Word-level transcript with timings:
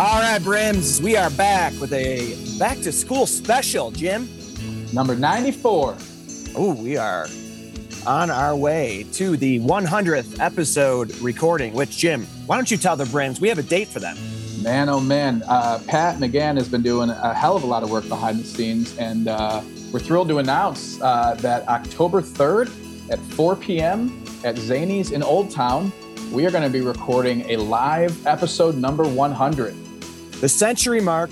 All 0.00 0.18
right, 0.18 0.42
Brims, 0.42 1.02
we 1.02 1.14
are 1.18 1.28
back 1.28 1.78
with 1.78 1.92
a 1.92 2.34
back 2.58 2.78
to 2.78 2.90
school 2.90 3.26
special, 3.26 3.90
Jim. 3.90 4.30
Number 4.94 5.14
94. 5.14 5.94
Oh, 6.56 6.74
we 6.74 6.96
are 6.96 7.26
on 8.06 8.30
our 8.30 8.56
way 8.56 9.04
to 9.12 9.36
the 9.36 9.60
100th 9.60 10.40
episode 10.40 11.14
recording, 11.16 11.74
which, 11.74 11.98
Jim, 11.98 12.24
why 12.46 12.56
don't 12.56 12.70
you 12.70 12.78
tell 12.78 12.96
the 12.96 13.04
Brims 13.04 13.42
we 13.42 13.50
have 13.50 13.58
a 13.58 13.62
date 13.62 13.88
for 13.88 14.00
them? 14.00 14.16
Man, 14.62 14.88
oh 14.88 15.00
man. 15.00 15.42
Uh, 15.46 15.78
Pat 15.86 16.16
McGann 16.16 16.56
has 16.56 16.66
been 16.66 16.80
doing 16.80 17.10
a 17.10 17.34
hell 17.34 17.54
of 17.54 17.62
a 17.62 17.66
lot 17.66 17.82
of 17.82 17.90
work 17.90 18.08
behind 18.08 18.38
the 18.38 18.44
scenes, 18.44 18.96
and 18.96 19.28
uh, 19.28 19.60
we're 19.92 20.00
thrilled 20.00 20.30
to 20.30 20.38
announce 20.38 20.98
uh, 21.02 21.34
that 21.40 21.68
October 21.68 22.22
3rd 22.22 23.10
at 23.10 23.18
4 23.18 23.54
p.m. 23.54 24.24
at 24.44 24.54
Zanies 24.54 25.12
in 25.12 25.22
Old 25.22 25.50
Town, 25.50 25.92
we 26.32 26.46
are 26.46 26.50
going 26.50 26.64
to 26.64 26.70
be 26.70 26.80
recording 26.80 27.42
a 27.50 27.58
live 27.58 28.26
episode 28.26 28.76
number 28.76 29.06
100. 29.06 29.89
The 30.40 30.48
century 30.48 31.02
mark. 31.02 31.28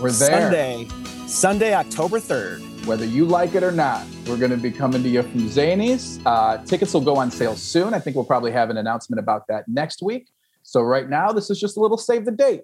We're 0.00 0.10
there. 0.12 0.50
Sunday, 0.50 0.88
Sunday, 1.26 1.74
October 1.74 2.18
3rd. 2.18 2.86
Whether 2.86 3.04
you 3.04 3.26
like 3.26 3.54
it 3.54 3.62
or 3.62 3.70
not, 3.70 4.06
we're 4.26 4.38
going 4.38 4.50
to 4.50 4.56
be 4.56 4.70
coming 4.70 5.02
to 5.02 5.08
you 5.10 5.20
from 5.20 5.42
Zanies. 5.42 6.22
Uh, 6.24 6.56
tickets 6.64 6.94
will 6.94 7.02
go 7.02 7.16
on 7.16 7.30
sale 7.30 7.54
soon. 7.54 7.92
I 7.92 7.98
think 7.98 8.16
we'll 8.16 8.24
probably 8.24 8.52
have 8.52 8.70
an 8.70 8.78
announcement 8.78 9.20
about 9.20 9.46
that 9.48 9.68
next 9.68 10.02
week. 10.02 10.30
So 10.62 10.80
right 10.80 11.06
now, 11.06 11.32
this 11.32 11.50
is 11.50 11.60
just 11.60 11.76
a 11.76 11.80
little 11.80 11.98
save 11.98 12.24
the 12.24 12.32
date. 12.32 12.62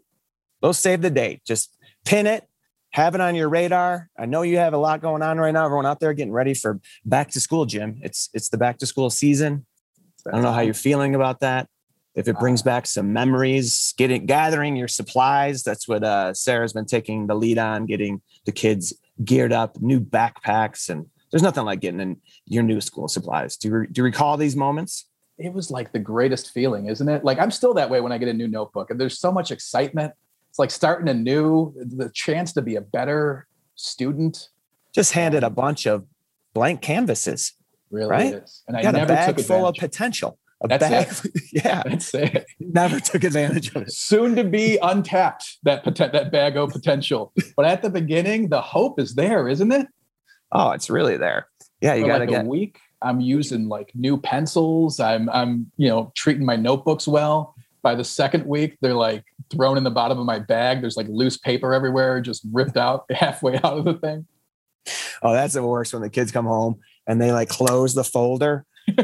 We'll 0.62 0.72
save 0.72 1.02
the 1.02 1.10
date. 1.10 1.42
Just 1.44 1.76
pin 2.06 2.26
it, 2.26 2.48
have 2.92 3.14
it 3.14 3.20
on 3.20 3.34
your 3.34 3.50
radar. 3.50 4.08
I 4.18 4.24
know 4.24 4.40
you 4.40 4.56
have 4.56 4.72
a 4.72 4.78
lot 4.78 5.02
going 5.02 5.20
on 5.20 5.36
right 5.36 5.52
now. 5.52 5.66
Everyone 5.66 5.84
out 5.84 6.00
there 6.00 6.14
getting 6.14 6.32
ready 6.32 6.54
for 6.54 6.80
back 7.04 7.30
to 7.32 7.40
school, 7.40 7.66
Jim. 7.66 7.98
It's 8.02 8.30
it's 8.32 8.48
the 8.48 8.56
back 8.56 8.78
to 8.78 8.86
school 8.86 9.10
season. 9.10 9.66
I 10.26 10.30
don't 10.30 10.42
know 10.42 10.52
how 10.52 10.60
you're 10.60 10.72
feeling 10.72 11.14
about 11.14 11.40
that. 11.40 11.68
If 12.14 12.28
it 12.28 12.38
brings 12.38 12.62
back 12.62 12.86
some 12.86 13.12
memories, 13.12 13.94
getting 13.96 14.26
gathering 14.26 14.76
your 14.76 14.88
supplies. 14.88 15.62
That's 15.62 15.88
what 15.88 16.04
uh, 16.04 16.34
Sarah's 16.34 16.74
been 16.74 16.84
taking 16.84 17.26
the 17.26 17.34
lead 17.34 17.58
on, 17.58 17.86
getting 17.86 18.20
the 18.44 18.52
kids 18.52 18.92
geared 19.24 19.52
up, 19.52 19.80
new 19.80 20.00
backpacks, 20.00 20.90
and 20.90 21.06
there's 21.30 21.42
nothing 21.42 21.64
like 21.64 21.80
getting 21.80 22.00
in 22.00 22.20
your 22.44 22.62
new 22.62 22.80
school 22.80 23.08
supplies. 23.08 23.56
Do 23.56 23.68
you, 23.68 23.74
re- 23.74 23.86
do 23.90 24.00
you 24.00 24.04
recall 24.04 24.36
these 24.36 24.54
moments? 24.54 25.06
It 25.38 25.54
was 25.54 25.70
like 25.70 25.92
the 25.92 25.98
greatest 25.98 26.52
feeling, 26.52 26.86
isn't 26.86 27.08
it? 27.08 27.24
Like 27.24 27.38
I'm 27.38 27.50
still 27.50 27.72
that 27.74 27.88
way 27.88 28.00
when 28.02 28.12
I 28.12 28.18
get 28.18 28.28
a 28.28 28.34
new 28.34 28.48
notebook, 28.48 28.90
and 28.90 29.00
there's 29.00 29.18
so 29.18 29.32
much 29.32 29.50
excitement. 29.50 30.12
It's 30.50 30.58
like 30.58 30.70
starting 30.70 31.08
a 31.08 31.14
new, 31.14 31.72
the 31.76 32.10
chance 32.10 32.52
to 32.52 32.62
be 32.62 32.76
a 32.76 32.82
better 32.82 33.46
student. 33.74 34.50
Just 34.94 35.12
handed 35.12 35.42
a 35.42 35.48
bunch 35.48 35.86
of 35.86 36.04
blank 36.52 36.82
canvases, 36.82 37.54
Really 37.92 38.08
Right? 38.08 38.50
And 38.66 38.76
I 38.76 38.82
got 38.82 38.94
a 38.94 39.06
bag 39.06 39.36
took 39.36 39.46
full 39.46 39.66
of 39.66 39.76
potential. 39.76 40.38
A 40.64 40.68
That's 40.68 41.22
bag, 41.22 41.32
yeah, 41.52 41.82
That's 41.84 42.14
it. 42.14 42.46
never 42.60 43.00
took 43.00 43.24
advantage 43.24 43.74
of 43.74 43.82
it. 43.82 43.92
Soon 43.92 44.36
to 44.36 44.44
be 44.44 44.78
untapped 44.80 45.58
that 45.64 45.84
poten- 45.84 46.12
that 46.12 46.30
bag 46.30 46.56
of 46.56 46.70
potential. 46.70 47.32
But 47.56 47.66
at 47.66 47.82
the 47.82 47.90
beginning, 47.90 48.48
the 48.48 48.60
hope 48.60 49.00
is 49.00 49.14
there, 49.16 49.48
isn't 49.48 49.72
it? 49.72 49.88
Oh, 50.52 50.70
it's 50.70 50.88
really 50.88 51.16
there. 51.16 51.48
Yeah, 51.80 51.94
you 51.94 52.06
got 52.06 52.18
to 52.18 52.20
like 52.20 52.28
get 52.28 52.44
a 52.44 52.48
week. 52.48 52.78
I'm 53.00 53.20
using 53.20 53.68
like 53.68 53.90
new 53.94 54.16
pencils. 54.16 55.00
I'm 55.00 55.28
I'm 55.30 55.70
you 55.76 55.88
know 55.88 56.12
treating 56.14 56.46
my 56.46 56.56
notebooks 56.56 57.08
well. 57.08 57.56
By 57.82 57.96
the 57.96 58.04
second 58.04 58.46
week, 58.46 58.76
they're 58.80 58.94
like 58.94 59.24
thrown 59.50 59.76
in 59.76 59.82
the 59.82 59.90
bottom 59.90 60.20
of 60.20 60.24
my 60.26 60.38
bag. 60.38 60.80
There's 60.80 60.96
like 60.96 61.08
loose 61.08 61.36
paper 61.36 61.74
everywhere, 61.74 62.20
just 62.20 62.46
ripped 62.52 62.76
out 62.76 63.06
halfway 63.10 63.56
out 63.56 63.78
of 63.78 63.84
the 63.84 63.94
thing. 63.94 64.26
Oh, 65.22 65.32
that's 65.32 65.54
the 65.54 65.64
worst 65.66 65.92
when 65.92 66.02
the 66.02 66.10
kids 66.10 66.30
come 66.30 66.46
home 66.46 66.78
and 67.06 67.20
they 67.20 67.32
like 67.32 67.48
close 67.48 67.94
the 67.94 68.04
folder 68.04 68.64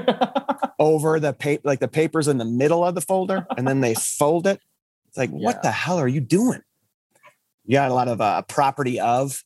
over 0.78 1.18
the 1.20 1.32
paper, 1.32 1.62
like 1.64 1.80
the 1.80 1.88
paper's 1.88 2.28
in 2.28 2.38
the 2.38 2.44
middle 2.44 2.84
of 2.84 2.94
the 2.94 3.00
folder, 3.00 3.46
and 3.56 3.66
then 3.66 3.80
they 3.80 3.94
fold 4.18 4.46
it. 4.46 4.60
It's 5.08 5.16
like, 5.18 5.30
Yeah. 5.32 5.44
what 5.44 5.62
the 5.62 5.70
hell 5.70 5.98
are 5.98 6.08
you 6.08 6.20
doing? 6.20 6.62
You 7.64 7.72
got 7.72 7.90
a 7.90 7.94
lot 7.94 8.08
of 8.08 8.20
uh, 8.20 8.42
property 8.42 8.98
of. 9.00 9.44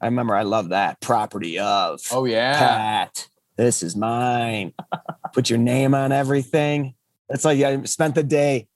I 0.00 0.06
remember 0.06 0.34
I 0.34 0.42
love 0.42 0.68
that 0.70 1.00
property 1.00 1.58
of. 1.58 2.00
Oh 2.12 2.24
yeah. 2.24 2.56
Pat, 2.58 3.28
this 3.56 3.82
is 3.82 3.96
mine. 3.96 4.72
Put 5.34 5.50
your 5.50 5.58
name 5.58 5.94
on 5.94 6.12
everything. 6.12 6.94
That's 7.28 7.44
like 7.44 7.60
I 7.62 7.82
spent 7.84 8.14
the 8.14 8.22
day. 8.22 8.68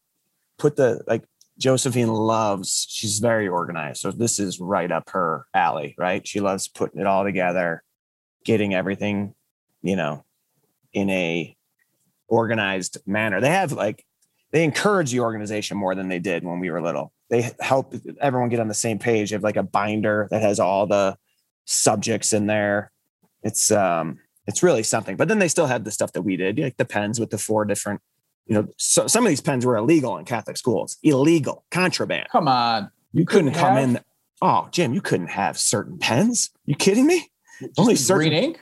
Put 0.58 0.76
the 0.76 1.02
like 1.06 1.24
Josephine 1.58 2.08
loves. 2.08 2.86
She's 2.90 3.18
very 3.20 3.46
organized, 3.48 4.00
so 4.00 4.10
this 4.10 4.38
is 4.38 4.60
right 4.60 4.90
up 4.90 5.10
her 5.10 5.46
alley. 5.54 5.94
Right? 5.96 6.26
She 6.26 6.40
loves 6.40 6.66
putting 6.68 7.00
it 7.00 7.06
all 7.06 7.24
together, 7.24 7.82
getting 8.44 8.74
everything, 8.74 9.34
you 9.80 9.96
know, 9.96 10.24
in 10.92 11.08
a 11.08 11.56
organized 12.32 12.96
manner. 13.06 13.40
They 13.40 13.50
have 13.50 13.72
like 13.72 14.04
they 14.52 14.64
encourage 14.64 15.12
the 15.12 15.20
organization 15.20 15.76
more 15.76 15.94
than 15.94 16.08
they 16.08 16.18
did 16.18 16.44
when 16.44 16.60
we 16.60 16.70
were 16.70 16.80
little. 16.82 17.12
They 17.28 17.50
help 17.60 17.94
everyone 18.20 18.48
get 18.48 18.58
on 18.60 18.68
the 18.68 18.74
same 18.74 18.98
page. 18.98 19.30
They 19.30 19.36
have 19.36 19.42
like 19.42 19.56
a 19.56 19.62
binder 19.62 20.28
that 20.30 20.40
has 20.42 20.58
all 20.58 20.86
the 20.86 21.16
subjects 21.66 22.32
in 22.32 22.46
there. 22.46 22.90
It's 23.42 23.70
um 23.70 24.18
it's 24.46 24.62
really 24.62 24.82
something. 24.82 25.16
But 25.16 25.28
then 25.28 25.38
they 25.38 25.48
still 25.48 25.66
had 25.66 25.84
the 25.84 25.90
stuff 25.90 26.12
that 26.12 26.22
we 26.22 26.36
did, 26.36 26.58
like 26.58 26.76
the 26.78 26.84
pens 26.86 27.20
with 27.20 27.30
the 27.30 27.38
four 27.38 27.64
different, 27.64 28.00
you 28.46 28.54
know, 28.54 28.66
so 28.78 29.06
some 29.06 29.24
of 29.24 29.28
these 29.28 29.40
pens 29.42 29.64
were 29.64 29.76
illegal 29.76 30.16
in 30.16 30.24
Catholic 30.24 30.56
schools, 30.56 30.96
illegal, 31.02 31.64
contraband. 31.70 32.28
Come 32.32 32.48
on. 32.48 32.90
You 33.12 33.26
couldn't 33.26 33.52
come 33.52 33.74
have 33.76 33.84
in. 33.84 34.00
Oh, 34.40 34.68
Jim, 34.72 34.94
you 34.94 35.00
couldn't 35.02 35.28
have 35.28 35.58
certain 35.58 35.98
pens. 35.98 36.50
You 36.64 36.74
kidding 36.74 37.06
me? 37.06 37.28
just 37.60 37.78
Only 37.78 37.94
certain- 37.94 38.30
green 38.30 38.44
ink. 38.44 38.60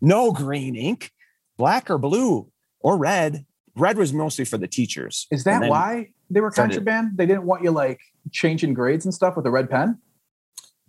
No 0.00 0.30
green 0.30 0.76
ink, 0.76 1.10
black 1.56 1.90
or 1.90 1.96
blue 1.98 2.52
or 2.86 2.96
red. 2.96 3.44
Red 3.74 3.98
was 3.98 4.12
mostly 4.12 4.44
for 4.44 4.58
the 4.58 4.68
teachers. 4.68 5.26
Is 5.32 5.42
that 5.42 5.68
why 5.68 6.10
they 6.30 6.40
were 6.40 6.52
started- 6.52 6.74
contraband? 6.74 7.18
They 7.18 7.26
didn't 7.26 7.42
want 7.42 7.64
you 7.64 7.72
like 7.72 8.00
changing 8.30 8.74
grades 8.74 9.04
and 9.04 9.12
stuff 9.12 9.36
with 9.36 9.44
a 9.44 9.50
red 9.50 9.68
pen. 9.68 9.98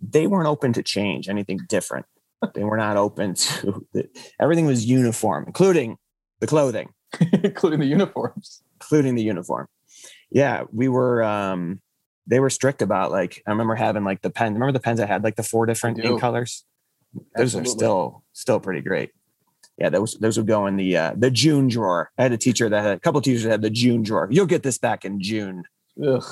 They 0.00 0.28
weren't 0.28 0.46
open 0.46 0.72
to 0.74 0.82
change 0.84 1.28
anything 1.28 1.58
different. 1.68 2.06
they 2.54 2.62
were 2.62 2.76
not 2.76 2.96
open 2.96 3.34
to 3.34 3.84
everything 4.40 4.64
was 4.64 4.86
uniform, 4.86 5.44
including 5.48 5.96
the 6.38 6.46
clothing. 6.46 6.90
including 7.42 7.80
the 7.80 7.86
uniforms. 7.86 8.62
including 8.80 9.16
the 9.16 9.22
uniform. 9.22 9.66
Yeah, 10.30 10.62
we 10.72 10.88
were 10.88 11.24
um 11.24 11.80
they 12.28 12.38
were 12.38 12.50
strict 12.50 12.80
about 12.80 13.10
like 13.10 13.42
I 13.44 13.50
remember 13.50 13.74
having 13.74 14.04
like 14.04 14.22
the 14.22 14.30
pen. 14.30 14.54
Remember 14.54 14.72
the 14.72 14.80
pens 14.80 15.00
that 15.00 15.08
had 15.08 15.24
like 15.24 15.34
the 15.34 15.42
four 15.42 15.66
different 15.66 15.98
ink 15.98 16.20
colors? 16.20 16.64
Those 17.34 17.56
Absolutely. 17.56 17.70
are 17.70 17.74
still 17.74 18.24
still 18.34 18.60
pretty 18.60 18.82
great. 18.82 19.10
Yeah, 19.78 19.90
those 19.90 20.14
those 20.14 20.36
would 20.36 20.46
go 20.46 20.66
in 20.66 20.76
the 20.76 20.96
uh 20.96 21.14
the 21.16 21.30
June 21.30 21.68
drawer. 21.68 22.10
I 22.18 22.22
had 22.22 22.32
a 22.32 22.38
teacher 22.38 22.68
that 22.68 22.82
had 22.82 22.96
a 22.96 23.00
couple 23.00 23.20
teachers 23.20 23.44
that 23.44 23.50
had 23.50 23.62
the 23.62 23.70
June 23.70 24.02
drawer. 24.02 24.28
You'll 24.30 24.46
get 24.46 24.62
this 24.62 24.78
back 24.78 25.04
in 25.04 25.20
June. 25.20 25.64
Ugh. 26.04 26.24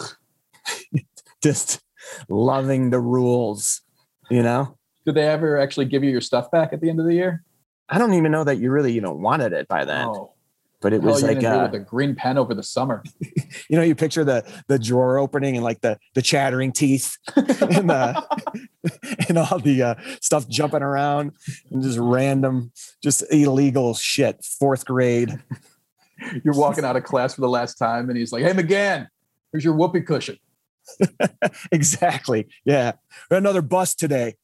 Just 1.42 1.80
loving 2.28 2.90
the 2.90 3.00
rules, 3.00 3.82
you 4.30 4.42
know? 4.42 4.76
Did 5.04 5.14
they 5.14 5.28
ever 5.28 5.58
actually 5.58 5.86
give 5.86 6.02
you 6.02 6.10
your 6.10 6.20
stuff 6.20 6.50
back 6.50 6.72
at 6.72 6.80
the 6.80 6.90
end 6.90 6.98
of 6.98 7.06
the 7.06 7.14
year? 7.14 7.44
I 7.88 7.98
don't 7.98 8.14
even 8.14 8.32
know 8.32 8.42
that 8.42 8.58
you 8.58 8.70
really, 8.70 8.92
you 8.92 9.00
know, 9.00 9.12
wanted 9.12 9.52
it 9.52 9.68
by 9.68 9.84
then. 9.84 10.06
Oh, 10.06 10.32
but 10.86 10.92
it 10.92 11.02
was 11.02 11.20
like 11.20 11.42
uh, 11.42 11.68
a 11.72 11.80
green 11.80 12.14
pen 12.14 12.38
over 12.38 12.54
the 12.54 12.62
summer. 12.62 13.02
you 13.68 13.76
know, 13.76 13.82
you 13.82 13.96
picture 13.96 14.22
the 14.22 14.46
the 14.68 14.78
drawer 14.78 15.18
opening 15.18 15.56
and 15.56 15.64
like 15.64 15.80
the 15.80 15.98
the 16.14 16.22
chattering 16.22 16.70
teeth 16.70 17.18
and 17.36 17.90
the 17.90 18.46
and 19.28 19.36
all 19.36 19.58
the 19.58 19.82
uh, 19.82 19.94
stuff 20.20 20.46
jumping 20.48 20.82
around 20.82 21.32
and 21.72 21.82
just 21.82 21.98
random, 21.98 22.70
just 23.02 23.24
illegal 23.32 23.94
shit. 23.94 24.44
Fourth 24.44 24.84
grade. 24.84 25.36
You're 26.44 26.54
walking 26.54 26.84
out 26.84 26.94
of 26.94 27.02
class 27.02 27.34
for 27.34 27.40
the 27.40 27.48
last 27.48 27.74
time, 27.78 28.08
and 28.08 28.16
he's 28.16 28.30
like, 28.30 28.44
"Hey, 28.44 28.52
McGann, 28.52 29.08
here's 29.50 29.64
your 29.64 29.74
whoopee 29.74 30.02
cushion." 30.02 30.38
exactly. 31.72 32.46
Yeah. 32.64 32.92
We 33.28 33.34
had 33.34 33.42
another 33.42 33.60
bust 33.60 33.98
today. 33.98 34.36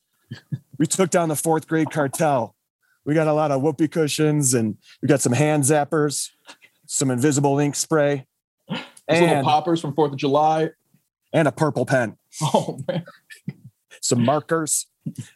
We 0.76 0.88
took 0.88 1.10
down 1.10 1.28
the 1.28 1.36
fourth 1.36 1.68
grade 1.68 1.92
cartel. 1.92 2.56
We 3.04 3.14
got 3.14 3.26
a 3.26 3.32
lot 3.32 3.50
of 3.50 3.62
whoopee 3.62 3.88
cushions 3.88 4.54
and 4.54 4.76
we 5.00 5.08
got 5.08 5.20
some 5.20 5.32
hand 5.32 5.64
zappers, 5.64 6.30
some 6.86 7.10
invisible 7.10 7.58
ink 7.58 7.74
spray, 7.74 8.26
Those 8.68 8.80
little 9.20 9.42
poppers 9.42 9.80
from 9.80 9.94
Fourth 9.94 10.12
of 10.12 10.18
July. 10.18 10.70
and 11.32 11.48
a 11.48 11.52
purple 11.52 11.86
pen. 11.86 12.16
Oh 12.42 12.78
man, 12.88 13.04
some 14.00 14.24
markers. 14.24 14.86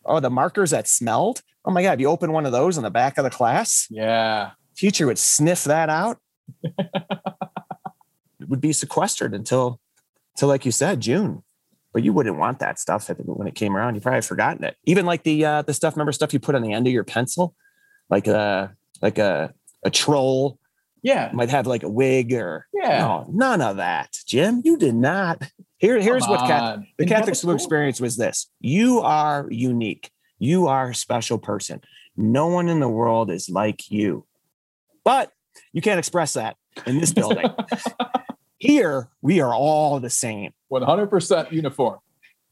Oh, 0.04 0.20
the 0.20 0.30
markers 0.30 0.70
that 0.70 0.88
smelled. 0.88 1.42
Oh 1.64 1.70
my 1.70 1.82
God. 1.82 1.94
If 1.94 2.00
you 2.00 2.08
open 2.08 2.32
one 2.32 2.46
of 2.46 2.52
those 2.52 2.76
in 2.78 2.84
the 2.84 2.90
back 2.90 3.18
of 3.18 3.24
the 3.24 3.30
class, 3.30 3.86
yeah. 3.90 4.52
teacher 4.76 5.06
would 5.06 5.18
sniff 5.18 5.64
that 5.64 5.90
out. 5.90 6.18
it 6.62 8.48
would 8.48 8.60
be 8.60 8.72
sequestered 8.72 9.34
until, 9.34 9.80
until 10.34 10.48
like 10.48 10.64
you 10.64 10.72
said, 10.72 11.00
June. 11.00 11.42
But 11.96 12.04
you 12.04 12.12
wouldn't 12.12 12.36
want 12.36 12.58
that 12.58 12.78
stuff 12.78 13.08
when 13.08 13.48
it 13.48 13.54
came 13.54 13.74
around. 13.74 13.94
You 13.94 14.02
probably 14.02 14.20
forgotten 14.20 14.62
it. 14.64 14.76
Even 14.84 15.06
like 15.06 15.22
the 15.22 15.46
uh, 15.46 15.62
the 15.62 15.72
stuff. 15.72 15.94
Remember 15.96 16.12
stuff 16.12 16.34
you 16.34 16.38
put 16.38 16.54
on 16.54 16.60
the 16.60 16.74
end 16.74 16.86
of 16.86 16.92
your 16.92 17.04
pencil, 17.04 17.54
like 18.10 18.26
a 18.26 18.76
like 19.00 19.16
a 19.16 19.54
a 19.82 19.88
troll 19.90 20.58
Yeah. 21.02 21.30
might 21.32 21.48
have 21.48 21.66
like 21.66 21.84
a 21.84 21.88
wig 21.88 22.34
or 22.34 22.66
Yeah. 22.74 22.98
no, 22.98 23.26
none 23.32 23.62
of 23.62 23.78
that. 23.78 24.14
Jim, 24.26 24.60
you 24.62 24.76
did 24.76 24.94
not. 24.94 25.40
Here, 25.78 25.98
here's 25.98 26.24
Come 26.24 26.32
what 26.32 26.46
Cat, 26.46 26.80
the 26.98 27.06
Catholic 27.06 27.34
school. 27.34 27.54
experience 27.54 27.98
was 27.98 28.18
this 28.18 28.50
you 28.60 29.00
are 29.00 29.46
unique. 29.50 30.10
You 30.38 30.66
are 30.66 30.90
a 30.90 30.94
special 30.94 31.38
person. 31.38 31.80
No 32.14 32.48
one 32.48 32.68
in 32.68 32.78
the 32.80 32.90
world 32.90 33.30
is 33.30 33.48
like 33.48 33.90
you. 33.90 34.26
But 35.02 35.32
you 35.72 35.80
can't 35.80 35.98
express 35.98 36.34
that 36.34 36.56
in 36.86 37.00
this 37.00 37.12
building. 37.20 37.46
Here, 38.58 39.08
we 39.20 39.40
are 39.40 39.54
all 39.54 40.00
the 40.00 40.10
same. 40.10 40.52
100% 40.72 41.52
uniform. 41.52 41.98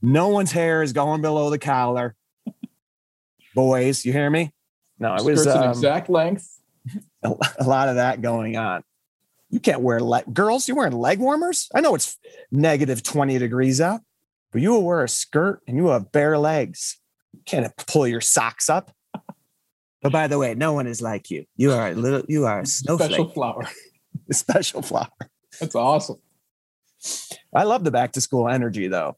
No 0.02 0.28
one's 0.28 0.52
hair 0.52 0.82
is 0.82 0.92
going 0.92 1.22
below 1.22 1.50
the 1.50 1.58
collar. 1.58 2.14
Boys, 3.54 4.04
you 4.04 4.12
hear 4.12 4.28
me? 4.28 4.52
No, 4.98 5.14
it 5.14 5.24
was 5.24 5.42
Skirts 5.42 5.56
an 5.56 5.62
um, 5.64 5.70
exact 5.70 6.10
length. 6.10 6.60
a, 7.22 7.64
lot 7.64 7.88
of 7.88 7.96
that 7.96 8.20
going 8.20 8.56
on. 8.56 8.82
You 9.50 9.60
can't 9.60 9.80
wear 9.80 10.00
leg 10.00 10.24
girls. 10.32 10.68
You're 10.68 10.76
wearing 10.76 10.92
leg 10.92 11.20
warmers? 11.20 11.68
I 11.74 11.80
know 11.80 11.94
it's 11.94 12.18
negative 12.50 13.02
20 13.02 13.38
degrees 13.38 13.80
out, 13.80 14.00
but 14.52 14.60
you 14.60 14.72
will 14.72 14.84
wear 14.84 15.04
a 15.04 15.08
skirt 15.08 15.62
and 15.66 15.76
you 15.76 15.84
will 15.84 15.92
have 15.92 16.12
bare 16.12 16.36
legs. 16.36 16.98
You 17.32 17.40
can't 17.46 17.74
pull 17.86 18.06
your 18.06 18.20
socks 18.20 18.68
up. 18.68 18.90
But 20.02 20.12
by 20.12 20.26
the 20.26 20.38
way, 20.38 20.54
no 20.54 20.74
one 20.74 20.86
is 20.86 21.00
like 21.00 21.30
you. 21.30 21.46
You 21.56 21.72
are 21.72 21.88
a 21.88 21.94
little, 21.94 22.22
you 22.28 22.44
are 22.44 22.60
a 22.60 22.66
snowflake, 22.66 23.10
Special 23.12 23.28
flower. 23.30 23.68
a 24.28 24.34
special 24.34 24.82
flower. 24.82 25.08
That's 25.60 25.74
awesome. 25.74 26.18
I 27.54 27.64
love 27.64 27.84
the 27.84 27.90
back 27.90 28.12
to 28.12 28.20
school 28.20 28.48
energy 28.48 28.88
though. 28.88 29.16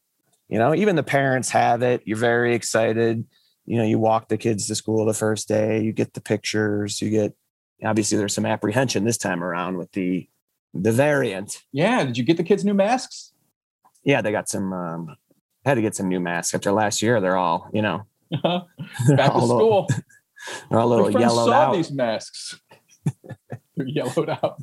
You 0.49 0.59
know, 0.59 0.75
even 0.75 0.97
the 0.97 1.03
parents 1.03 1.51
have 1.51 1.83
it. 1.83 2.03
You're 2.05 2.17
very 2.19 2.55
excited. 2.55 3.25
You 3.65 3.79
know, 3.79 3.85
you 3.85 3.99
walk 3.99 4.29
the 4.29 4.37
kids 4.39 4.67
to 4.69 4.75
school 4.75 5.05
the 5.05 5.15
first 5.15 5.49
day, 5.49 5.83
you 5.83 5.93
get 5.93 6.13
the 6.15 6.21
pictures, 6.21 7.01
you 7.03 7.11
get 7.11 7.35
obviously 7.85 8.17
there's 8.17 8.35
some 8.35 8.47
apprehension 8.47 9.05
this 9.05 9.19
time 9.19 9.43
around 9.43 9.77
with 9.77 9.93
the 9.93 10.29
the 10.75 10.93
variant. 10.93 11.63
Yeah. 11.73 12.05
Did 12.05 12.19
you 12.19 12.25
get 12.25 12.37
the 12.37 12.45
kids 12.45 12.65
new 12.65 12.75
masks? 12.75 13.33
Yeah, 14.05 14.21
they 14.23 14.31
got 14.33 14.49
some 14.49 14.73
um 14.73 15.17
had 15.65 15.75
to 15.75 15.83
get 15.83 15.97
some 15.97 16.09
new 16.09 16.21
masks 16.21 16.55
after 16.55 16.71
last 16.71 17.03
year. 17.03 17.21
They're 17.21 17.37
all, 17.37 17.69
you 17.73 17.83
know, 17.83 18.07
Back 18.31 18.63
they're 19.09 19.17
to 19.17 19.33
a 19.35 19.39
little- 19.39 19.59
school. 19.59 19.89
they're 20.71 20.79
all 20.79 20.87
a 20.87 20.95
little 20.95 21.21
yellowed 21.21 21.47
saw 21.47 21.53
out. 21.53 21.73
these 21.75 21.91
masks. 21.91 22.61
They're 23.77 23.87
yellowed 23.89 24.29
out. 24.31 24.61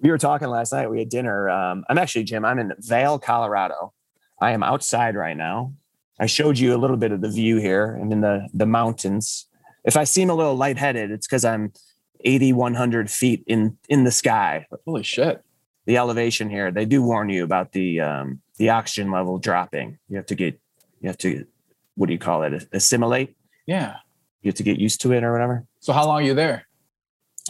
We 0.00 0.10
were 0.10 0.18
talking 0.18 0.48
last 0.48 0.72
night. 0.72 0.90
We 0.90 1.00
had 1.00 1.08
dinner. 1.08 1.50
Um, 1.50 1.84
I'm 1.88 1.98
actually, 1.98 2.24
Jim, 2.24 2.44
I'm 2.44 2.58
in 2.58 2.72
Vail, 2.78 3.18
Colorado. 3.18 3.92
I 4.40 4.52
am 4.52 4.62
outside 4.62 5.16
right 5.16 5.36
now. 5.36 5.72
I 6.20 6.26
showed 6.26 6.58
you 6.58 6.74
a 6.74 6.78
little 6.78 6.96
bit 6.96 7.12
of 7.12 7.20
the 7.20 7.28
view 7.28 7.58
here. 7.58 7.98
I'm 8.00 8.12
in 8.12 8.20
the, 8.20 8.48
the 8.52 8.66
mountains. 8.66 9.46
If 9.84 9.96
I 9.96 10.04
seem 10.04 10.30
a 10.30 10.34
little 10.34 10.54
lightheaded, 10.54 11.10
it's 11.10 11.26
because 11.26 11.44
I'm 11.44 11.72
80, 12.20 12.52
100 12.52 13.10
feet 13.10 13.44
in, 13.46 13.76
in 13.88 14.04
the 14.04 14.10
sky. 14.10 14.66
Holy 14.84 15.02
shit. 15.02 15.42
The 15.86 15.96
elevation 15.96 16.50
here, 16.50 16.70
they 16.70 16.84
do 16.84 17.02
warn 17.02 17.28
you 17.28 17.44
about 17.44 17.72
the, 17.72 18.00
um, 18.00 18.40
the 18.58 18.70
oxygen 18.70 19.10
level 19.10 19.38
dropping. 19.38 19.98
You 20.08 20.16
have 20.16 20.26
to 20.26 20.34
get, 20.34 20.60
you 21.00 21.08
have 21.08 21.18
to, 21.18 21.46
what 21.94 22.06
do 22.06 22.12
you 22.12 22.18
call 22.18 22.42
it? 22.42 22.68
Assimilate. 22.72 23.36
Yeah. 23.66 23.96
You 24.42 24.48
have 24.48 24.56
to 24.56 24.62
get 24.62 24.78
used 24.78 25.00
to 25.02 25.12
it 25.12 25.24
or 25.24 25.32
whatever. 25.32 25.64
So 25.80 25.92
how 25.92 26.06
long 26.06 26.16
are 26.16 26.22
you 26.22 26.34
there? 26.34 26.67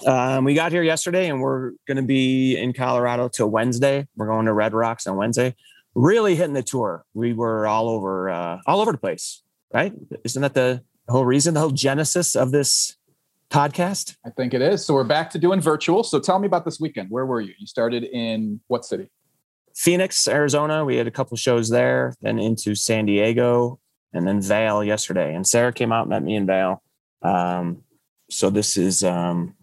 Um, 0.07 0.45
we 0.45 0.55
got 0.55 0.73
here 0.73 0.83
yesterday 0.83 1.29
and 1.29 1.41
we're 1.41 1.73
going 1.87 1.97
to 1.97 2.03
be 2.03 2.57
in 2.57 2.73
Colorado 2.73 3.29
till 3.29 3.49
Wednesday. 3.49 4.07
We're 4.17 4.27
going 4.27 4.47
to 4.47 4.53
Red 4.53 4.75
Rocks 4.75 5.07
on 5.07 5.17
Wednesday. 5.17 5.55
Really 5.95 6.35
hitting 6.35 6.55
the 6.55 6.63
tour. 6.63 7.05
We 7.15 7.33
were 7.33 7.67
all 7.67 7.89
over, 7.89 8.29
uh, 8.31 8.61
all 8.67 8.81
over 8.81 8.93
the 8.93 8.99
place, 8.99 9.43
right? 9.73 9.93
Isn't 10.25 10.43
that 10.43 10.55
the 10.55 10.83
whole 11.09 11.25
reason, 11.25 11.55
the 11.55 11.61
whole 11.61 11.71
genesis 11.71 12.37
of 12.37 12.51
this 12.51 12.97
podcast? 13.51 14.17
I 14.25 14.31
think 14.31 14.55
it 14.55 14.63
is. 14.63 14.85
So 14.85 14.95
we're 14.95 15.05
back 15.05 15.31
to 15.31 15.39
doing 15.39 15.61
virtual. 15.61 16.05
So 16.05 16.21
tell 16.21 16.39
me 16.39 16.47
about 16.47 16.65
this 16.65 16.79
weekend. 16.79 17.11
Where 17.11 17.27
were 17.27 17.41
you? 17.41 17.55
You 17.59 17.67
started 17.67 18.05
in 18.05 18.61
what 18.69 18.85
city? 18.85 19.11
Phoenix, 19.75 20.27
Arizona. 20.29 20.85
We 20.85 20.97
had 20.97 21.07
a 21.07 21.11
couple 21.13 21.37
shows 21.37 21.69
there, 21.69 22.15
then 22.21 22.39
into 22.39 22.75
San 22.75 23.07
Diego, 23.07 23.79
and 24.13 24.27
then 24.27 24.41
Vail 24.41 24.83
yesterday. 24.83 25.35
And 25.35 25.47
Sarah 25.47 25.73
came 25.73 25.93
out 25.93 26.03
and 26.03 26.11
met 26.11 26.23
me 26.23 26.35
in 26.35 26.47
Vail. 26.47 26.83
Um, 27.23 27.83
so 28.31 28.51
this 28.51 28.77
is 28.77 29.03
um, 29.05 29.55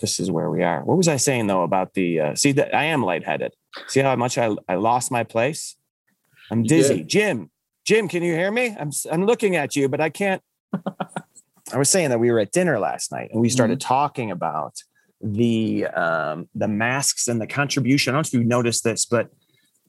this 0.00 0.18
is 0.18 0.30
where 0.30 0.50
we 0.50 0.62
are. 0.62 0.84
What 0.84 0.96
was 0.96 1.08
I 1.08 1.16
saying 1.16 1.46
though 1.46 1.62
about 1.62 1.94
the? 1.94 2.20
Uh, 2.20 2.34
see 2.34 2.52
that 2.52 2.74
I 2.74 2.84
am 2.84 3.02
lightheaded. 3.02 3.54
See 3.88 4.00
how 4.00 4.14
much 4.16 4.38
I 4.38 4.54
I 4.68 4.76
lost 4.76 5.10
my 5.10 5.24
place. 5.24 5.76
I'm 6.50 6.62
dizzy. 6.62 7.02
Jim, 7.04 7.50
Jim, 7.84 8.08
can 8.08 8.22
you 8.22 8.34
hear 8.34 8.50
me? 8.50 8.76
I'm 8.78 8.90
I'm 9.10 9.24
looking 9.24 9.56
at 9.56 9.76
you, 9.76 9.88
but 9.88 10.00
I 10.00 10.10
can't. 10.10 10.42
I 11.72 11.78
was 11.78 11.88
saying 11.88 12.10
that 12.10 12.20
we 12.20 12.30
were 12.30 12.40
at 12.40 12.52
dinner 12.52 12.78
last 12.78 13.10
night 13.10 13.30
and 13.32 13.40
we 13.40 13.48
started 13.48 13.80
talking 13.80 14.30
about 14.30 14.74
the 15.20 15.86
um, 15.86 16.48
the 16.54 16.68
masks 16.68 17.28
and 17.28 17.40
the 17.40 17.46
contribution. 17.46 18.14
I 18.14 18.16
don't 18.16 18.32
know 18.32 18.38
if 18.38 18.42
you 18.42 18.48
noticed 18.48 18.84
this, 18.84 19.06
but 19.06 19.30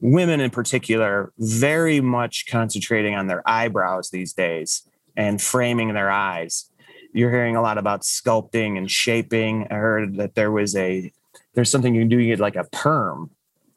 women 0.00 0.40
in 0.40 0.50
particular 0.50 1.32
very 1.38 2.00
much 2.00 2.46
concentrating 2.48 3.14
on 3.14 3.26
their 3.26 3.42
eyebrows 3.48 4.10
these 4.10 4.32
days 4.32 4.88
and 5.16 5.40
framing 5.40 5.94
their 5.94 6.10
eyes. 6.10 6.70
You're 7.16 7.30
hearing 7.30 7.56
a 7.56 7.62
lot 7.62 7.78
about 7.78 8.02
sculpting 8.02 8.76
and 8.76 8.90
shaping. 8.90 9.66
I 9.70 9.74
heard 9.74 10.16
that 10.16 10.34
there 10.34 10.52
was 10.52 10.76
a 10.76 11.10
there's 11.54 11.70
something 11.70 11.94
you 11.94 12.02
can 12.02 12.08
do. 12.08 12.18
You 12.18 12.34
get 12.34 12.40
like 12.40 12.56
a 12.56 12.64
perm, 12.64 13.30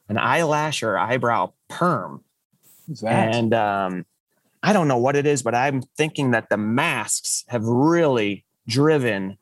an 0.09 0.17
eyelash 0.17 0.83
or 0.83 0.97
eyebrow 0.97 1.53
perm, 1.69 2.23
that? 3.01 3.35
and 3.35 3.53
um, 3.53 4.05
I 4.61 4.73
don't 4.73 4.87
know 4.87 4.97
what 4.97 5.15
it 5.15 5.25
is, 5.25 5.41
but 5.41 5.55
I'm 5.55 5.81
thinking 5.81 6.31
that 6.31 6.49
the 6.49 6.57
masks 6.57 7.45
have 7.47 7.63
really 7.63 8.43
driven 8.67 9.37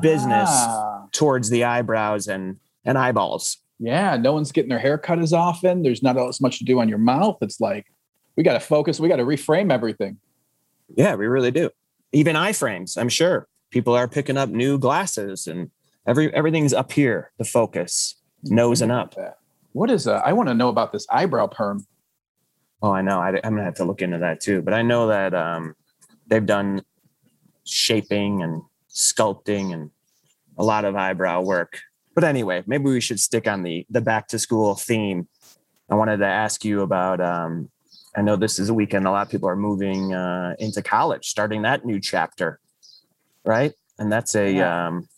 business. 0.00 0.48
Ah, 0.50 1.06
towards 1.12 1.50
the 1.50 1.64
eyebrows 1.64 2.26
and 2.26 2.58
and 2.84 2.98
eyeballs. 2.98 3.58
yeah. 3.78 4.16
No 4.16 4.32
one's 4.32 4.50
getting 4.50 4.70
their 4.70 4.78
hair 4.78 4.98
cut 4.98 5.18
as 5.18 5.32
often. 5.32 5.82
There's 5.82 6.02
not 6.02 6.18
as 6.18 6.40
much 6.40 6.58
to 6.58 6.64
do 6.64 6.80
on 6.80 6.88
your 6.88 6.98
mouth. 6.98 7.38
It's 7.40 7.60
like 7.60 7.86
we 8.36 8.42
got 8.42 8.54
to 8.54 8.60
focus. 8.60 8.98
We 8.98 9.08
got 9.08 9.16
to 9.16 9.24
reframe 9.24 9.72
everything. 9.72 10.18
Yeah, 10.96 11.14
we 11.14 11.26
really 11.26 11.50
do. 11.50 11.70
Even 12.12 12.36
iframes, 12.36 12.98
I'm 12.98 13.08
sure 13.08 13.48
people 13.70 13.94
are 13.94 14.06
picking 14.06 14.36
up 14.36 14.50
new 14.50 14.78
glasses 14.78 15.46
and 15.46 15.70
every 16.06 16.32
everything's 16.34 16.72
up 16.72 16.92
here. 16.92 17.32
The 17.38 17.44
focus, 17.44 18.16
nose 18.44 18.80
and 18.82 18.92
up. 18.92 19.14
What 19.72 19.90
is 19.90 20.06
uh, 20.06 20.20
I 20.24 20.32
want 20.34 20.48
to 20.48 20.54
know 20.54 20.68
about 20.68 20.92
this 20.92 21.06
eyebrow 21.10 21.46
perm. 21.48 21.86
Oh, 22.82 22.92
I 22.92 23.00
know. 23.00 23.18
I, 23.18 23.28
I'm 23.28 23.54
gonna 23.54 23.64
have 23.64 23.76
to 23.76 23.84
look 23.84 24.02
into 24.02 24.18
that 24.18 24.40
too. 24.40 24.62
But 24.62 24.74
I 24.74 24.82
know 24.82 25.08
that 25.08 25.34
um, 25.34 25.74
they've 26.26 26.44
done 26.44 26.82
shaping 27.64 28.42
and 28.42 28.62
sculpting 28.90 29.72
and 29.72 29.90
a 30.58 30.64
lot 30.64 30.84
of 30.84 30.94
eyebrow 30.94 31.40
work. 31.40 31.80
But 32.14 32.24
anyway, 32.24 32.62
maybe 32.66 32.84
we 32.84 33.00
should 33.00 33.20
stick 33.20 33.48
on 33.48 33.62
the 33.62 33.86
the 33.88 34.00
back 34.02 34.28
to 34.28 34.38
school 34.38 34.74
theme. 34.74 35.28
I 35.90 35.94
wanted 35.94 36.18
to 36.18 36.26
ask 36.26 36.64
you 36.64 36.82
about. 36.82 37.20
Um, 37.20 37.70
I 38.14 38.22
know 38.22 38.36
this 38.36 38.58
is 38.58 38.68
a 38.68 38.74
weekend. 38.74 39.06
A 39.06 39.10
lot 39.10 39.26
of 39.26 39.30
people 39.30 39.48
are 39.48 39.56
moving 39.56 40.12
uh, 40.12 40.54
into 40.58 40.82
college, 40.82 41.26
starting 41.28 41.62
that 41.62 41.84
new 41.86 41.98
chapter, 42.00 42.60
right? 43.44 43.72
And 43.98 44.12
that's 44.12 44.34
a. 44.34 44.52
Yeah. 44.52 44.86
Um, 44.88 45.08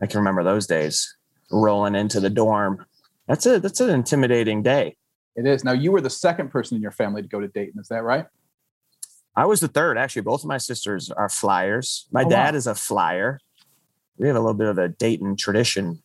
I 0.00 0.06
can 0.06 0.18
remember 0.18 0.42
those 0.42 0.66
days 0.66 1.16
rolling 1.50 1.94
into 1.94 2.18
the 2.18 2.30
dorm. 2.30 2.84
That's 3.28 3.46
a 3.46 3.60
that's 3.60 3.80
an 3.80 3.90
intimidating 3.90 4.62
day. 4.62 4.96
It 5.36 5.46
is. 5.46 5.62
Now 5.64 5.72
you 5.72 5.92
were 5.92 6.00
the 6.00 6.10
second 6.10 6.50
person 6.50 6.76
in 6.76 6.82
your 6.82 6.90
family 6.90 7.22
to 7.22 7.28
go 7.28 7.40
to 7.40 7.48
Dayton. 7.48 7.80
Is 7.80 7.88
that 7.88 8.02
right? 8.02 8.26
I 9.36 9.46
was 9.46 9.60
the 9.60 9.68
third. 9.68 9.96
Actually, 9.96 10.22
both 10.22 10.42
of 10.42 10.48
my 10.48 10.58
sisters 10.58 11.10
are 11.10 11.28
flyers. 11.28 12.06
My 12.10 12.24
Oh, 12.24 12.28
dad 12.28 12.52
wow. 12.54 12.58
is 12.58 12.66
a 12.66 12.74
flyer. 12.74 13.38
We 14.18 14.26
have 14.26 14.36
a 14.36 14.40
little 14.40 14.54
bit 14.54 14.66
of 14.68 14.76
a 14.78 14.88
Dayton 14.88 15.36
tradition. 15.36 16.02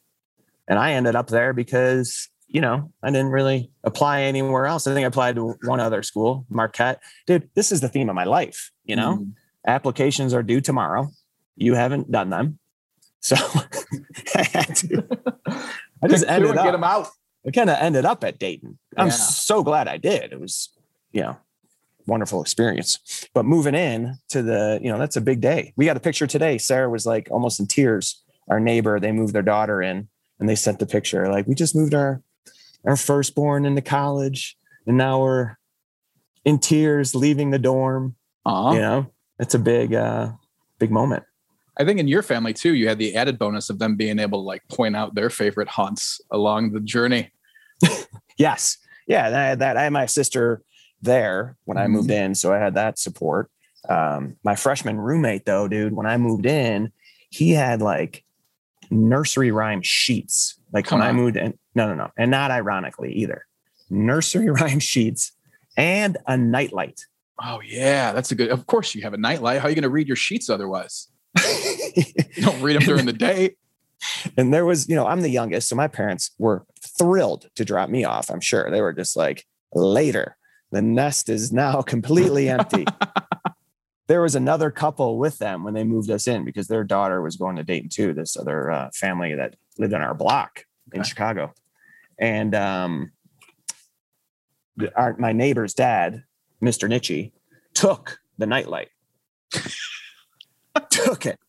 And 0.68 0.78
I 0.80 0.94
ended 0.94 1.16
up 1.16 1.28
there 1.28 1.52
because, 1.54 2.30
you 2.48 2.62
know, 2.62 2.92
I 3.04 3.12
didn't 3.12 3.32
really 3.32 3.72
apply 3.84 4.22
anywhere 4.22 4.66
else. 4.66 4.88
I 4.88 4.94
think 4.94 5.04
I 5.04 5.08
applied 5.08 5.36
to 5.36 5.56
one 5.64 5.80
other 5.80 6.02
school, 6.04 6.46
Marquette. 6.50 7.02
Dude, 7.26 7.50
this 7.56 7.72
is 7.72 7.82
the 7.82 7.90
theme 7.90 8.10
of 8.10 8.16
my 8.16 8.24
life. 8.24 8.72
You 8.86 8.96
know, 8.96 9.18
Mm. 9.18 9.34
applications 9.66 10.34
are 10.34 10.44
due 10.44 10.62
tomorrow. 10.62 11.10
You 11.56 11.74
haven't 11.76 12.12
done 12.12 12.30
them. 12.30 12.60
So 13.20 13.36
I 14.36 14.44
had 14.44 14.76
to. 14.78 15.04
I 16.04 16.08
just 16.08 16.26
ended 16.28 16.56
up 16.56 16.64
get 16.66 16.72
them 16.72 16.84
out. 16.84 17.08
I 17.46 17.52
kind 17.52 17.70
of 17.70 17.78
ended 17.80 18.06
up 18.06 18.24
at 18.24 18.40
Dayton. 18.40 18.78
I'm 18.96 19.08
Yeah. 19.08 19.14
so 19.14 19.64
glad 19.64 19.88
I 19.88 19.98
did. 19.98 20.32
It 20.32 20.40
was, 20.40 20.70
you 21.12 21.22
know, 21.22 21.38
wonderful 22.06 22.42
experience. 22.42 23.00
But 23.34 23.46
moving 23.46 23.76
in 23.76 24.16
to 24.30 24.42
the, 24.42 24.80
you 24.82 24.90
know, 24.92 24.98
that's 25.00 25.16
a 25.18 25.22
big 25.22 25.42
day. 25.42 25.74
We 25.76 25.86
got 25.86 25.98
a 25.98 26.02
picture 26.02 26.28
today. 26.28 26.58
Sarah 26.58 26.90
was 26.90 27.06
like 27.06 27.28
almost 27.32 27.60
in 27.60 27.68
tears. 27.68 28.24
Our 28.50 28.60
neighbor, 28.60 29.00
they 29.00 29.12
moved 29.12 29.34
their 29.34 29.42
daughter 29.42 29.82
in 29.82 30.08
and 30.40 30.48
they 30.48 30.56
sent 30.56 30.80
the 30.80 30.86
picture. 30.86 31.30
Like, 31.30 31.48
we 31.48 31.56
just 31.56 31.76
moved 31.76 31.94
our 31.94 32.22
our 32.88 32.96
firstborn 32.98 33.66
into 33.66 33.82
college 33.82 34.58
and 34.88 34.98
now 34.98 35.22
we're 35.22 35.56
in 36.46 36.58
tears 36.58 37.14
leaving 37.14 37.52
the 37.52 37.60
dorm. 37.60 38.16
Uh-huh. 38.46 38.74
You 38.74 38.80
know, 38.80 39.12
it's 39.40 39.54
a 39.54 39.60
big 39.60 39.94
uh 39.94 40.32
big 40.80 40.90
moment. 40.92 41.24
I 41.80 41.86
think 41.86 42.00
in 42.00 42.08
your 42.08 42.24
family 42.24 42.54
too, 42.54 42.74
you 42.74 42.88
had 42.88 42.98
the 42.98 43.16
added 43.16 43.38
bonus 43.38 43.70
of 43.70 43.78
them 43.78 43.96
being 43.96 44.18
able 44.18 44.40
to 44.40 44.48
like 44.48 44.64
point 44.70 44.96
out 44.96 45.14
their 45.14 45.30
favorite 45.30 45.68
haunts 45.68 46.20
along 46.32 46.72
the 46.72 46.80
journey. 46.80 47.32
Yes. 48.38 48.78
Yeah. 49.08 49.26
and 49.28 49.36
I 49.36 49.46
had 49.46 49.60
that. 49.60 49.78
I 49.78 49.84
had 49.86 49.94
my 49.94 50.06
sister 50.06 50.62
there 51.02 51.58
when 51.66 51.78
I 51.78 51.86
Mhm. 51.88 51.92
moved 51.92 52.12
in. 52.12 52.36
So 52.36 52.54
I 52.54 52.60
had 52.60 52.76
that 52.76 53.00
support. 53.00 53.50
Um, 53.90 54.36
my 54.44 54.56
freshman 54.56 54.98
roommate, 55.00 55.46
though, 55.46 55.68
dude, 55.68 55.94
when 55.94 56.06
I 56.06 56.18
moved 56.18 56.46
in, 56.46 56.92
he 57.32 57.52
had 57.52 57.82
like 57.82 58.24
nursery 58.92 59.50
rhyme 59.50 59.82
sheets. 59.82 60.57
Like 60.74 60.86
Come 60.86 61.00
when 61.00 61.08
I 61.08 61.12
moved 61.12 61.38
in, 61.38 61.58
no, 61.76 61.88
no, 61.88 61.94
no. 61.96 62.12
And 62.18 62.32
not 62.32 62.52
ironically 62.52 63.14
either. 63.14 63.46
Nursery 63.90 64.50
rhyme 64.62 64.80
sheets 64.80 65.32
and 65.78 66.18
a 66.28 66.38
nightlight. 66.38 67.06
Oh 67.44 67.62
yeah, 67.62 68.14
that's 68.14 68.32
a 68.32 68.36
good. 68.36 68.50
Of 68.50 68.66
course, 68.66 68.96
you 68.96 69.04
have 69.04 69.14
a 69.14 69.18
nightlight. 69.18 69.60
How 69.60 69.68
are 69.68 69.70
you 69.70 69.76
going 69.76 69.84
to 69.84 69.90
read 69.90 70.08
your 70.08 70.16
sheets 70.16 70.50
otherwise? 70.50 71.08
You 72.38 72.44
don't 72.44 72.62
read 72.62 72.76
them 72.76 72.84
during 72.84 73.08
the 73.08 73.14
day. 73.14 73.56
and 74.38 74.54
there 74.54 74.64
was, 74.64 74.88
you 74.88 74.96
know, 74.96 75.08
I'm 75.08 75.22
the 75.22 75.30
youngest. 75.30 75.70
So 75.70 75.76
my 75.76 75.88
parents 75.88 76.30
were 76.38 76.68
thrilled 77.00 77.50
to 77.56 77.66
drop 77.66 77.90
me 77.90 78.04
off. 78.04 78.30
I'm 78.30 78.42
sure 78.42 78.70
they 78.70 78.82
were 78.82 78.94
just 78.94 79.18
like, 79.18 79.44
later. 79.74 80.38
The 80.72 80.84
nest 80.84 81.30
is 81.30 81.52
now 81.52 81.82
completely 81.82 82.48
empty. 82.50 82.86
there 84.08 84.22
was 84.22 84.36
another 84.36 84.72
couple 84.72 85.18
with 85.18 85.38
them 85.38 85.64
when 85.64 85.74
they 85.74 85.84
moved 85.84 86.10
us 86.10 86.28
in 86.28 86.46
because 86.46 86.68
their 86.68 86.84
daughter 86.84 87.22
was 87.22 87.36
going 87.36 87.58
to 87.58 87.64
Dayton 87.64 87.90
too. 87.90 88.14
This 88.14 88.38
other 88.38 88.72
uh, 88.72 88.90
family 88.94 89.36
that 89.36 89.56
lived 89.78 89.94
on 89.94 90.02
our 90.02 90.14
block 90.14 90.66
in 90.94 91.02
Okay. 91.02 91.10
Chicago, 91.10 91.54
and 92.18 92.56
um, 92.56 93.12
our, 94.96 95.16
my 95.18 95.34
neighbor's 95.34 95.74
dad, 95.74 96.24
Mr. 96.64 96.90
Nitchie, 96.90 97.32
took 97.74 98.20
the 98.38 98.46
nightlight. 98.46 98.90
took 100.90 101.26
it, 101.26 101.40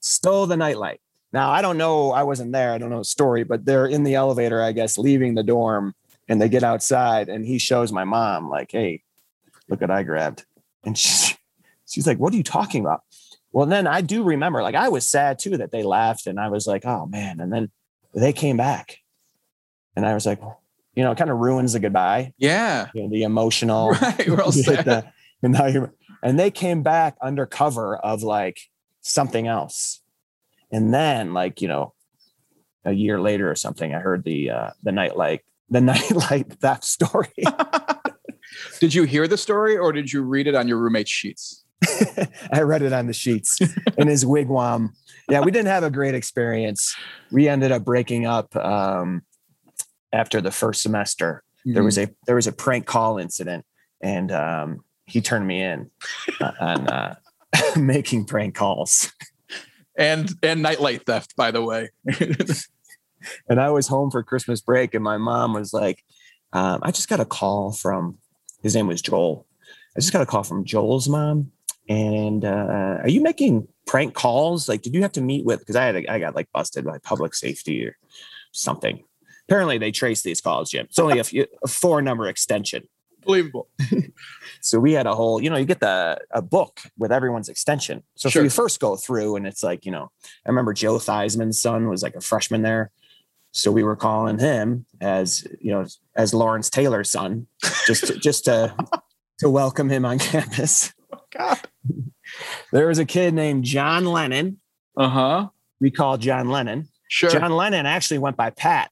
stole 0.00 0.46
the 0.46 0.56
nightlight. 0.56 1.00
Now 1.32 1.50
I 1.50 1.62
don't 1.62 1.78
know. 1.78 2.10
I 2.12 2.22
wasn't 2.22 2.52
there. 2.52 2.72
I 2.72 2.78
don't 2.78 2.90
know 2.90 2.98
the 2.98 3.04
story, 3.04 3.44
but 3.44 3.64
they're 3.64 3.86
in 3.86 4.02
the 4.02 4.14
elevator, 4.14 4.62
I 4.62 4.72
guess, 4.72 4.98
leaving 4.98 5.34
the 5.34 5.42
dorm, 5.42 5.94
and 6.28 6.40
they 6.40 6.48
get 6.48 6.64
outside, 6.64 7.28
and 7.28 7.44
he 7.44 7.58
shows 7.58 7.92
my 7.92 8.04
mom 8.04 8.48
like, 8.48 8.72
"Hey, 8.72 9.02
look 9.68 9.80
what 9.80 9.90
I 9.90 10.02
grabbed," 10.02 10.44
and 10.84 10.96
she, 10.98 11.08
she's 11.90 12.06
like, 12.06 12.18
"What 12.18 12.32
are 12.32 12.36
you 12.36 12.42
talking 12.42 12.80
about?" 12.82 13.02
Well, 13.52 13.66
then 13.66 13.86
I 13.86 14.00
do 14.00 14.22
remember, 14.22 14.62
like, 14.62 14.74
I 14.76 14.88
was 14.88 15.08
sad 15.08 15.38
too 15.38 15.56
that 15.58 15.72
they 15.72 15.82
left, 15.82 16.26
and 16.26 16.38
I 16.40 16.48
was 16.48 16.66
like, 16.66 16.84
"Oh 16.86 17.06
man!" 17.06 17.40
And 17.40 17.52
then 17.52 17.70
they 18.14 18.32
came 18.32 18.56
back, 18.56 18.98
and 19.96 20.06
I 20.06 20.14
was 20.14 20.24
like, 20.26 20.40
you 20.96 21.04
know, 21.04 21.12
it 21.12 21.18
kind 21.18 21.30
of 21.30 21.38
ruins 21.38 21.72
the 21.72 21.80
goodbye, 21.80 22.32
Yeah. 22.38 22.88
you 22.94 23.02
know, 23.02 23.08
the 23.10 23.22
emotional, 23.22 23.90
Right. 24.02 24.28
We're 24.28 24.42
all 24.42 24.52
sad. 24.66 24.84
the- 24.84 25.12
and 25.42 25.52
now 25.54 25.66
you're, 25.66 25.94
and 26.22 26.38
they 26.38 26.50
came 26.50 26.82
back 26.82 27.16
under 27.22 27.46
cover 27.46 27.96
of 27.96 28.22
like 28.22 28.58
something 29.00 29.46
else, 29.46 30.00
and 30.72 30.92
then 30.92 31.32
like 31.32 31.60
you 31.62 31.68
know, 31.68 31.94
a 32.84 32.92
year 32.92 33.20
later 33.20 33.50
or 33.50 33.54
something, 33.54 33.94
I 33.94 33.98
heard 34.00 34.24
the 34.24 34.50
uh, 34.50 34.70
the 34.82 34.92
nightlight 34.92 35.40
the 35.70 35.80
nightlight 35.92 36.52
theft 36.54 36.84
story. 36.84 37.28
Did 38.80 38.92
you 38.94 39.04
hear 39.04 39.28
the 39.28 39.36
story 39.36 39.76
or 39.76 39.92
did 39.92 40.12
you 40.12 40.22
read 40.22 40.46
it 40.46 40.54
on 40.54 40.66
your 40.66 40.78
roommate's 40.78 41.10
sheets? 41.10 41.64
I 42.52 42.62
read 42.62 42.82
it 42.82 42.92
on 42.92 43.06
the 43.06 43.12
sheets 43.12 43.58
in 43.96 44.08
his 44.08 44.24
wigwam. 44.24 44.90
Yeah, 45.28 45.40
we 45.40 45.50
didn't 45.50 45.68
have 45.68 45.84
a 45.84 45.90
great 45.90 46.14
experience. 46.14 46.94
We 47.30 47.48
ended 47.48 47.72
up 47.72 47.84
breaking 47.84 48.26
up 48.26 48.54
um, 48.56 49.22
after 50.12 50.40
the 50.40 50.50
first 50.50 50.82
semester. 50.82 51.42
There 51.64 51.84
was 51.84 51.98
a 51.98 52.08
there 52.26 52.36
was 52.36 52.46
a 52.46 52.52
prank 52.52 52.86
call 52.86 53.18
incident, 53.18 53.64
and 54.00 54.32
um, 54.32 54.84
he 55.06 55.20
turned 55.20 55.46
me 55.46 55.62
in 55.62 55.90
uh, 56.40 56.52
on 56.58 56.88
uh, 56.88 57.14
making 57.76 58.24
prank 58.24 58.54
calls. 58.54 59.12
and 59.96 60.30
and 60.42 60.62
nightlight 60.62 61.04
theft, 61.06 61.36
by 61.36 61.50
the 61.50 61.62
way. 61.62 61.90
And 63.50 63.60
I 63.60 63.68
was 63.68 63.86
home 63.86 64.10
for 64.10 64.22
Christmas 64.22 64.62
break, 64.62 64.94
and 64.94 65.04
my 65.04 65.18
mom 65.18 65.52
was 65.52 65.74
like, 65.74 66.02
um, 66.54 66.80
"I 66.82 66.90
just 66.90 67.10
got 67.10 67.20
a 67.20 67.26
call 67.26 67.70
from 67.70 68.16
his 68.62 68.74
name 68.74 68.86
was 68.86 69.02
Joel. 69.02 69.46
I 69.96 70.00
just 70.00 70.12
got 70.12 70.22
a 70.22 70.26
call 70.26 70.42
from 70.42 70.64
Joel's 70.64 71.08
mom, 71.08 71.50
and 71.90 72.44
uh, 72.44 72.98
are 73.02 73.08
you 73.08 73.20
making 73.20 73.66
prank 73.84 74.14
calls? 74.14 74.68
Like, 74.68 74.80
did 74.82 74.94
you 74.94 75.02
have 75.02 75.12
to 75.12 75.20
meet 75.20 75.44
with? 75.44 75.58
Because 75.58 75.74
I 75.74 75.84
had 75.84 75.96
a, 75.96 76.12
I 76.12 76.20
got 76.20 76.36
like 76.36 76.50
busted 76.52 76.84
by 76.84 76.98
public 76.98 77.34
safety 77.34 77.84
or 77.84 77.96
something. 78.52 79.02
Apparently, 79.48 79.76
they 79.76 79.90
traced 79.90 80.22
these 80.22 80.40
calls, 80.40 80.70
Jim. 80.70 80.86
It's 80.88 81.00
only 81.00 81.18
a, 81.18 81.24
few, 81.24 81.46
a 81.64 81.68
four 81.68 82.00
number 82.00 82.28
extension. 82.28 82.84
Unbelievable. 83.18 83.68
So 84.62 84.78
we 84.78 84.92
had 84.92 85.06
a 85.06 85.14
whole, 85.14 85.42
you 85.42 85.48
know, 85.48 85.56
you 85.56 85.64
get 85.64 85.80
the 85.80 86.18
a 86.30 86.42
book 86.42 86.80
with 86.98 87.10
everyone's 87.10 87.48
extension. 87.48 88.02
So 88.14 88.28
Sure. 88.28 88.42
if 88.42 88.44
you 88.44 88.50
first 88.50 88.78
go 88.78 88.94
through 88.94 89.36
and 89.36 89.46
it's 89.46 89.62
like, 89.62 89.86
you 89.86 89.90
know, 89.90 90.10
I 90.44 90.50
remember 90.50 90.74
Joe 90.74 90.98
Theismann's 90.98 91.58
son 91.60 91.88
was 91.88 92.02
like 92.02 92.14
a 92.14 92.20
freshman 92.20 92.60
there. 92.60 92.90
So 93.52 93.72
we 93.72 93.82
were 93.82 93.96
calling 93.96 94.38
him 94.38 94.84
as, 95.00 95.46
you 95.62 95.72
know, 95.72 95.86
as 96.14 96.34
Lawrence 96.34 96.68
Taylor's 96.68 97.10
son, 97.10 97.46
just 97.86 98.06
to, 98.08 98.18
just 98.18 98.44
to 98.44 98.76
to 99.38 99.48
welcome 99.48 99.88
him 99.88 100.04
on 100.04 100.18
campus. 100.18 100.92
God. 101.36 101.58
There 102.72 102.88
was 102.88 102.98
a 102.98 103.04
kid 103.04 103.34
named 103.34 103.64
John 103.64 104.04
Lennon. 104.04 104.60
Uh-huh. 104.96 105.48
We 105.80 105.90
called 105.90 106.20
John 106.20 106.48
Lennon. 106.48 106.88
Sure. 107.08 107.30
John 107.30 107.52
Lennon 107.52 107.86
actually 107.86 108.18
went 108.18 108.36
by 108.36 108.50
Pat, 108.50 108.90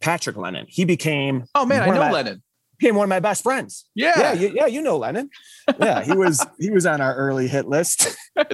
Patrick 0.00 0.36
Lennon. 0.36 0.66
He 0.68 0.84
became 0.84 1.44
oh 1.54 1.66
man, 1.66 1.82
I 1.82 1.86
know 1.86 2.00
my- 2.00 2.12
Lennon. 2.12 2.42
became 2.78 2.94
one 2.94 3.04
of 3.04 3.08
my 3.08 3.20
best 3.20 3.42
friends. 3.42 3.86
Yeah. 3.94 4.12
Yeah, 4.16 4.32
you, 4.34 4.52
yeah, 4.54 4.66
you 4.66 4.82
know 4.82 4.98
Lennon. 4.98 5.30
Yeah, 5.80 6.02
he 6.02 6.12
was 6.12 6.46
he 6.58 6.70
was 6.70 6.86
on 6.86 7.00
our 7.00 7.14
early 7.14 7.48
hit 7.48 7.66
list. 7.66 8.16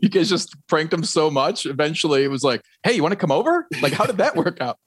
you 0.00 0.08
guys 0.08 0.28
just 0.28 0.54
pranked 0.68 0.92
him 0.92 1.04
so 1.04 1.30
much. 1.30 1.64
Eventually 1.66 2.24
it 2.24 2.28
was 2.28 2.44
like, 2.44 2.62
hey, 2.82 2.92
you 2.92 3.02
want 3.02 3.12
to 3.12 3.18
come 3.18 3.32
over? 3.32 3.66
Like, 3.80 3.92
how 3.92 4.04
did 4.04 4.18
that 4.18 4.36
work 4.36 4.60
out? 4.60 4.78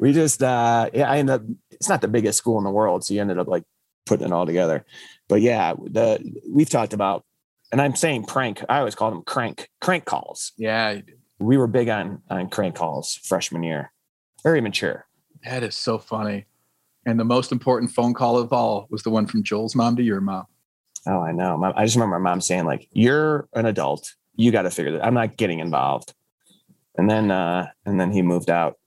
we 0.00 0.12
just 0.12 0.42
uh 0.42 0.90
yeah 0.92 1.08
i 1.08 1.18
ended 1.18 1.32
up 1.32 1.42
it's 1.70 1.88
not 1.88 2.00
the 2.00 2.08
biggest 2.08 2.36
school 2.36 2.58
in 2.58 2.64
the 2.64 2.70
world 2.70 3.04
so 3.04 3.14
you 3.14 3.20
ended 3.20 3.38
up 3.38 3.46
like 3.46 3.62
putting 4.06 4.26
it 4.26 4.32
all 4.32 4.46
together. 4.46 4.84
But 5.28 5.40
yeah 5.40 5.74
the 5.74 6.20
we've 6.48 6.68
talked 6.68 6.92
about 6.92 7.24
and 7.72 7.80
i'm 7.80 7.96
saying 7.96 8.24
prank 8.24 8.62
i 8.68 8.78
always 8.78 8.94
call 8.94 9.10
them 9.10 9.22
crank 9.22 9.70
crank 9.80 10.04
calls. 10.04 10.52
Yeah, 10.56 11.00
we 11.38 11.56
were 11.56 11.66
big 11.66 11.88
on 11.88 12.22
on 12.30 12.48
crank 12.48 12.74
calls 12.74 13.16
freshman 13.24 13.62
year. 13.62 13.92
Very 14.42 14.60
mature. 14.60 15.06
That 15.44 15.62
is 15.62 15.76
so 15.76 15.98
funny. 15.98 16.46
And 17.06 17.20
the 17.20 17.24
most 17.24 17.52
important 17.52 17.90
phone 17.90 18.14
call 18.14 18.38
of 18.38 18.52
all 18.52 18.86
was 18.90 19.02
the 19.02 19.10
one 19.10 19.26
from 19.26 19.42
Joel's 19.42 19.74
mom 19.74 19.96
to 19.96 20.02
your 20.02 20.20
mom. 20.20 20.44
oh 21.06 21.20
i 21.20 21.32
know. 21.32 21.72
I 21.76 21.84
just 21.84 21.96
remember 21.96 22.18
my 22.18 22.30
mom 22.30 22.40
saying 22.40 22.64
like 22.64 22.88
you're 22.92 23.48
an 23.54 23.66
adult. 23.66 24.14
You 24.36 24.50
got 24.52 24.62
to 24.62 24.70
figure 24.70 24.92
that 24.92 25.04
i'm 25.04 25.14
not 25.14 25.36
getting 25.36 25.60
involved. 25.60 26.12
And 26.96 27.10
then 27.10 27.30
uh 27.30 27.68
and 27.86 27.98
then 28.00 28.12
he 28.12 28.22
moved 28.22 28.50
out. 28.50 28.78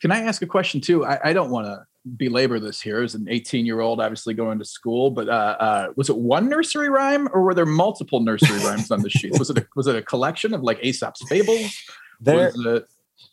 Can 0.00 0.10
I 0.10 0.22
ask 0.22 0.42
a 0.42 0.46
question 0.46 0.80
too? 0.80 1.04
I, 1.04 1.30
I 1.30 1.32
don't 1.32 1.50
want 1.50 1.66
to 1.66 1.86
belabor 2.16 2.58
this 2.58 2.80
here 2.80 3.02
as 3.02 3.14
an 3.14 3.26
18 3.28 3.64
year 3.66 3.80
old, 3.80 4.00
obviously 4.00 4.34
going 4.34 4.58
to 4.58 4.64
school, 4.64 5.10
but 5.10 5.28
uh, 5.28 5.56
uh, 5.60 5.86
was 5.96 6.08
it 6.10 6.16
one 6.16 6.48
nursery 6.48 6.88
rhyme 6.88 7.28
or 7.32 7.42
were 7.42 7.54
there 7.54 7.66
multiple 7.66 8.20
nursery 8.20 8.58
rhymes 8.64 8.90
on 8.90 9.02
the 9.02 9.10
sheet 9.10 9.38
Was 9.38 9.50
it 9.50 9.58
a, 9.58 9.66
was 9.76 9.86
it 9.86 9.96
a 9.96 10.02
collection 10.02 10.52
of 10.54 10.62
like 10.62 10.78
Aesop's 10.82 11.22
fables? 11.28 11.76
there 12.20 12.52
Was 12.56 12.66
it, 12.66 12.86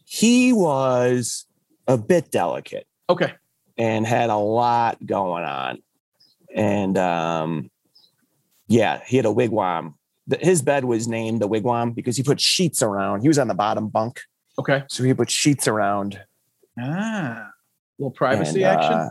he 0.06 0.54
was 0.54 1.46
a 1.88 1.98
bit 1.98 2.32
delicate 2.32 2.88
okay. 3.10 3.34
and 3.78 4.06
had 4.06 4.30
a 4.30 4.38
lot 4.38 5.04
going 5.06 5.44
on. 5.44 5.82
And 6.56 6.98
um, 6.98 7.70
yeah, 8.68 9.02
he 9.06 9.18
had 9.18 9.26
a 9.26 9.30
wigwam. 9.34 9.96
His 10.40 10.62
bed 10.62 10.86
was 10.86 11.08
named 11.08 11.42
the 11.42 11.48
wigwam 11.48 11.94
because 11.96 12.16
he 12.18 12.22
put 12.24 12.40
sheets 12.40 12.84
around. 12.84 13.22
He 13.22 13.28
was 13.28 13.40
on 13.40 13.48
the 13.48 13.56
bottom 13.56 13.88
bunk, 13.88 14.22
Okay. 14.60 14.84
so 14.88 15.04
he 15.04 15.14
put 15.14 15.30
sheets 15.32 15.68
around. 15.68 16.20
Ah, 16.80 17.50
little 18.00 18.12
privacy 18.12 18.64
and, 18.64 18.78
action. 18.78 18.94
uh, 18.94 19.10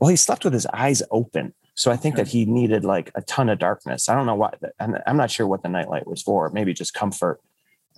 well, 0.00 0.08
he 0.08 0.16
slept 0.16 0.44
with 0.44 0.52
his 0.54 0.66
eyes 0.66 1.02
open, 1.10 1.52
so 1.74 1.90
I 1.90 1.96
think 1.96 2.16
that 2.16 2.28
he 2.28 2.44
needed 2.44 2.84
like 2.84 3.10
a 3.14 3.22
ton 3.22 3.48
of 3.48 3.58
darkness. 3.58 4.08
I 4.08 4.14
don't 4.14 4.26
know 4.26 4.34
why. 4.34 4.54
I'm, 4.80 4.96
I'm 5.06 5.16
not 5.16 5.30
sure 5.30 5.46
what 5.46 5.62
the 5.62 5.68
nightlight 5.68 6.06
was 6.06 6.22
for. 6.22 6.48
Maybe 6.50 6.72
just 6.72 6.94
comfort. 6.94 7.40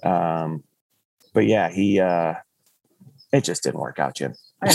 Um, 0.03 0.65
but 1.33 1.47
yeah, 1.47 1.71
he. 1.71 2.01
uh 2.01 2.35
It 3.33 3.45
just 3.45 3.63
didn't 3.63 3.81
work 3.81 3.99
out, 3.99 4.15
Jim. 4.17 4.35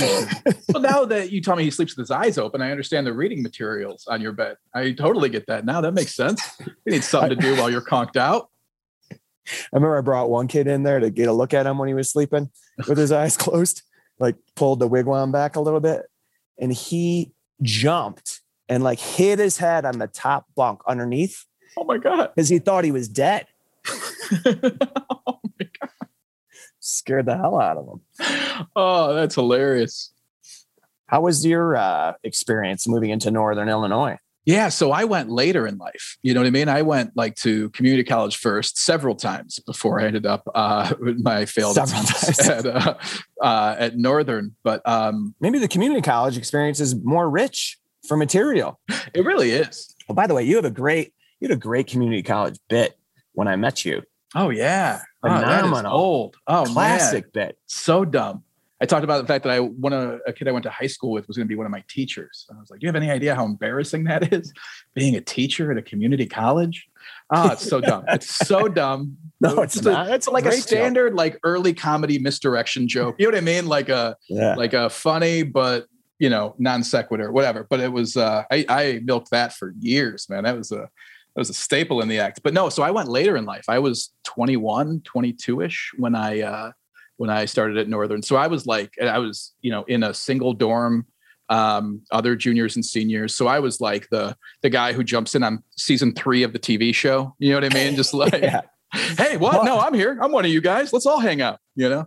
Well, 0.71 0.83
now 0.83 1.05
that 1.05 1.31
you 1.31 1.41
tell 1.41 1.55
me 1.55 1.63
he 1.63 1.71
sleeps 1.71 1.95
with 1.95 2.03
his 2.03 2.11
eyes 2.11 2.37
open, 2.37 2.61
I 2.61 2.69
understand 2.69 3.07
the 3.07 3.13
reading 3.13 3.41
materials 3.41 4.05
on 4.07 4.21
your 4.21 4.33
bed. 4.33 4.57
I 4.73 4.91
totally 4.91 5.29
get 5.29 5.47
that 5.47 5.65
now. 5.65 5.81
That 5.81 5.93
makes 5.93 6.13
sense. 6.13 6.41
You 6.85 6.91
need 6.91 7.03
something 7.03 7.31
to 7.31 7.35
do 7.35 7.55
while 7.55 7.71
you're 7.71 7.81
conked 7.81 8.15
out. 8.17 8.49
I 9.11 9.17
remember 9.73 9.97
I 9.97 10.01
brought 10.01 10.29
one 10.29 10.47
kid 10.47 10.67
in 10.67 10.83
there 10.83 10.99
to 10.99 11.09
get 11.09 11.27
a 11.27 11.33
look 11.33 11.55
at 11.55 11.65
him 11.65 11.79
when 11.79 11.87
he 11.87 11.95
was 11.95 12.09
sleeping 12.11 12.51
with 12.87 12.99
his 12.99 13.11
eyes 13.11 13.35
closed, 13.45 13.81
like 14.19 14.35
pulled 14.55 14.79
the 14.79 14.89
wigwam 14.89 15.31
back 15.31 15.55
a 15.55 15.61
little 15.61 15.79
bit. 15.79 16.03
And 16.57 16.73
he 16.73 17.31
jumped 17.61 18.41
and 18.67 18.83
like 18.83 18.99
hit 18.99 19.39
his 19.39 19.57
head 19.57 19.85
on 19.85 19.97
the 19.99 20.07
top 20.07 20.45
bunk 20.55 20.81
underneath 20.87 21.45
Oh 21.77 21.83
my 21.83 21.97
god. 21.97 22.31
because 22.35 22.49
he 22.49 22.59
thought 22.59 22.83
he 22.83 22.91
was 22.91 23.07
dead. 23.07 23.47
oh, 23.87 25.39
my 25.59 25.67
God. 25.79 25.89
Scared 26.79 27.25
the 27.25 27.37
hell 27.37 27.59
out 27.59 27.77
of 27.77 27.87
him. 27.87 28.67
Oh, 28.75 29.13
that's 29.13 29.35
hilarious. 29.35 30.11
How 31.07 31.21
was 31.21 31.45
your 31.45 31.75
uh, 31.75 32.13
experience 32.23 32.87
moving 32.87 33.09
into 33.09 33.31
Northern 33.31 33.69
Illinois? 33.69 34.17
Yeah, 34.49 34.69
so 34.69 34.91
I 34.91 35.03
went 35.03 35.29
later 35.29 35.67
in 35.67 35.77
life. 35.77 36.17
You 36.23 36.33
know 36.33 36.39
what 36.39 36.47
I 36.47 36.49
mean? 36.49 36.69
I 36.69 36.81
went 36.81 37.15
like 37.15 37.35
to 37.35 37.69
community 37.69 38.03
college 38.03 38.37
first 38.37 38.79
several 38.79 39.13
times 39.13 39.59
before 39.59 40.01
I 40.01 40.05
ended 40.05 40.25
up 40.25 40.41
uh, 40.55 40.91
with 40.99 41.21
my 41.23 41.45
failed 41.45 41.75
Several 41.75 42.01
times. 42.03 42.39
at 42.49 42.65
uh, 42.65 42.95
uh, 43.43 43.75
at 43.77 43.97
Northern. 43.97 44.55
But 44.63 44.81
um, 44.89 45.35
Maybe 45.39 45.59
the 45.59 45.67
community 45.67 46.01
college 46.01 46.35
experience 46.35 46.79
is 46.79 46.95
more 47.03 47.29
rich 47.29 47.77
for 48.07 48.17
material. 48.17 48.79
it 49.13 49.23
really 49.23 49.51
is. 49.51 49.95
Oh, 50.09 50.15
by 50.15 50.25
the 50.25 50.33
way, 50.33 50.41
you 50.43 50.55
have 50.55 50.65
a 50.65 50.71
great 50.71 51.13
you 51.39 51.47
had 51.47 51.55
a 51.55 51.59
great 51.59 51.85
community 51.85 52.23
college 52.23 52.57
bit 52.69 52.97
when 53.33 53.47
I 53.47 53.55
met 53.55 53.85
you. 53.85 54.01
Oh 54.33 54.49
yeah, 54.49 55.01
oh, 55.21 55.29
that 55.29 55.63
is 55.63 55.83
old. 55.85 56.37
Oh 56.47 56.63
Classic 56.65 57.25
man, 57.35 57.47
bit. 57.49 57.57
so 57.67 58.03
dumb. 58.03 58.43
I 58.81 58.85
talked 58.85 59.03
about 59.03 59.21
the 59.21 59.27
fact 59.27 59.43
that 59.43 59.51
I 59.51 59.59
one 59.59 59.91
of 59.93 60.19
a 60.25 60.31
kid 60.31 60.47
I 60.47 60.51
went 60.51 60.63
to 60.63 60.69
high 60.69 60.87
school 60.87 61.11
with 61.11 61.27
was 61.27 61.35
going 61.35 61.45
to 61.47 61.49
be 61.49 61.55
one 61.55 61.65
of 61.65 61.71
my 61.71 61.83
teachers. 61.89 62.45
I 62.49 62.59
was 62.59 62.69
like, 62.69 62.79
"Do 62.79 62.85
you 62.85 62.87
have 62.87 62.95
any 62.95 63.11
idea 63.11 63.35
how 63.35 63.45
embarrassing 63.45 64.05
that 64.05 64.31
is, 64.33 64.53
being 64.93 65.15
a 65.15 65.21
teacher 65.21 65.71
at 65.71 65.77
a 65.77 65.81
community 65.81 66.25
college?" 66.25 66.87
Ah, 67.31 67.51
it's 67.53 67.67
so 67.67 67.81
dumb. 67.81 68.05
It's 68.07 68.47
so 68.47 68.67
dumb. 68.81 69.17
No, 69.41 69.61
it's 69.61 69.73
Just 69.75 69.85
not. 69.85 70.09
A, 70.09 70.13
It's 70.13 70.27
like 70.27 70.45
a 70.45 70.49
great 70.49 70.57
joke. 70.59 70.67
standard 70.67 71.13
like 71.15 71.37
early 71.43 71.73
comedy 71.73 72.19
misdirection 72.19 72.87
joke. 72.87 73.15
You 73.19 73.25
know 73.27 73.31
what 73.31 73.37
I 73.37 73.41
mean? 73.45 73.67
Like 73.67 73.89
a 73.89 74.15
Yeah. 74.29 74.55
like 74.55 74.73
a 74.73 74.89
funny 74.89 75.43
but 75.43 75.87
you 76.19 76.29
know 76.29 76.55
non 76.57 76.81
sequitur, 76.83 77.31
whatever. 77.31 77.65
But 77.69 77.79
it 77.81 77.91
was 77.91 78.15
uh, 78.17 78.43
I 78.51 78.65
I 78.69 79.01
milked 79.03 79.31
that 79.31 79.53
for 79.53 79.73
years, 79.79 80.27
man. 80.29 80.43
That 80.45 80.57
was 80.57 80.71
a 80.71 80.89
that 81.35 81.41
was 81.41 81.49
a 81.49 81.53
staple 81.53 82.01
in 82.01 82.07
the 82.07 82.19
act. 82.19 82.41
But 82.43 82.53
no, 82.53 82.69
so 82.69 82.81
I 82.83 82.91
went 82.91 83.07
later 83.09 83.37
in 83.37 83.45
life. 83.45 83.65
I 83.69 83.79
was 83.79 84.11
21, 84.23 85.01
22 85.01 85.61
ish 85.61 85.91
when 85.97 86.15
I 86.15 86.41
uh, 86.41 86.71
when 87.19 87.29
I 87.29 87.45
started 87.45 87.77
at 87.77 87.87
Northern. 87.87 88.23
So 88.23 88.35
I 88.35 88.47
was 88.47 88.65
like 88.65 88.91
I 89.01 89.19
was 89.19 89.53
you 89.61 89.71
know 89.71 89.83
in 89.83 90.03
a 90.03 90.13
single 90.13 90.53
dorm. 90.53 91.05
Um, 91.51 92.01
other 92.11 92.35
juniors 92.35 92.75
and 92.75 92.85
seniors. 92.85 93.33
So 93.33 93.47
I 93.47 93.57
was 93.59 93.81
like 93.81 94.07
the 94.11 94.35
the 94.61 94.69
guy 94.69 94.93
who 94.93 95.03
jumps 95.03 95.33
in 95.33 95.41
on 95.41 95.63
season 95.75 96.13
three 96.13 96.43
of 96.43 96.53
the 96.53 96.59
TV 96.59 96.93
show. 96.93 97.33
You 97.39 97.49
know 97.49 97.55
what 97.61 97.71
I 97.71 97.73
mean? 97.73 97.95
Just 97.95 98.13
like, 98.23 98.33
Yeah. 98.33 98.61
hey, 99.17 99.35
what? 99.35 99.65
No, 99.65 99.79
I'm 99.79 99.95
here. 99.95 100.19
I'm 100.21 100.31
one 100.31 100.45
of 100.45 100.51
you 100.51 100.61
guys. 100.61 100.93
Let's 100.93 101.07
all 101.07 101.19
hang 101.19 101.41
out. 101.41 101.57
You 101.75 101.89
know, 101.89 102.05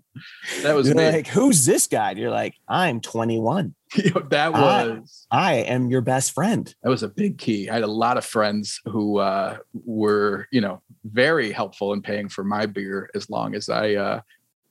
that 0.63 0.77
was 0.77 0.95
like, 0.95 1.27
who's 1.27 1.67
this 1.67 1.89
guy? 1.89 2.13
You're 2.13 2.31
like, 2.31 2.55
I'm 2.69 3.01
21. 3.01 3.75
You 3.97 4.11
know, 4.15 4.23
that 4.31 4.55
I- 4.55 4.87
was 5.01 5.27
I 5.31 5.55
am 5.57 5.89
your 5.91 6.03
best 6.03 6.31
friend. 6.33 6.73
that 6.85 6.89
was 6.91 7.03
a 7.03 7.09
big 7.09 7.37
key. 7.37 7.69
I 7.69 7.75
had 7.75 7.83
a 7.83 7.89
lot 7.89 8.17
of 8.19 8.25
friends 8.25 8.81
who 8.85 9.19
uh, 9.19 9.59
were, 9.85 10.47
you 10.53 10.61
know, 10.61 10.83
very 11.05 11.51
helpful 11.51 11.93
in 11.95 12.01
paying 12.01 12.29
for 12.29 12.45
my 12.45 12.67
beer 12.67 13.11
as 13.17 13.29
long 13.29 13.57
as 13.57 13.69
I 13.69 13.95
uh, 13.97 14.21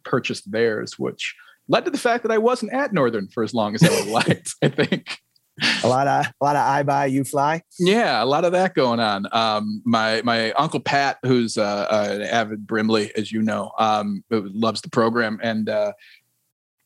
purchased 0.03 0.51
theirs, 0.51 0.97
which 0.97 1.35
led 1.67 1.85
to 1.85 1.91
the 1.91 1.97
fact 1.97 2.23
that 2.23 2.31
I 2.31 2.37
wasn't 2.37 2.73
at 2.73 2.93
Northern 2.93 3.27
for 3.27 3.43
as 3.43 3.53
long 3.53 3.75
as 3.75 3.83
I 3.83 3.89
would 3.89 4.07
liked. 4.27 4.55
I 4.61 4.69
think. 4.69 5.17
A 5.83 5.87
lot 5.87 6.07
of 6.07 6.25
a 6.25 6.43
lot 6.43 6.55
of 6.55 6.65
I 6.65 6.81
buy 6.83 7.05
you 7.05 7.23
fly. 7.23 7.61
Yeah, 7.77 8.23
a 8.23 8.25
lot 8.25 8.45
of 8.45 8.51
that 8.53 8.73
going 8.73 8.99
on. 8.99 9.27
Um, 9.31 9.81
my 9.85 10.21
my 10.23 10.51
uncle 10.53 10.79
Pat, 10.79 11.17
who's 11.23 11.57
uh, 11.57 11.87
an 11.89 12.21
avid 12.23 12.65
Brimley, 12.65 13.11
as 13.15 13.31
you 13.31 13.41
know, 13.41 13.71
um, 13.77 14.23
loves 14.29 14.81
the 14.81 14.89
program, 14.89 15.39
and 15.43 15.69
uh, 15.69 15.91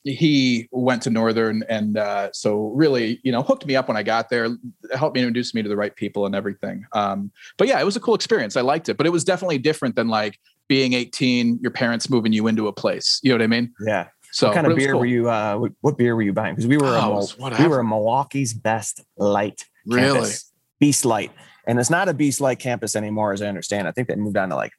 he 0.03 0.67
went 0.71 1.01
to 1.03 1.09
Northern, 1.09 1.63
and 1.69 1.97
uh, 1.97 2.29
so 2.31 2.67
really, 2.75 3.19
you 3.23 3.31
know, 3.31 3.41
hooked 3.41 3.65
me 3.65 3.75
up 3.75 3.87
when 3.87 3.97
I 3.97 4.03
got 4.03 4.29
there, 4.29 4.49
helped 4.93 5.15
me 5.15 5.21
introduce 5.21 5.53
me 5.53 5.63
to 5.63 5.69
the 5.69 5.77
right 5.77 5.95
people 5.95 6.25
and 6.25 6.35
everything. 6.35 6.85
Um, 6.93 7.31
but 7.57 7.67
yeah, 7.67 7.79
it 7.79 7.85
was 7.85 7.95
a 7.95 7.99
cool 7.99 8.15
experience. 8.15 8.55
I 8.55 8.61
liked 8.61 8.87
it, 8.87 8.97
but 8.97 9.07
it 9.07 9.11
was 9.11 9.23
definitely 9.23 9.57
different 9.57 9.95
than 9.95 10.07
like 10.07 10.39
being 10.67 10.93
18, 10.93 11.59
your 11.61 11.71
parents 11.71 12.09
moving 12.09 12.33
you 12.33 12.47
into 12.47 12.67
a 12.67 12.73
place. 12.73 13.19
You 13.23 13.29
know 13.29 13.35
what 13.35 13.43
I 13.43 13.47
mean? 13.47 13.73
Yeah. 13.85 14.07
So 14.31 14.47
what 14.47 14.55
kind 14.55 14.67
of 14.67 14.75
beer 14.75 14.91
cool. 14.91 14.99
were 14.99 15.05
you? 15.05 15.29
Uh, 15.29 15.69
what, 15.81 15.97
beer 15.97 16.15
were 16.15 16.21
you 16.21 16.33
buying? 16.33 16.55
Because 16.55 16.67
we 16.67 16.77
were 16.77 16.95
a 16.95 17.01
Oh, 17.01 17.11
was 17.11 17.37
we 17.37 17.67
were 17.67 17.79
a 17.79 17.85
Milwaukee's 17.85 18.53
best 18.53 19.01
light. 19.17 19.65
Really? 19.85 20.19
campus. 20.19 20.51
Beast 20.79 21.05
Light, 21.05 21.31
and 21.67 21.79
it's 21.79 21.89
not 21.89 22.09
a 22.09 22.13
Beast 22.13 22.41
Light 22.41 22.59
campus 22.59 22.95
anymore, 22.95 23.33
as 23.33 23.41
I 23.41 23.47
understand. 23.47 23.87
I 23.87 23.91
think 23.91 24.07
they 24.07 24.15
moved 24.15 24.37
on 24.37 24.49
to 24.49 24.55
like 24.55 24.73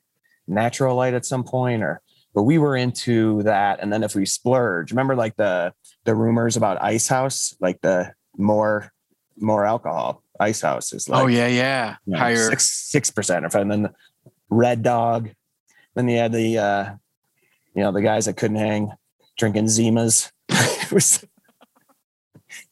Natural 0.46 0.94
Light 0.94 1.14
at 1.14 1.24
some 1.24 1.42
point, 1.42 1.82
or 1.82 2.02
but 2.34 2.42
we 2.42 2.58
were 2.58 2.76
into 2.76 3.42
that. 3.44 3.80
And 3.80 3.92
then 3.92 4.02
if 4.02 4.14
we 4.14 4.26
splurge, 4.26 4.90
remember 4.90 5.16
like 5.16 5.36
the 5.36 5.72
the 6.04 6.14
rumors 6.14 6.56
about 6.56 6.82
Ice 6.82 7.08
House, 7.08 7.56
like 7.60 7.80
the 7.80 8.12
more 8.36 8.92
more 9.38 9.64
alcohol. 9.64 10.22
Ice 10.38 10.60
House 10.60 10.92
is 10.92 11.08
like 11.08 11.22
oh 11.22 11.26
yeah, 11.26 11.46
yeah, 11.46 11.96
you 12.04 12.12
know, 12.12 12.18
higher. 12.18 12.50
six 12.50 12.70
six 12.70 13.10
percent, 13.10 13.54
and 13.54 13.70
then 13.70 13.88
Red 14.50 14.82
Dog. 14.82 15.30
Then 15.96 16.08
you 16.08 16.18
had 16.18 16.30
the 16.32 16.58
uh, 16.58 16.94
you 17.74 17.82
know 17.82 17.90
the 17.90 18.02
guys 18.02 18.26
that 18.26 18.36
couldn't 18.36 18.58
hang 18.58 18.92
drinking 19.36 19.64
Zimas. 19.64 20.30
Was- 20.92 21.24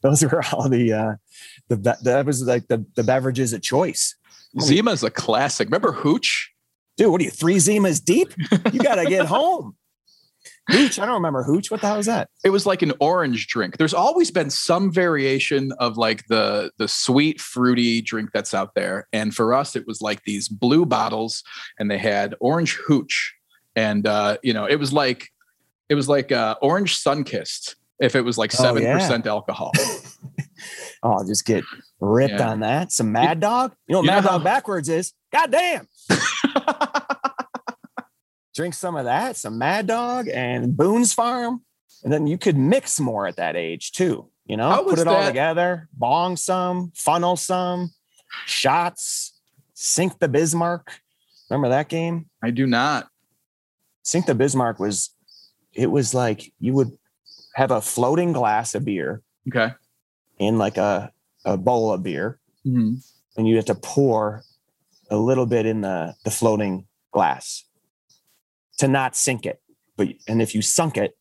those 0.03 0.23
were 0.23 0.43
all 0.53 0.69
the 0.69 0.93
uh, 0.93 1.15
the 1.69 1.97
that 2.03 2.25
was 2.27 2.43
like 2.43 2.69
the 2.69 2.87
the 2.95 3.03
beverages 3.03 3.53
of 3.53 3.61
choice. 3.63 4.15
Zima's 4.61 5.03
a 5.03 5.11
classic. 5.11 5.67
Remember 5.67 5.91
Hooch? 5.93 6.53
Dude, 6.97 7.11
what 7.11 7.21
are 7.21 7.25
you 7.25 7.31
three 7.31 7.57
Zimas 7.57 8.03
deep? 8.03 8.33
You 8.73 8.79
gotta 8.79 9.07
get 9.07 9.27
home. 9.37 9.75
Hooch, 10.71 10.99
I 10.99 11.05
don't 11.05 11.15
remember 11.17 11.43
Hooch. 11.43 11.71
What 11.71 11.81
the 11.83 11.87
hell 11.89 11.99
is 11.99 12.07
that? 12.07 12.31
it 12.45 12.51
was 12.51 12.65
like 12.67 12.81
an 12.83 12.93
orange 13.01 13.47
drink. 13.49 13.77
There's 13.77 13.93
always 13.95 14.31
been 14.31 14.49
some 14.51 14.91
variation 14.93 15.73
of 15.79 15.97
like 15.99 16.27
the 16.29 16.71
the 16.79 16.89
sweet 16.89 17.41
fruity 17.41 18.01
drink 18.01 18.31
that's 18.33 18.55
out 18.55 18.75
there. 18.75 19.07
And 19.13 19.35
for 19.35 19.53
us, 19.53 19.77
it 19.77 19.87
was 19.87 20.01
like 20.01 20.23
these 20.25 20.49
blue 20.49 20.87
bottles, 20.87 21.43
and 21.79 21.91
they 21.91 21.99
had 21.99 22.35
orange 22.41 22.77
hooch, 22.87 23.35
and 23.77 24.07
uh, 24.07 24.39
you 24.43 24.55
know, 24.55 24.65
it 24.65 24.77
was 24.77 24.93
like 24.93 25.29
it 25.91 25.95
was 25.97 26.09
like 26.09 26.33
uh, 26.33 26.55
orange 26.63 26.99
Sunkist 26.99 27.75
if 28.01 28.17
it 28.17 28.23
was 28.23 28.39
like 28.39 28.53
Oh, 28.59 28.63
seven 28.63 28.83
yeah. 28.83 28.95
percent 28.99 29.27
alcohol. 29.27 29.73
Oh, 31.03 31.11
I'll 31.19 31.27
just 31.27 31.45
get 31.45 31.63
ripped 32.01 32.39
Yeah. 32.39 32.49
on 32.53 32.61
that. 32.61 32.91
Some 32.91 33.13
Mad 33.13 33.39
Dog. 33.41 33.75
You 33.87 33.93
know 33.93 33.99
what 33.99 34.05
you 34.05 34.11
know 34.11 34.15
Mad 34.17 34.25
how- 34.25 34.31
Dog 34.39 34.45
backwards 34.45 34.89
is? 34.89 35.13
God 35.31 35.51
damn. 35.51 35.87
drink 38.55 38.75
some 38.75 38.97
of 38.97 39.05
that, 39.05 39.37
some 39.37 39.59
Mad 39.59 39.87
Dog 39.87 40.29
and 40.29 40.77
Boone's 40.77 41.13
Farm. 41.13 41.63
And 42.03 42.13
then 42.13 42.27
you 42.27 42.39
could 42.39 42.57
mix 42.57 43.01
more 43.01 43.27
at 43.27 43.37
that 43.37 43.57
age 43.57 43.93
too. 43.93 44.31
You 44.47 44.57
know, 44.59 44.85
put 44.87 44.99
it 44.99 45.09
all 45.09 45.25
together, 45.27 45.89
bong 45.95 46.37
some, 46.37 46.93
funnel 46.95 47.35
some, 47.37 47.91
shots, 48.45 49.41
sink 49.73 50.19
the 50.19 50.29
Bismarck. 50.29 51.01
Remember 51.49 51.71
that 51.71 51.89
game? 51.89 52.27
I 52.43 52.51
do 52.51 52.67
not. 52.67 53.09
Sink 54.03 54.27
the 54.27 54.35
Bismarck 54.35 54.79
was, 54.79 55.11
it 55.73 55.91
was 55.91 56.13
like 56.13 56.53
you 56.61 56.75
would 56.75 56.91
have 57.55 57.71
a 57.71 57.81
floating 57.81 58.33
glass 58.33 58.75
of 58.75 58.85
beer 58.85 59.23
Okay. 59.49 59.73
in 60.39 60.59
like 60.59 60.77
a, 60.77 61.11
a 61.47 61.57
bowl 61.57 61.93
of 61.93 62.03
beer, 62.03 62.39
Mhm. 62.67 63.03
and 63.39 63.49
you 63.49 63.57
have 63.57 63.65
to 63.67 63.75
pour 63.75 64.43
a 65.11 65.17
little 65.17 65.47
bit 65.47 65.65
in 65.65 65.81
the, 65.81 66.15
the 66.25 66.31
floating 66.31 66.87
glass 67.13 67.65
to 68.79 68.89
not 68.89 69.17
sink 69.17 69.47
it. 69.47 69.61
But 69.97 70.09
and 70.29 70.43
if 70.43 70.55
you 70.55 70.63
sunk 70.63 70.97
it, 70.97 71.17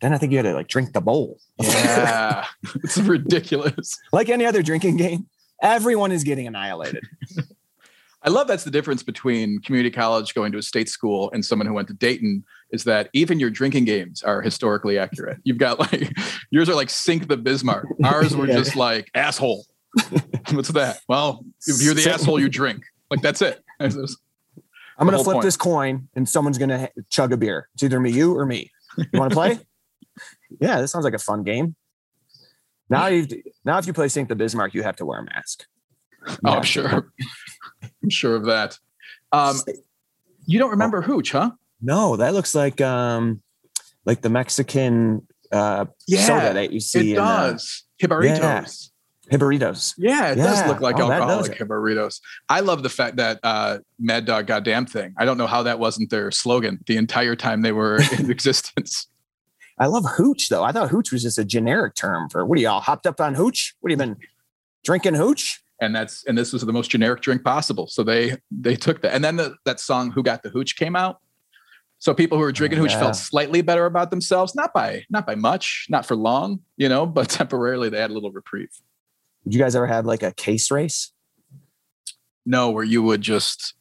then 0.00 0.12
I 0.14 0.18
think 0.18 0.32
you 0.32 0.38
had 0.38 0.44
to 0.44 0.54
like 0.54 0.68
drink 0.68 0.92
the 0.92 1.00
bowl. 1.00 1.38
Yeah, 1.60 2.46
it's 2.76 2.96
ridiculous. 2.98 3.98
like 4.12 4.28
any 4.28 4.46
other 4.46 4.62
drinking 4.62 4.96
game, 4.96 5.26
everyone 5.62 6.10
is 6.12 6.24
getting 6.24 6.46
annihilated. 6.46 7.04
I 8.22 8.28
love 8.28 8.48
that's 8.48 8.64
the 8.64 8.70
difference 8.70 9.02
between 9.02 9.60
community 9.62 9.90
college 9.90 10.34
going 10.34 10.52
to 10.52 10.58
a 10.58 10.62
state 10.62 10.90
school 10.90 11.30
and 11.32 11.42
someone 11.42 11.66
who 11.66 11.72
went 11.72 11.88
to 11.88 11.94
Dayton 11.94 12.44
is 12.70 12.84
that 12.84 13.08
even 13.14 13.40
your 13.40 13.48
drinking 13.48 13.86
games 13.86 14.22
are 14.22 14.42
historically 14.42 14.98
accurate. 14.98 15.38
You've 15.44 15.56
got 15.56 15.78
like 15.78 16.12
yours 16.50 16.68
are 16.68 16.74
like 16.74 16.90
sink 16.90 17.28
the 17.28 17.38
Bismarck. 17.38 17.86
Ours 18.04 18.36
were 18.36 18.46
Yeah. 18.46 18.56
just 18.58 18.76
like 18.76 19.10
asshole. 19.14 19.64
What's 20.52 20.68
that? 20.72 21.00
Well, 21.08 21.44
if 21.66 21.82
you're 21.82 21.94
the 21.94 22.10
asshole, 22.10 22.38
you 22.38 22.50
drink. 22.50 22.82
Like 23.10 23.22
that's 23.22 23.40
it. 23.42 23.62
Just- 23.80 24.18
I'm 25.00 25.06
gonna 25.06 25.24
flip 25.24 25.36
point. 25.36 25.44
this 25.44 25.56
coin, 25.56 26.08
and 26.14 26.28
someone's 26.28 26.58
gonna 26.58 26.90
chug 27.08 27.32
a 27.32 27.36
beer. 27.36 27.68
It's 27.74 27.82
either 27.82 27.98
me, 27.98 28.12
you, 28.12 28.36
or 28.36 28.44
me. 28.44 28.70
You 28.98 29.06
want 29.14 29.30
to 29.30 29.34
play? 29.34 29.58
yeah, 30.60 30.80
this 30.80 30.92
sounds 30.92 31.04
like 31.04 31.14
a 31.14 31.18
fun 31.18 31.42
game. 31.42 31.74
Now 32.90 33.06
you 33.06 33.26
now 33.64 33.78
if 33.78 33.86
you 33.86 33.92
play 33.92 34.08
Sink 34.08 34.28
the 34.28 34.34
Bismarck, 34.34 34.74
you 34.74 34.82
have 34.82 34.96
to 34.96 35.06
wear 35.06 35.20
a 35.20 35.24
mask. 35.24 35.64
Oh, 36.44 36.50
I'm 36.50 36.62
sure. 36.62 37.12
I'm 38.02 38.10
sure 38.10 38.36
of 38.36 38.44
that. 38.44 38.78
Um, 39.32 39.56
you 40.44 40.58
don't 40.58 40.70
remember 40.70 41.00
Hooch, 41.00 41.32
huh? 41.32 41.52
No, 41.80 42.16
that 42.16 42.34
looks 42.34 42.54
like 42.54 42.80
um 42.80 43.42
like 44.04 44.20
the 44.20 44.28
Mexican 44.28 45.26
uh 45.50 45.86
soda 46.08 46.52
that 46.52 46.72
you 46.72 46.80
see 46.80 47.12
it 47.12 47.14
the 47.14 47.14
does. 47.14 47.84
Hibaritos. 48.02 48.89
Hibaritos. 49.30 49.94
Yeah, 49.96 50.32
it 50.32 50.36
does 50.36 50.66
look 50.66 50.80
like 50.80 50.96
Oh, 50.98 51.10
alcoholic 51.10 51.58
Hibaritos. 51.58 52.20
I 52.48 52.60
love 52.60 52.82
the 52.82 52.88
fact 52.88 53.16
that 53.16 53.38
uh, 53.42 53.78
Mad 53.98 54.24
Dog 54.24 54.46
Goddamn 54.46 54.86
Thing. 54.86 55.14
I 55.16 55.24
don't 55.24 55.38
know 55.38 55.46
how 55.46 55.62
that 55.62 55.78
wasn't 55.78 56.10
their 56.10 56.30
slogan 56.30 56.80
the 56.86 56.96
entire 56.96 57.36
time 57.36 57.62
they 57.62 57.72
were 57.72 58.00
in 58.18 58.30
existence. 58.30 59.06
I 59.78 59.86
love 59.86 60.04
hooch 60.16 60.48
though. 60.48 60.62
I 60.64 60.72
thought 60.72 60.90
hooch 60.90 61.12
was 61.12 61.22
just 61.22 61.38
a 61.38 61.44
generic 61.44 61.94
term 61.94 62.28
for 62.28 62.44
what 62.44 62.58
are 62.58 62.62
y'all 62.62 62.80
hopped 62.80 63.06
up 63.06 63.20
on 63.20 63.34
hooch? 63.34 63.74
What 63.80 63.90
have 63.90 63.98
you 64.00 64.06
been 64.06 64.16
drinking 64.84 65.14
hooch? 65.14 65.62
And 65.80 65.94
that's 65.94 66.24
and 66.26 66.36
this 66.36 66.52
was 66.52 66.62
the 66.62 66.72
most 66.72 66.90
generic 66.90 67.22
drink 67.22 67.42
possible. 67.42 67.86
So 67.86 68.02
they 68.02 68.36
they 68.50 68.76
took 68.76 69.00
that. 69.02 69.14
And 69.14 69.24
then 69.24 69.36
the, 69.36 69.54
that 69.64 69.80
song 69.80 70.10
"Who 70.10 70.22
Got 70.22 70.42
the 70.42 70.50
Hooch" 70.50 70.76
came 70.76 70.94
out. 70.96 71.20
So 71.98 72.12
people 72.14 72.36
who 72.36 72.44
were 72.44 72.52
drinking 72.52 72.80
Oh, 72.80 72.82
hooch 72.82 72.94
felt 72.94 73.16
slightly 73.16 73.62
better 73.62 73.86
about 73.86 74.10
themselves, 74.10 74.54
not 74.54 74.74
by 74.74 75.04
not 75.08 75.26
by 75.26 75.36
much, 75.36 75.86
not 75.88 76.04
for 76.04 76.16
long, 76.16 76.60
you 76.76 76.88
know, 76.88 77.06
but 77.06 77.28
temporarily 77.30 77.88
they 77.88 77.98
had 77.98 78.10
a 78.10 78.14
little 78.14 78.32
reprieve. 78.32 78.70
Did 79.44 79.54
you 79.54 79.60
guys 79.60 79.74
ever 79.74 79.86
have 79.86 80.06
like 80.06 80.22
a 80.22 80.32
case 80.32 80.70
race? 80.70 81.12
No, 82.46 82.70
where 82.70 82.84
you 82.84 83.02
would 83.02 83.20
just 83.20 83.74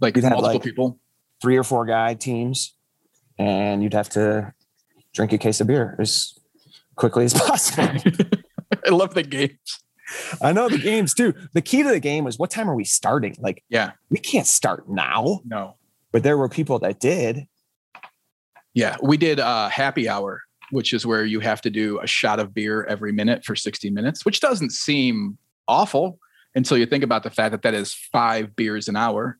like 0.00 0.16
You'd 0.16 0.24
have, 0.24 0.32
multiple 0.32 0.54
like- 0.54 0.62
people. 0.62 0.98
Three 1.42 1.56
or 1.58 1.64
four 1.64 1.84
guy 1.84 2.14
teams, 2.14 2.74
and 3.38 3.82
you'd 3.82 3.92
have 3.92 4.08
to 4.10 4.54
drink 5.12 5.32
a 5.34 5.38
case 5.38 5.60
of 5.60 5.66
beer 5.66 5.94
as 5.98 6.38
quickly 6.96 7.24
as 7.26 7.34
possible. 7.34 7.98
I 8.86 8.90
love 8.90 9.12
the 9.14 9.22
games. 9.24 9.80
I 10.40 10.52
know 10.52 10.68
the 10.70 10.78
games 10.78 11.12
too. 11.12 11.34
The 11.52 11.60
key 11.60 11.82
to 11.82 11.88
the 11.90 12.00
game 12.00 12.24
was 12.24 12.38
what 12.38 12.50
time 12.50 12.70
are 12.70 12.74
we 12.74 12.84
starting? 12.84 13.36
Like, 13.40 13.62
Yeah. 13.68 13.92
we 14.08 14.18
can't 14.18 14.46
start 14.46 14.88
now, 14.88 15.40
No. 15.44 15.76
but 16.12 16.22
there 16.22 16.38
were 16.38 16.48
people 16.48 16.78
that 16.78 16.98
did. 16.98 17.46
Yeah, 18.72 18.96
we 19.02 19.16
did 19.18 19.38
uh 19.38 19.68
happy 19.68 20.08
hour 20.08 20.43
which 20.70 20.92
is 20.92 21.06
where 21.06 21.24
you 21.24 21.40
have 21.40 21.60
to 21.62 21.70
do 21.70 22.00
a 22.00 22.06
shot 22.06 22.38
of 22.40 22.54
beer 22.54 22.84
every 22.84 23.12
minute 23.12 23.44
for 23.44 23.54
60 23.56 23.90
minutes, 23.90 24.24
which 24.24 24.40
doesn't 24.40 24.70
seem 24.70 25.38
awful 25.68 26.18
until 26.54 26.78
you 26.78 26.86
think 26.86 27.04
about 27.04 27.22
the 27.22 27.30
fact 27.30 27.52
that 27.52 27.62
that 27.62 27.74
is 27.74 27.94
five 27.94 28.54
beers 28.56 28.88
an 28.88 28.96
hour. 28.96 29.38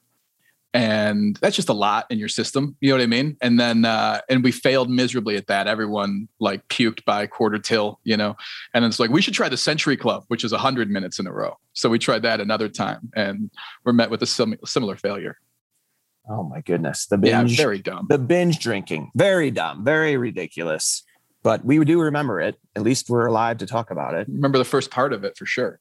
And 0.73 1.37
that's 1.37 1.55
just 1.55 1.69
a 1.69 1.75
lot 1.75 2.07
in 2.11 2.19
your 2.19 2.29
system 2.29 2.77
you 2.81 2.89
know 2.89 2.97
what 2.97 3.03
i 3.03 3.07
mean? 3.07 3.37
And 3.41 3.61
then 3.61 3.85
uh 3.85 4.21
and 4.29 4.43
we 4.43 4.51
failed 4.51 4.91
miserably 4.91 5.37
at 5.37 5.47
that. 5.47 5.69
Everyone 5.69 6.27
like 6.41 6.67
puked 6.67 7.05
by 7.05 7.29
quarter 7.29 7.61
till 7.61 8.01
you 8.03 8.17
know? 8.17 8.37
And 8.75 8.85
it's 8.85 8.99
like 8.99 9.11
we 9.11 9.23
should 9.23 9.35
try 9.35 9.49
the 9.49 9.57
century 9.57 9.97
club 9.97 10.25
which 10.27 10.43
is 10.43 10.51
100 10.51 10.91
minutes 10.91 11.21
in 11.21 11.29
a 11.29 11.33
row. 11.33 11.57
So 11.75 11.89
we 11.89 12.01
tried 12.01 12.23
that 12.23 12.41
another 12.41 12.69
time 12.69 13.13
and 13.15 13.53
we're 13.85 13.93
met 13.93 14.11
with 14.11 14.23
a 14.23 14.27
sim- 14.27 14.59
similar 14.65 14.97
failure. 14.97 15.39
Oh 16.29 16.43
my 16.43 16.61
goodness. 16.61 17.07
The 17.07 17.19
binge 17.19 17.53
yeah, 17.53 17.65
very 17.65 17.79
dumb. 17.79 18.07
the 18.09 18.19
binge 18.19 18.59
drinking. 18.59 19.13
Very 19.15 19.53
dumb. 19.53 19.85
Very 19.85 20.17
ridiculous 20.17 21.05
but 21.45 21.65
we 21.65 21.85
do 21.85 22.01
remember 22.01 22.41
it 22.41 22.57
at 22.75 22.83
least 22.83 23.09
we're 23.09 23.27
alive 23.27 23.59
to 23.59 23.67
talk 23.67 23.93
about 23.93 24.15
it 24.15 24.27
remember 24.27 24.59
the 24.59 24.65
first 24.65 24.91
part 24.91 25.13
of 25.13 25.23
it 25.23 25.37
for 25.37 25.47
sure 25.47 25.79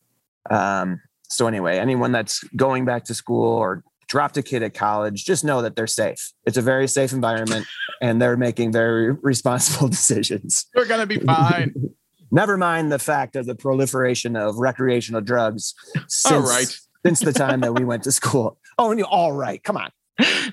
um 0.51 1.01
so 1.27 1.47
anyway 1.47 1.79
anyone 1.79 2.11
that's 2.11 2.43
going 2.55 2.85
back 2.85 3.03
to 3.05 3.15
school 3.15 3.57
or 3.57 3.83
dropped 4.13 4.37
a 4.37 4.43
kid 4.43 4.61
at 4.61 4.75
college, 4.75 5.25
just 5.25 5.43
know 5.43 5.63
that 5.63 5.75
they're 5.75 5.87
safe. 5.87 6.33
It's 6.45 6.55
a 6.55 6.61
very 6.61 6.87
safe 6.87 7.13
environment 7.13 7.65
and 7.99 8.21
they're 8.21 8.37
making 8.37 8.71
very 8.71 9.11
responsible 9.11 9.87
decisions. 9.99 10.67
They're 10.75 10.85
going 10.85 10.99
to 10.99 11.07
be 11.07 11.17
fine. 11.17 11.73
Never 12.31 12.55
mind 12.55 12.91
the 12.91 12.99
fact 12.99 13.35
of 13.35 13.47
the 13.47 13.55
proliferation 13.55 14.35
of 14.35 14.57
recreational 14.57 15.21
drugs 15.21 15.73
since, 16.07 16.25
all 16.31 16.41
right. 16.41 16.67
since 17.03 17.21
the 17.21 17.33
time 17.33 17.61
that 17.61 17.73
we 17.73 17.83
went 17.83 18.03
to 18.03 18.11
school. 18.11 18.57
Oh, 18.79 18.89
and 18.89 18.97
you 18.99 19.05
all 19.05 19.31
right. 19.31 19.63
Come 19.63 19.77
on. 19.77 19.91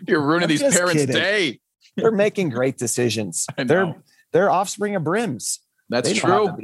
You're 0.06 0.20
ruining 0.20 0.42
I'm 0.42 0.48
these 0.50 0.60
parents' 0.60 0.92
kidding. 0.92 1.14
day. 1.14 1.60
They're 1.96 2.12
making 2.12 2.50
great 2.50 2.76
decisions. 2.76 3.46
They're. 3.56 3.94
They're 4.32 4.50
offspring 4.50 4.96
of 4.96 5.04
brims. 5.04 5.60
That's 5.88 6.08
They 6.08 6.14
true. 6.14 6.56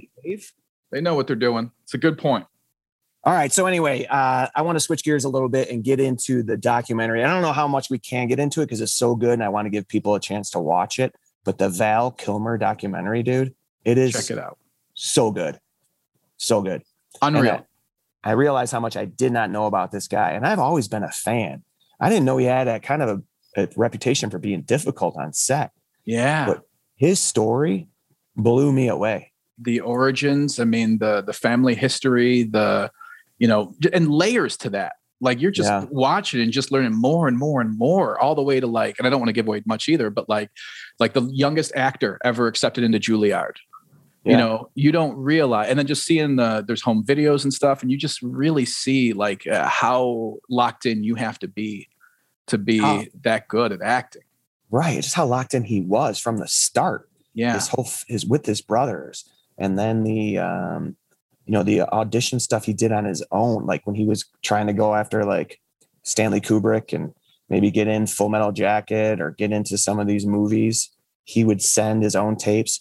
They 0.92 1.00
know 1.00 1.14
what 1.14 1.26
they're 1.26 1.36
doing. 1.36 1.72
It's 1.82 1.94
a 1.94 1.98
good 1.98 2.16
point. 2.18 2.46
All 3.24 3.32
right. 3.32 3.52
So 3.52 3.66
anyway, 3.66 4.06
uh, 4.08 4.46
I 4.54 4.62
want 4.62 4.76
to 4.76 4.80
switch 4.80 5.02
gears 5.02 5.24
a 5.24 5.28
little 5.28 5.48
bit 5.48 5.68
and 5.68 5.82
get 5.82 5.98
into 5.98 6.44
the 6.44 6.56
documentary. 6.56 7.24
I 7.24 7.26
don't 7.28 7.42
know 7.42 7.52
how 7.52 7.66
much 7.66 7.90
we 7.90 7.98
can 7.98 8.28
get 8.28 8.38
into 8.38 8.62
it 8.62 8.66
because 8.66 8.80
it's 8.80 8.92
so 8.92 9.16
good, 9.16 9.32
and 9.32 9.42
I 9.42 9.48
want 9.48 9.66
to 9.66 9.70
give 9.70 9.88
people 9.88 10.14
a 10.14 10.20
chance 10.20 10.50
to 10.52 10.60
watch 10.60 11.00
it. 11.00 11.14
But 11.44 11.58
the 11.58 11.68
Val 11.68 12.12
Kilmer 12.12 12.56
documentary, 12.56 13.24
dude, 13.24 13.54
it 13.84 13.98
is 13.98 14.12
Check 14.12 14.30
it 14.30 14.38
out. 14.38 14.58
so 14.94 15.32
good, 15.32 15.58
so 16.36 16.62
good. 16.62 16.82
Unreal. 17.20 17.66
I, 18.22 18.30
I 18.30 18.32
realized 18.32 18.72
how 18.72 18.80
much 18.80 18.96
I 18.96 19.06
did 19.06 19.32
not 19.32 19.50
know 19.50 19.66
about 19.66 19.90
this 19.90 20.06
guy, 20.06 20.30
and 20.30 20.46
I've 20.46 20.58
always 20.60 20.86
been 20.86 21.02
a 21.02 21.10
fan. 21.10 21.64
I 21.98 22.08
didn't 22.08 22.26
know 22.26 22.36
he 22.36 22.46
had 22.46 22.68
a 22.68 22.78
kind 22.78 23.02
of 23.02 23.22
a, 23.56 23.62
a 23.64 23.68
reputation 23.76 24.30
for 24.30 24.38
being 24.38 24.62
difficult 24.62 25.16
on 25.16 25.32
set. 25.32 25.72
Yeah. 26.04 26.46
But- 26.46 26.62
His 26.96 27.20
story 27.20 27.88
blew 28.36 28.72
me 28.72 28.88
away. 28.88 29.32
the 29.58 29.80
origins 29.80 30.60
i 30.60 30.64
mean 30.64 30.98
the 30.98 31.22
the 31.22 31.32
family 31.32 31.74
history 31.74 32.42
the 32.42 32.90
you 33.38 33.48
know 33.48 33.72
and 33.94 34.10
layers 34.10 34.54
to 34.58 34.68
that 34.68 34.92
like 35.22 35.40
you're 35.40 35.50
just 35.60 35.70
Yeah. 35.70 35.86
watching 35.90 36.42
and 36.42 36.52
just 36.52 36.70
learning 36.70 36.92
more 36.92 37.26
and 37.26 37.38
more 37.38 37.62
and 37.62 37.72
more 37.78 38.18
all 38.20 38.34
the 38.34 38.42
way 38.42 38.60
to 38.60 38.66
like 38.66 38.98
and 38.98 39.06
i 39.06 39.10
don't 39.10 39.18
want 39.18 39.30
to 39.30 39.38
give 39.40 39.46
away 39.48 39.62
much 39.64 39.88
either 39.88 40.10
but 40.10 40.28
like 40.28 40.50
like 41.00 41.14
the 41.14 41.22
youngest 41.32 41.72
actor 41.74 42.18
ever 42.22 42.48
accepted 42.48 42.84
into 42.84 42.98
juilliard 42.98 43.56
you 44.24 44.36
know 44.36 44.68
you 44.74 44.92
don't 44.92 45.16
realize 45.16 45.68
and 45.70 45.78
then 45.78 45.86
just 45.86 46.04
seeing 46.04 46.36
the 46.36 46.62
there's 46.66 46.82
home 46.82 47.02
videos 47.12 47.42
and 47.44 47.54
stuff 47.54 47.80
and 47.80 47.90
you 47.90 47.96
just 47.96 48.20
really 48.20 48.66
see 48.66 49.14
like 49.14 49.46
uh, 49.46 49.66
how 49.66 50.34
locked 50.50 50.84
in 50.84 51.02
you 51.02 51.14
have 51.14 51.38
to 51.38 51.48
be 51.48 51.88
to 52.48 52.58
be 52.58 52.80
Oh. 52.82 53.04
that 53.22 53.48
good 53.48 53.72
at 53.72 53.80
acting 53.80 54.25
Right, 54.70 55.00
just 55.00 55.14
how 55.14 55.26
locked 55.26 55.54
in 55.54 55.64
he 55.64 55.80
was 55.80 56.18
from 56.18 56.38
the 56.38 56.48
start. 56.48 57.08
yeah. 57.34 57.54
his 57.54 57.68
whole 57.68 57.88
his 58.08 58.26
with 58.26 58.46
his 58.46 58.60
brothers. 58.60 59.28
And 59.58 59.78
then 59.78 60.04
the 60.04 60.38
um 60.38 60.96
you 61.44 61.52
know 61.52 61.62
the 61.62 61.82
audition 61.82 62.40
stuff 62.40 62.64
he 62.64 62.72
did 62.72 62.92
on 62.92 63.04
his 63.04 63.24
own 63.30 63.66
like 63.66 63.86
when 63.86 63.94
he 63.94 64.04
was 64.04 64.24
trying 64.42 64.66
to 64.66 64.72
go 64.72 64.94
after 64.94 65.24
like 65.24 65.60
stanley 66.02 66.40
kubrick 66.40 66.92
and 66.92 67.14
maybe 67.48 67.70
get 67.70 67.86
in 67.86 68.06
full 68.06 68.28
metal 68.28 68.50
jacket 68.50 69.20
or 69.20 69.30
get 69.30 69.52
into 69.52 69.78
some 69.78 70.00
of 70.00 70.08
these 70.08 70.26
movies 70.26 70.90
he 71.24 71.44
would 71.44 71.60
send 71.60 72.02
his 72.02 72.16
own 72.16 72.36
tapes. 72.36 72.80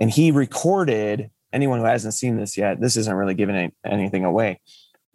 And 0.00 0.10
he 0.10 0.30
recorded 0.30 1.30
anyone 1.52 1.78
who 1.78 1.84
hasn't 1.86 2.14
seen 2.14 2.36
this 2.36 2.56
yet 2.56 2.80
this 2.80 2.96
isn't 2.96 3.14
really 3.14 3.34
giving 3.34 3.56
any, 3.56 3.72
anything 3.84 4.24
away. 4.24 4.60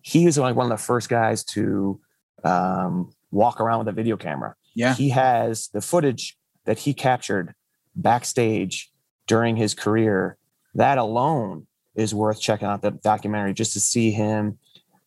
He 0.02 0.26
was 0.26 0.38
like 0.38 0.56
one 0.56 0.72
of 0.72 0.78
the 0.78 0.84
first 0.84 1.10
guys 1.10 1.44
to 1.46 2.00
um, 2.44 3.12
walk 3.32 3.60
around 3.60 3.80
with 3.80 3.90
a 3.90 3.94
video 3.94 4.16
camera 4.18 4.56
yeah 4.74 4.94
he 4.94 5.10
has 5.10 5.70
the 5.70 5.82
footage 5.82 6.38
that 6.66 6.80
he 6.80 6.94
captured 6.94 7.56
backstage 7.96 8.92
during 9.28 9.56
his 9.56 9.74
career. 9.74 10.38
That 10.76 10.98
alone 10.98 11.68
is 11.96 12.14
worth 12.14 12.40
checking 12.40 12.68
out 12.68 12.82
the 12.82 12.92
documentary 12.92 13.54
just 13.54 13.74
to 13.74 13.80
see 13.80 14.12
him 14.12 14.58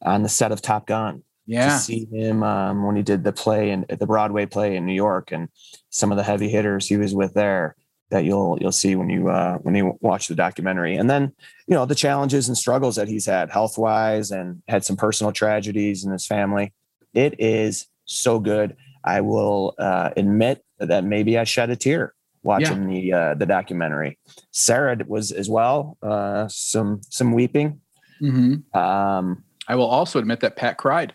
on 0.02 0.22
the 0.22 0.28
set 0.28 0.52
of 0.52 0.60
Top 0.60 0.86
Gun. 0.86 1.22
yeah 1.46 1.76
To 1.76 1.78
see 1.78 2.06
him 2.12 2.42
um, 2.42 2.84
when 2.84 2.96
he 2.96 3.02
did 3.02 3.24
the 3.24 3.32
play 3.32 3.70
and 3.70 3.86
the 3.88 4.06
Broadway 4.06 4.46
play 4.46 4.76
in 4.76 4.86
New 4.86 4.94
York 4.94 5.32
and 5.32 5.48
some 5.90 6.10
of 6.10 6.16
the 6.16 6.24
heavy 6.24 6.48
hitters 6.48 6.88
he 6.88 6.96
was 6.96 7.14
with 7.14 7.34
there 7.34 7.76
that 8.10 8.24
you'll 8.24 8.58
you'll 8.60 8.72
see 8.72 8.94
when 8.94 9.08
you 9.08 9.28
uh, 9.28 9.58
when 9.58 9.74
you 9.74 9.96
watch 10.00 10.28
the 10.28 10.34
documentary. 10.34 10.96
And 10.96 11.08
then 11.08 11.32
you 11.66 11.74
know 11.74 11.86
the 11.86 11.94
challenges 11.94 12.48
and 12.48 12.56
struggles 12.56 12.96
that 12.96 13.08
he's 13.08 13.26
had 13.26 13.50
health 13.50 13.78
wise 13.78 14.30
and 14.30 14.62
had 14.68 14.84
some 14.84 14.96
personal 14.96 15.32
tragedies 15.32 16.04
in 16.04 16.12
his 16.12 16.26
family. 16.26 16.72
It 17.14 17.40
is 17.40 17.86
so 18.04 18.38
good. 18.38 18.76
I 19.04 19.20
will 19.20 19.74
uh, 19.78 20.10
admit 20.16 20.64
that 20.78 21.04
maybe 21.04 21.38
I 21.38 21.44
shed 21.44 21.70
a 21.70 21.76
tear 21.76 22.14
watching 22.42 22.88
the 22.88 23.12
uh, 23.12 23.34
the 23.34 23.46
documentary. 23.46 24.18
Sarah 24.50 24.96
was 25.06 25.30
as 25.32 25.48
well. 25.48 25.96
Uh, 26.02 26.48
some 26.48 27.00
some 27.08 27.32
weeping. 27.32 27.80
hmm 28.20 28.56
Um, 28.74 29.44
i 29.68 29.74
will 29.76 29.86
also 29.86 30.18
admit 30.18 30.40
that 30.40 30.56
pat 30.56 30.76
cried 30.76 31.14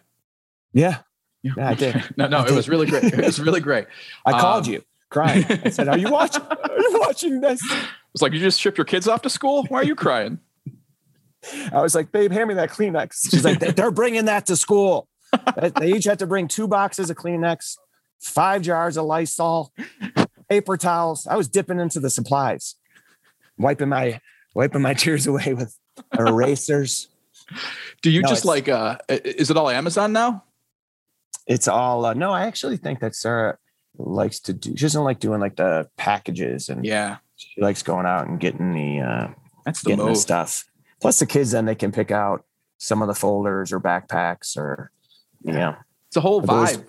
yeah, 0.73 1.00
Yeah, 1.43 1.54
I 1.58 1.73
did. 1.73 1.95
no, 2.17 2.28
no, 2.28 2.39
I 2.39 2.47
it 2.47 2.52
was 2.52 2.69
really 2.69 2.86
great. 2.88 3.04
It 3.06 3.26
was 3.26 3.39
really 3.39 3.62
great. 3.62 3.88
I 4.26 4.39
called 4.39 4.65
Um, 4.67 4.73
you 4.73 4.84
crying. 5.10 5.45
I 5.65 5.69
said, 5.78 5.88
"Are 5.88 5.97
you 5.97 6.10
watching? 6.10 6.43
Are 6.43 6.80
you 6.80 7.00
watching 7.00 7.41
this?" 7.41 7.62
It's 8.13 8.21
like 8.21 8.34
you 8.34 8.39
just 8.39 8.60
shipped 8.60 8.78
your 8.78 8.86
kids 8.86 9.08
off 9.08 9.21
to 9.23 9.30
school. 9.30 9.63
Why 9.69 9.80
are 9.80 9.84
you 9.86 9.95
crying? 9.95 10.39
I 11.73 11.82
was 11.82 11.95
like, 11.95 12.12
"Babe, 12.12 12.32
hand 12.32 12.50
me 12.50 12.56
that 12.56 12.69
Kleenex." 12.69 13.30
She's 13.32 13.45
like, 13.45 13.60
"They're 13.60 13.91
bringing 13.91 14.26
that 14.26 14.45
to 14.47 14.56
school. 14.56 15.08
They 15.80 15.94
each 15.94 16.06
had 16.06 16.20
to 16.20 16.28
bring 16.28 16.48
two 16.48 16.68
boxes 16.68 17.10
of 17.10 17.18
Kleenex, 17.18 17.78
five 18.20 18.62
jars 18.62 18.98
of 18.98 19.06
Lysol, 19.06 19.74
paper 20.50 20.78
towels." 20.78 21.28
I 21.28 21.36
was 21.36 21.48
dipping 21.48 21.80
into 21.80 22.00
the 22.00 22.10
supplies, 22.10 22.76
wiping 23.58 23.90
my 23.90 24.22
wiping 24.54 24.82
my 24.82 24.94
tears 24.94 25.28
away 25.28 25.54
with 25.54 25.78
erasers. 26.18 27.08
Do 28.02 28.10
you 28.10 28.22
No, 28.22 28.28
just 28.30 28.46
like? 28.46 28.68
uh 28.70 28.98
Is 29.10 29.50
it 29.50 29.58
all 29.58 29.70
Amazon 29.70 30.13
now? 30.13 30.44
It's 31.46 31.68
all 31.68 32.06
uh, 32.06 32.13
no. 32.13 32.32
I 32.32 32.44
actually 32.46 32.78
think 32.78 33.00
that 33.00 33.16
Sarah 33.16 33.58
likes 33.98 34.40
to 34.42 34.54
do. 34.54 34.76
She 34.76 34.82
doesn't 34.82 35.04
like 35.04 35.20
doing 35.20 35.40
like 35.40 35.56
the 35.56 35.90
packages, 35.98 36.70
and 36.70 36.86
Yeah, 36.86 37.18
she 37.36 37.62
likes 37.62 37.84
going 37.84 38.06
out 38.06 38.28
and 38.28 38.40
getting 38.40 38.74
the 38.74 39.00
uh, 39.00 39.28
that's 39.66 39.82
the 39.82 39.92
getting 39.92 40.06
the 40.06 40.16
stuff. 40.16 40.66
Plus, 41.00 41.20
the 41.20 41.26
kids 41.26 41.52
then 41.52 41.66
they 41.66 41.76
can 41.76 41.92
pick 41.92 42.12
out 42.12 42.44
some 42.80 43.02
of 43.02 43.08
the 43.08 43.16
folders 43.16 43.72
or 43.72 43.80
backpacks, 43.80 44.58
or 44.58 44.92
know, 45.53 45.75
It's 46.07 46.17
a 46.17 46.21
whole 46.21 46.41
The 46.41 46.47
vibe. 46.47 46.86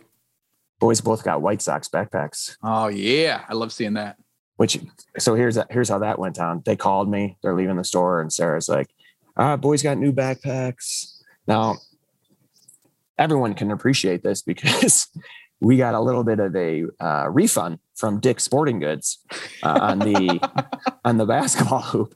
boys 0.80 1.00
both 1.00 1.24
got 1.24 1.42
White 1.42 1.62
Sox 1.62 1.88
backpacks. 1.88 2.56
Oh 2.62 2.88
yeah, 2.88 3.44
I 3.48 3.54
love 3.54 3.72
seeing 3.72 3.94
that. 3.94 4.16
Which 4.56 4.78
so 5.18 5.34
here's 5.34 5.56
here's 5.70 5.88
how 5.88 5.98
that 6.00 6.18
went 6.18 6.34
down. 6.36 6.62
They 6.64 6.74
called 6.76 7.08
me. 7.08 7.36
They're 7.42 7.54
leaving 7.54 7.76
the 7.76 7.84
store, 7.84 8.20
and 8.20 8.32
Sarah's 8.32 8.68
like, 8.68 8.88
"Ah, 9.36 9.56
boys 9.56 9.82
got 9.82 9.98
new 9.98 10.12
backpacks." 10.12 11.20
Now, 11.46 11.76
everyone 13.18 13.54
can 13.54 13.70
appreciate 13.70 14.22
this 14.22 14.42
because 14.42 15.06
we 15.60 15.76
got 15.76 15.94
a 15.94 16.00
little 16.00 16.24
bit 16.24 16.40
of 16.40 16.54
a 16.56 16.84
uh, 17.00 17.28
refund 17.30 17.78
from 17.94 18.18
Dick's 18.20 18.44
Sporting 18.44 18.80
Goods 18.80 19.18
uh, 19.62 19.78
on 19.80 19.98
the 20.00 20.40
on 21.04 21.18
the 21.18 21.26
basketball 21.26 21.82
hoop. 21.82 22.12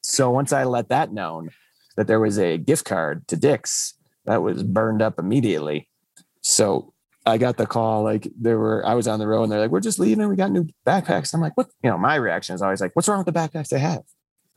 So 0.00 0.30
once 0.30 0.52
I 0.52 0.64
let 0.64 0.88
that 0.88 1.12
known 1.12 1.50
that 1.96 2.06
there 2.06 2.20
was 2.20 2.38
a 2.38 2.58
gift 2.58 2.84
card 2.86 3.26
to 3.28 3.36
Dick's, 3.36 3.94
that 4.26 4.42
was 4.42 4.62
burned 4.62 5.02
up 5.02 5.18
immediately. 5.18 5.88
So 6.40 6.92
I 7.24 7.38
got 7.38 7.56
the 7.56 7.66
call 7.66 8.02
like 8.02 8.28
there 8.40 8.58
were 8.58 8.84
I 8.84 8.94
was 8.94 9.06
on 9.06 9.18
the 9.18 9.26
road 9.26 9.44
and 9.44 9.52
they're 9.52 9.60
like, 9.60 9.70
We're 9.70 9.80
just 9.80 9.98
leaving, 9.98 10.28
we 10.28 10.36
got 10.36 10.50
new 10.50 10.66
backpacks. 10.86 11.32
I'm 11.34 11.40
like, 11.40 11.56
what 11.56 11.68
you 11.82 11.90
know, 11.90 11.98
my 11.98 12.16
reaction 12.16 12.54
is 12.54 12.62
always 12.62 12.80
like, 12.80 12.94
What's 12.94 13.08
wrong 13.08 13.24
with 13.24 13.32
the 13.32 13.38
backpacks 13.38 13.68
they 13.68 13.78
have? 13.78 14.02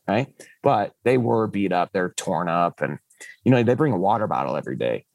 Right. 0.07 0.27
But 0.63 0.93
they 1.03 1.17
were 1.17 1.47
beat 1.47 1.71
up, 1.71 1.89
they're 1.93 2.13
torn 2.17 2.47
up, 2.49 2.81
and 2.81 2.99
you 3.43 3.51
know, 3.51 3.63
they 3.63 3.73
bring 3.75 3.93
a 3.93 3.97
water 3.97 4.27
bottle 4.27 4.55
every 4.55 4.75
day. 4.75 5.05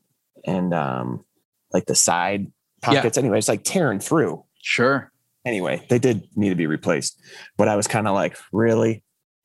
And 0.47 0.73
um, 0.75 1.25
like 1.73 1.87
the 1.87 1.95
side 1.95 2.47
Yeah. 2.83 2.95
pockets, 2.95 3.19
anyway, 3.19 3.39
it's 3.39 3.49
like 3.49 3.63
tearing 3.63 4.01
through. 4.01 4.45
Sure. 4.63 5.13
Anyway, 5.45 5.85
they 5.89 5.99
did 5.99 6.29
need 6.37 6.51
to 6.51 6.55
be 6.55 6.67
replaced. 6.67 7.19
But 7.57 7.69
I 7.69 7.77
was 7.77 7.87
kind 7.87 8.07
of 8.09 8.15
like, 8.15 8.37
really? 8.53 9.03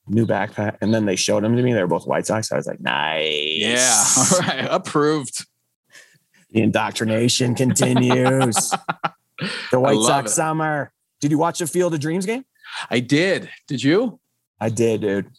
New 0.08 0.26
backpack. 0.26 0.78
And 0.82 0.94
then 0.94 1.06
they 1.06 1.16
showed 1.16 1.44
them 1.44 1.56
to 1.56 1.64
me. 1.64 1.74
They 1.74 1.82
were 1.82 1.88
both 1.88 2.06
White 2.06 2.28
Sox. 2.28 2.52
I 2.52 2.58
was 2.58 2.68
like, 2.68 2.80
nice. 2.80 3.58
Yeah. 3.58 4.06
All 4.18 4.40
right. 4.40 4.68
Approved. 4.70 5.46
The 6.52 6.62
indoctrination 6.62 7.56
continues. 7.56 8.56
the 9.72 9.80
White 9.80 10.00
Sox 10.00 10.32
it. 10.32 10.36
summer. 10.36 10.92
Did 11.22 11.32
you 11.32 11.38
watch 11.38 11.60
the 11.60 11.68
Field 11.68 11.94
of 11.94 12.00
Dreams 12.00 12.26
game? 12.26 12.46
I 12.90 13.00
did. 13.00 13.50
Did 13.68 13.84
you? 13.84 14.20
I 14.60 14.70
did, 14.70 15.02
dude. 15.02 15.30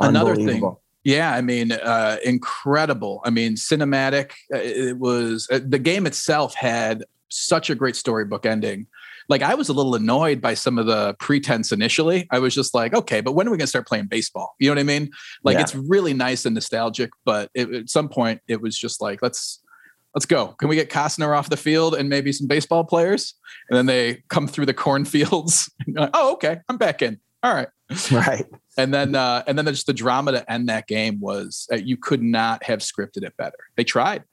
Another 0.00 0.34
thing. 0.36 0.76
Yeah, 1.04 1.32
I 1.32 1.40
mean, 1.40 1.72
uh, 1.72 2.18
incredible. 2.24 3.22
I 3.24 3.30
mean, 3.30 3.54
cinematic. 3.54 4.32
Uh, 4.52 4.58
it 4.58 4.98
was 4.98 5.48
uh, 5.50 5.60
the 5.64 5.78
game 5.78 6.06
itself 6.06 6.54
had 6.54 7.04
such 7.28 7.70
a 7.70 7.74
great 7.74 7.96
storybook 7.96 8.44
ending. 8.44 8.86
Like, 9.28 9.42
I 9.42 9.54
was 9.54 9.68
a 9.68 9.72
little 9.72 9.94
annoyed 9.94 10.40
by 10.40 10.54
some 10.54 10.78
of 10.78 10.86
the 10.86 11.14
pretense 11.18 11.70
initially. 11.72 12.26
I 12.30 12.38
was 12.38 12.54
just 12.54 12.74
like, 12.74 12.94
okay, 12.94 13.20
but 13.20 13.32
when 13.32 13.46
are 13.46 13.50
we 13.50 13.58
going 13.58 13.66
to 13.66 13.68
start 13.68 13.86
playing 13.86 14.06
baseball? 14.06 14.54
You 14.58 14.68
know 14.68 14.74
what 14.74 14.80
I 14.80 14.84
mean? 14.84 15.10
Like, 15.44 15.56
yeah. 15.56 15.62
it's 15.62 15.74
really 15.74 16.14
nice 16.14 16.46
and 16.46 16.54
nostalgic, 16.54 17.10
but 17.24 17.50
it, 17.54 17.72
at 17.72 17.90
some 17.90 18.08
point, 18.08 18.40
it 18.48 18.60
was 18.60 18.78
just 18.78 19.02
like, 19.02 19.20
let's 19.22 19.60
let's 20.14 20.26
go. 20.26 20.48
Can 20.58 20.68
we 20.68 20.76
get 20.76 20.90
Costner 20.90 21.36
off 21.36 21.50
the 21.50 21.56
field 21.56 21.94
and 21.94 22.08
maybe 22.08 22.32
some 22.32 22.46
baseball 22.46 22.84
players? 22.84 23.34
And 23.68 23.76
then 23.76 23.86
they 23.86 24.22
come 24.28 24.48
through 24.48 24.66
the 24.66 24.74
cornfields. 24.84 25.70
like, 25.88 26.10
oh, 26.14 26.32
okay, 26.34 26.58
I'm 26.68 26.78
back 26.78 27.02
in. 27.02 27.20
All 27.42 27.54
right. 27.54 27.68
Right. 28.10 28.46
And 28.76 28.92
then, 28.92 29.14
uh, 29.14 29.44
and 29.46 29.56
then 29.56 29.64
just 29.66 29.86
the 29.86 29.92
drama 29.92 30.32
to 30.32 30.52
end 30.52 30.68
that 30.68 30.86
game 30.88 31.20
was 31.20 31.68
uh, 31.72 31.76
you 31.76 31.96
could 31.96 32.22
not 32.22 32.64
have 32.64 32.80
scripted 32.80 33.22
it 33.22 33.36
better. 33.36 33.56
They 33.76 33.84
tried. 33.84 34.24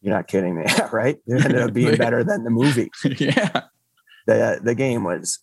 You're 0.00 0.14
not 0.14 0.28
kidding 0.28 0.56
me, 0.56 0.64
right? 0.92 1.18
It 1.26 1.44
ended 1.44 1.60
up 1.60 1.72
being 1.72 1.96
better 1.96 2.22
than 2.22 2.44
the 2.44 2.50
movie. 2.50 2.90
yeah. 3.04 3.62
The 4.28 4.60
the 4.62 4.74
game 4.74 5.04
was 5.04 5.38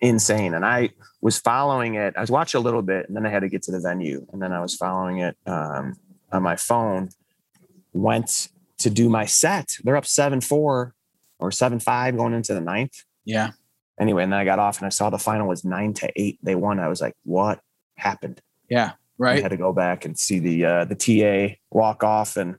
insane, 0.00 0.54
and 0.54 0.64
I 0.64 0.90
was 1.20 1.38
following 1.38 1.94
it. 1.94 2.14
I 2.16 2.20
was 2.20 2.30
watching 2.30 2.58
a 2.58 2.64
little 2.64 2.80
bit, 2.80 3.06
and 3.06 3.14
then 3.14 3.26
I 3.26 3.28
had 3.28 3.40
to 3.40 3.48
get 3.48 3.62
to 3.64 3.70
the 3.70 3.80
venue, 3.80 4.26
and 4.32 4.40
then 4.40 4.52
I 4.52 4.60
was 4.60 4.74
following 4.74 5.18
it 5.18 5.36
um, 5.46 5.94
on 6.32 6.42
my 6.42 6.56
phone. 6.56 7.10
Went 7.92 8.48
to 8.78 8.88
do 8.88 9.10
my 9.10 9.26
set. 9.26 9.76
They're 9.84 9.96
up 9.96 10.06
seven 10.06 10.40
four 10.40 10.94
or 11.38 11.50
seven 11.50 11.80
five 11.80 12.16
going 12.16 12.32
into 12.32 12.54
the 12.54 12.60
ninth. 12.60 13.04
Yeah. 13.24 13.50
Anyway, 14.00 14.22
and 14.22 14.32
then 14.32 14.40
I 14.40 14.44
got 14.44 14.58
off 14.58 14.78
and 14.78 14.86
I 14.86 14.88
saw 14.88 15.10
the 15.10 15.18
final 15.18 15.46
was 15.46 15.64
nine 15.64 15.92
to 15.94 16.10
eight. 16.16 16.38
They 16.42 16.54
won. 16.54 16.80
I 16.80 16.88
was 16.88 17.02
like, 17.02 17.14
what 17.24 17.60
happened? 17.96 18.40
Yeah. 18.70 18.92
Right. 19.18 19.38
I 19.38 19.42
had 19.42 19.50
to 19.50 19.58
go 19.58 19.74
back 19.74 20.06
and 20.06 20.18
see 20.18 20.38
the 20.38 20.64
uh, 20.64 20.84
the 20.86 20.94
TA 20.94 21.56
walk 21.70 22.02
off, 22.02 22.38
and 22.38 22.56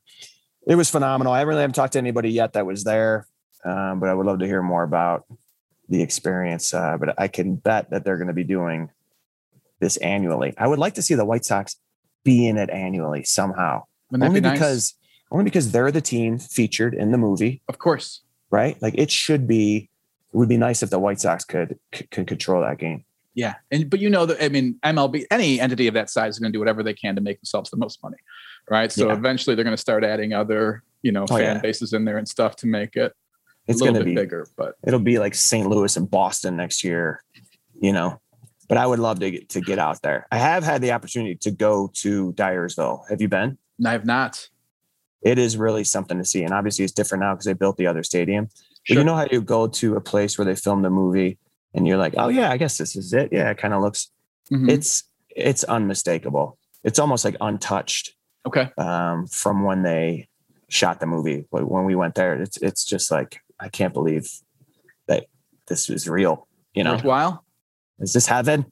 it 0.68 0.76
was 0.76 0.92
phenomenal. 0.92 1.34
I 1.34 1.42
really 1.42 1.62
haven't 1.62 1.74
talked 1.74 1.94
to 1.94 2.00
anybody 2.00 2.30
yet 2.30 2.54
that 2.54 2.68
was 2.68 2.84
there, 2.84 3.26
um, 3.66 4.00
but 4.00 4.10
I 4.10 4.14
would 4.14 4.28
love 4.28 4.38
to 4.40 4.46
hear 4.46 4.62
more 4.62 4.84
about 4.84 5.26
the 5.92 6.02
experience. 6.02 6.74
Uh, 6.74 6.98
but 6.98 7.14
I 7.20 7.28
can 7.28 7.56
bet 7.56 7.92
that 7.92 8.04
they're 8.04 8.18
going 8.18 8.28
to 8.28 8.34
be 8.34 8.46
doing 8.46 8.90
this 9.80 9.98
annually. 9.98 10.54
I 10.58 10.68
would 10.68 10.80
like 10.80 10.96
to 10.96 11.02
see 11.02 11.14
the 11.14 11.26
White 11.26 11.46
Sox 11.46 11.76
be 12.24 12.48
in 12.48 12.58
it 12.58 12.70
annually 12.70 13.24
somehow, 13.24 13.84
only 14.14 14.40
be 14.40 14.42
nice? 14.42 14.54
because 14.54 14.96
only 15.32 15.44
because 15.44 15.72
they're 15.72 15.92
the 15.92 16.02
team 16.02 16.40
featured 16.40 16.94
in 16.94 17.12
the 17.12 17.18
movie. 17.18 17.62
Of 17.68 17.78
course. 17.78 18.22
Right? 18.50 18.82
Like 18.82 18.96
it 18.98 19.12
should 19.12 19.48
be 19.48 19.90
it 20.34 20.38
would 20.38 20.50
be 20.50 20.58
nice 20.58 20.82
if 20.82 20.90
the 20.90 21.00
White 21.00 21.20
Sox 21.20 21.44
could 21.44 21.78
could 21.92 22.28
control 22.28 22.62
that 22.62 22.78
game. 22.78 23.04
Yeah. 23.34 23.56
And 23.70 23.90
but 23.90 24.00
you 24.00 24.10
know 24.10 24.26
that 24.26 24.44
I 24.44 24.50
mean 24.50 24.78
MLB 24.84 25.26
any 25.30 25.60
entity 25.60 25.88
of 25.88 25.94
that 25.96 26.10
size 26.10 26.36
is 26.36 26.40
going 26.40 26.52
to 26.52 26.56
do 26.56 26.60
whatever 26.60 26.84
they 26.84 26.94
can 26.94 27.16
to 27.16 27.22
make 27.22 27.40
themselves 27.40 27.70
the 27.70 27.78
most 27.78 28.02
money. 28.02 28.18
Right? 28.70 28.92
So 28.92 29.08
yeah. 29.08 29.14
eventually 29.14 29.56
they're 29.56 29.66
going 29.66 29.76
to 29.76 29.82
start 29.82 30.04
adding 30.04 30.34
other, 30.34 30.84
you 31.02 31.12
know, 31.12 31.24
oh, 31.24 31.38
fan 31.38 31.56
yeah. 31.56 31.62
bases 31.62 31.94
in 31.94 32.06
there 32.06 32.18
and 32.18 32.28
stuff 32.28 32.56
to 32.58 32.68
make 32.68 32.96
it 32.96 33.14
it's 33.72 33.82
little 33.82 34.00
bit 34.00 34.06
be, 34.06 34.16
bigger, 34.16 34.48
but 34.56 34.76
it'll 34.86 35.00
be 35.00 35.20
like 35.20 35.36
St. 35.36 35.68
Louis 35.68 35.96
and 35.98 36.10
Boston 36.10 36.58
next 36.58 36.84
year, 36.84 37.24
you 37.80 37.94
know. 37.94 38.20
But 38.68 38.78
I 38.78 38.88
would 38.88 39.00
love 39.00 39.20
to 39.20 39.32
get 39.32 39.50
to 39.50 39.62
get 39.62 39.80
out 39.80 40.02
there. 40.02 40.28
I 40.32 40.38
have 40.38 40.64
had 40.64 40.82
the 40.82 40.94
opportunity 40.94 41.36
to 41.36 41.52
go 41.52 41.92
to 41.96 42.32
Dyersville. 42.34 43.10
Have 43.10 43.22
you 43.22 43.28
been? 43.28 43.58
I 43.86 43.92
have 43.92 44.06
not 44.06 44.48
it 45.22 45.38
is 45.38 45.58
really 45.58 45.84
something 45.84 46.18
to 46.18 46.26
see. 46.26 46.44
And 46.44 46.54
obviously, 46.54 46.84
it's 46.84 46.94
different 46.94 47.22
now 47.24 47.34
because 47.34 47.46
they 47.46 47.54
built 47.54 47.78
the 47.78 47.88
other 47.88 48.04
stadium. 48.04 48.50
Sure. 48.84 48.96
But 48.96 49.02
you 49.02 49.06
know 49.06 49.16
how 49.16 49.28
you 49.32 49.42
go 49.42 49.68
to 49.68 49.96
a 49.96 50.02
place 50.02 50.38
where 50.38 50.46
they 50.46 50.56
filmed 50.56 50.86
a 50.86 50.90
movie 50.90 51.38
and 51.74 51.88
you're 51.88 51.98
like, 51.98 52.16
oh 52.18 52.30
yeah, 52.30 52.52
I 52.52 52.58
guess 52.58 52.78
this 52.78 52.96
is 52.96 53.14
it. 53.14 53.30
Yeah, 53.32 53.50
it 53.50 53.58
kind 53.58 53.74
of 53.74 53.82
looks. 53.82 54.10
Mm-hmm. 54.52 54.70
It's 54.70 55.04
it's 55.30 55.64
unmistakable. 55.64 56.58
It's 56.84 57.00
almost 57.00 57.24
like 57.24 57.38
untouched. 57.40 58.16
Okay. 58.46 58.72
Um, 58.78 59.28
from 59.28 59.64
when 59.64 59.84
they 59.84 60.28
shot 60.70 61.00
the 61.00 61.06
movie, 61.06 61.46
when 61.52 61.86
we 61.86 61.96
went 61.96 62.16
there, 62.16 62.42
it's 62.42 62.58
it's 62.58 62.84
just 62.84 63.12
like 63.12 63.40
I 63.62 63.70
can't 63.70 63.94
believe 63.94 64.28
that 65.08 65.26
this 65.68 65.88
was 65.88 66.08
real. 66.10 66.48
You 66.74 66.84
know, 66.84 66.94
worthwhile. 66.94 67.46
Is 68.00 68.14
this 68.14 68.28
heaven? 68.28 68.66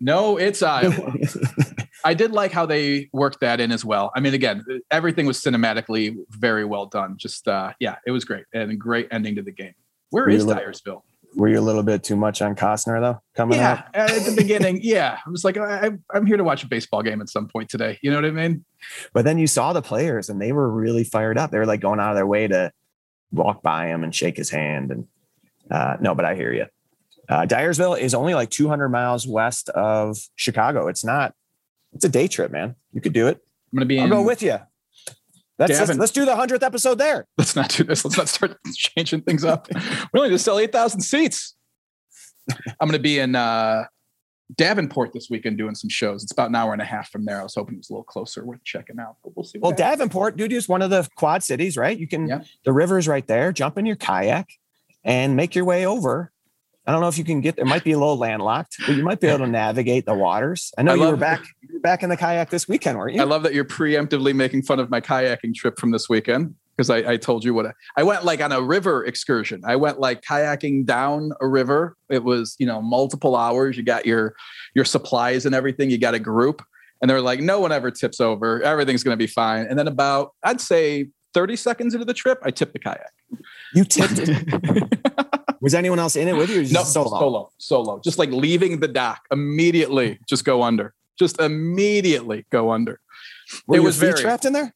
No, 0.00 0.36
it's 0.36 0.62
Iowa. 0.62 1.14
I 2.04 2.14
did 2.14 2.30
like 2.30 2.52
how 2.52 2.66
they 2.66 3.08
worked 3.12 3.40
that 3.40 3.60
in 3.60 3.72
as 3.72 3.84
well. 3.84 4.12
I 4.14 4.20
mean, 4.20 4.34
again, 4.34 4.64
everything 4.90 5.26
was 5.26 5.40
cinematically 5.40 6.16
very 6.30 6.64
well 6.64 6.86
done. 6.86 7.16
Just 7.16 7.48
uh, 7.48 7.72
yeah, 7.80 7.96
it 8.06 8.12
was 8.12 8.24
great 8.24 8.44
and 8.52 8.70
a 8.70 8.76
great 8.76 9.08
ending 9.10 9.34
to 9.36 9.42
the 9.42 9.50
game. 9.50 9.74
Where 10.10 10.24
were 10.24 10.30
is 10.30 10.44
little, 10.44 10.62
Dyersville? 10.62 11.02
Were 11.34 11.48
you 11.48 11.58
a 11.58 11.62
little 11.62 11.82
bit 11.82 12.04
too 12.04 12.16
much 12.16 12.40
on 12.40 12.54
Costner 12.54 13.00
though? 13.00 13.20
Coming 13.34 13.58
yeah, 13.58 13.72
up? 13.72 13.90
at 13.94 14.24
the 14.24 14.34
beginning, 14.36 14.80
yeah. 14.82 15.18
I 15.26 15.30
was 15.30 15.44
like, 15.44 15.56
I, 15.56 15.90
I'm 16.14 16.26
here 16.26 16.36
to 16.36 16.44
watch 16.44 16.62
a 16.62 16.68
baseball 16.68 17.02
game 17.02 17.20
at 17.20 17.28
some 17.28 17.48
point 17.48 17.68
today. 17.68 17.98
You 18.02 18.10
know 18.10 18.16
what 18.16 18.24
I 18.24 18.30
mean? 18.30 18.64
But 19.12 19.24
then 19.24 19.38
you 19.38 19.46
saw 19.46 19.72
the 19.72 19.82
players, 19.82 20.28
and 20.28 20.40
they 20.40 20.52
were 20.52 20.70
really 20.70 21.04
fired 21.04 21.38
up. 21.38 21.50
They 21.50 21.58
were 21.58 21.66
like 21.66 21.80
going 21.80 21.98
out 21.98 22.10
of 22.10 22.16
their 22.16 22.26
way 22.26 22.46
to 22.46 22.72
walk 23.32 23.62
by 23.62 23.88
him 23.88 24.04
and 24.04 24.14
shake 24.14 24.36
his 24.36 24.50
hand. 24.50 24.90
And 24.90 25.06
uh, 25.70 25.96
no, 26.00 26.14
but 26.14 26.24
I 26.24 26.34
hear 26.34 26.52
you. 26.52 26.66
Uh, 27.28 27.42
Dyersville 27.42 28.00
is 28.00 28.14
only 28.14 28.34
like 28.34 28.50
200 28.50 28.88
miles 28.88 29.26
west 29.26 29.68
of 29.70 30.18
Chicago. 30.36 30.88
It's 30.88 31.04
not 31.04 31.34
it's 31.92 32.04
a 32.04 32.08
day 32.08 32.28
trip, 32.28 32.50
man. 32.50 32.74
You 32.92 33.00
could 33.00 33.12
do 33.12 33.26
it. 33.26 33.38
I'm 33.72 33.76
gonna 33.76 33.86
be. 33.86 34.00
I'll 34.00 34.08
go 34.08 34.22
with 34.22 34.42
you. 34.42 34.58
That's 35.58 35.78
let's, 35.78 35.98
let's 35.98 36.12
do 36.12 36.24
the 36.24 36.36
hundredth 36.36 36.62
episode 36.62 36.98
there. 36.98 37.26
Let's 37.36 37.56
not 37.56 37.70
do 37.70 37.82
this. 37.84 38.04
Let's 38.04 38.16
not 38.16 38.28
start 38.28 38.56
changing 38.74 39.22
things 39.22 39.44
up. 39.44 39.68
we 40.12 40.20
only 40.20 40.30
just 40.30 40.44
sell 40.44 40.58
eight 40.58 40.72
thousand 40.72 41.00
seats. 41.00 41.56
I'm 42.80 42.88
gonna 42.88 42.98
be 42.98 43.18
in 43.18 43.34
uh, 43.34 43.84
Davenport 44.56 45.12
this 45.12 45.28
weekend 45.28 45.58
doing 45.58 45.74
some 45.74 45.90
shows. 45.90 46.22
It's 46.22 46.32
about 46.32 46.48
an 46.48 46.54
hour 46.54 46.72
and 46.72 46.80
a 46.80 46.84
half 46.84 47.10
from 47.10 47.24
there. 47.24 47.40
I 47.40 47.42
was 47.42 47.54
hoping 47.54 47.74
it 47.74 47.78
was 47.78 47.90
a 47.90 47.92
little 47.92 48.04
closer, 48.04 48.44
worth 48.44 48.64
checking 48.64 48.98
out. 48.98 49.16
But 49.22 49.36
we'll 49.36 49.44
see. 49.44 49.58
Well, 49.58 49.72
Davenport, 49.72 50.36
dude, 50.36 50.52
is 50.52 50.68
one 50.68 50.82
of 50.82 50.90
the 50.90 51.08
quad 51.16 51.42
cities, 51.42 51.76
right? 51.76 51.98
You 51.98 52.08
can 52.08 52.28
yeah. 52.28 52.42
the 52.64 52.72
river's 52.72 53.06
right 53.06 53.26
there. 53.26 53.52
Jump 53.52 53.76
in 53.76 53.86
your 53.86 53.96
kayak 53.96 54.48
and 55.04 55.36
make 55.36 55.54
your 55.54 55.64
way 55.64 55.86
over 55.86 56.32
I 56.88 56.90
don't 56.90 57.02
know 57.02 57.08
if 57.08 57.18
you 57.18 57.24
can 57.24 57.42
get 57.42 57.56
there. 57.56 57.66
Might 57.66 57.84
be 57.84 57.92
a 57.92 57.98
little 57.98 58.16
landlocked, 58.16 58.78
but 58.86 58.96
you 58.96 59.04
might 59.04 59.20
be 59.20 59.26
able 59.26 59.44
to 59.44 59.46
navigate 59.46 60.06
the 60.06 60.14
waters. 60.14 60.72
I 60.78 60.82
know 60.82 60.92
I 60.92 60.94
you 60.94 61.02
were 61.02 61.18
back 61.18 61.44
you 61.60 61.74
were 61.74 61.80
back 61.80 62.02
in 62.02 62.08
the 62.08 62.16
kayak 62.16 62.48
this 62.48 62.66
weekend, 62.66 62.96
weren't 62.96 63.14
you? 63.14 63.20
I 63.20 63.26
love 63.26 63.42
that 63.42 63.52
you're 63.52 63.66
preemptively 63.66 64.34
making 64.34 64.62
fun 64.62 64.80
of 64.80 64.88
my 64.88 65.02
kayaking 65.02 65.54
trip 65.54 65.78
from 65.78 65.90
this 65.90 66.08
weekend 66.08 66.54
because 66.78 66.90
I, 66.90 67.12
I, 67.12 67.16
told 67.16 67.44
you 67.44 67.52
what 67.52 67.66
I, 67.66 67.72
I, 67.96 68.04
went 68.04 68.24
like 68.24 68.40
on 68.40 68.52
a 68.52 68.62
river 68.62 69.04
excursion. 69.04 69.62
I 69.66 69.74
went 69.74 69.98
like 69.98 70.22
kayaking 70.22 70.86
down 70.86 71.32
a 71.40 71.48
river. 71.48 71.96
It 72.08 72.22
was 72.22 72.54
you 72.60 72.66
know 72.66 72.80
multiple 72.80 73.34
hours. 73.34 73.76
You 73.76 73.82
got 73.82 74.06
your 74.06 74.36
your 74.74 74.84
supplies 74.84 75.44
and 75.44 75.56
everything. 75.56 75.90
You 75.90 75.98
got 75.98 76.14
a 76.14 76.20
group, 76.20 76.62
and 77.02 77.10
they're 77.10 77.20
like, 77.20 77.40
no 77.40 77.58
one 77.58 77.72
ever 77.72 77.90
tips 77.90 78.20
over. 78.20 78.62
Everything's 78.62 79.02
going 79.02 79.12
to 79.12 79.18
be 79.22 79.26
fine. 79.26 79.66
And 79.66 79.76
then 79.76 79.88
about 79.88 80.34
I'd 80.44 80.60
say 80.60 81.08
30 81.34 81.56
seconds 81.56 81.94
into 81.94 82.06
the 82.06 82.14
trip, 82.14 82.38
I 82.44 82.52
tipped 82.52 82.74
the 82.74 82.78
kayak. 82.78 83.12
You 83.74 83.84
tipped 83.84 84.18
it. 84.18 84.98
Was 85.60 85.74
anyone 85.74 85.98
else 85.98 86.14
in 86.14 86.28
it 86.28 86.36
with 86.36 86.50
you? 86.50 86.62
no, 86.72 86.84
solo? 86.84 87.08
solo, 87.08 87.50
solo. 87.58 88.00
Just 88.04 88.16
like 88.16 88.30
leaving 88.30 88.78
the 88.78 88.86
dock 88.86 89.22
immediately, 89.32 90.20
just 90.28 90.44
go 90.44 90.62
under. 90.62 90.94
Just 91.18 91.40
immediately 91.40 92.46
go 92.50 92.70
under. 92.70 93.00
Were 93.66 93.76
it 93.76 93.80
was 93.80 93.96
very 93.96 94.14
trapped 94.14 94.44
in 94.44 94.52
there. 94.52 94.72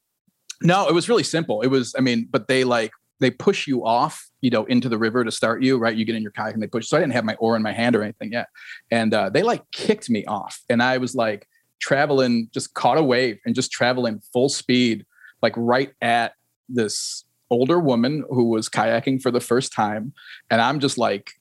No, 0.64 0.88
it 0.88 0.94
was 0.94 1.08
really 1.08 1.22
simple. 1.22 1.62
It 1.62 1.68
was, 1.68 1.94
I 1.96 2.00
mean, 2.00 2.28
but 2.30 2.48
they 2.48 2.64
like 2.64 2.92
they 3.20 3.30
push 3.30 3.66
you 3.66 3.86
off, 3.86 4.28
you 4.40 4.50
know, 4.50 4.64
into 4.64 4.88
the 4.88 4.98
river 4.98 5.24
to 5.24 5.30
start 5.30 5.62
you, 5.62 5.78
right? 5.78 5.94
You 5.94 6.04
get 6.04 6.16
in 6.16 6.22
your 6.22 6.32
kayak 6.32 6.54
and 6.54 6.62
they 6.62 6.66
push. 6.66 6.88
So 6.88 6.96
I 6.96 7.00
didn't 7.00 7.12
have 7.12 7.24
my 7.24 7.36
oar 7.36 7.56
in 7.56 7.62
my 7.62 7.72
hand 7.72 7.94
or 7.94 8.02
anything 8.02 8.32
yet, 8.32 8.48
and 8.90 9.14
uh, 9.14 9.30
they 9.30 9.42
like 9.42 9.62
kicked 9.72 10.10
me 10.10 10.24
off, 10.26 10.60
and 10.68 10.82
I 10.82 10.98
was 10.98 11.14
like 11.14 11.46
traveling, 11.80 12.48
just 12.52 12.74
caught 12.74 12.98
a 12.98 13.02
wave 13.02 13.38
and 13.44 13.54
just 13.54 13.72
traveling 13.72 14.20
full 14.32 14.48
speed, 14.48 15.04
like 15.42 15.54
right 15.56 15.92
at 16.00 16.34
this 16.68 17.24
older 17.50 17.78
woman 17.78 18.24
who 18.30 18.48
was 18.48 18.68
kayaking 18.68 19.20
for 19.20 19.30
the 19.30 19.40
first 19.40 19.72
time, 19.72 20.12
and 20.50 20.60
I'm 20.60 20.80
just 20.80 20.98
like 20.98 21.32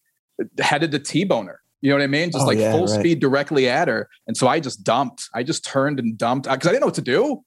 headed 0.59 0.91
to 0.91 0.99
T-boner. 0.99 1.61
You 1.81 1.89
know 1.89 1.97
what 1.97 2.03
I 2.03 2.07
mean? 2.07 2.31
Just 2.31 2.43
oh, 2.43 2.47
like 2.47 2.59
yeah, 2.59 2.71
full 2.71 2.85
right. 2.85 2.99
speed 2.99 3.19
directly 3.19 3.67
at 3.67 3.87
her. 3.87 4.07
And 4.27 4.37
so 4.37 4.47
I 4.47 4.59
just 4.59 4.83
dumped. 4.83 5.29
I 5.33 5.41
just 5.41 5.65
turned 5.65 5.99
and 5.99 6.15
dumped 6.15 6.47
because 6.47 6.67
I 6.67 6.71
didn't 6.71 6.81
know 6.81 6.87
what 6.87 6.95
to 6.95 7.01
do. 7.01 7.43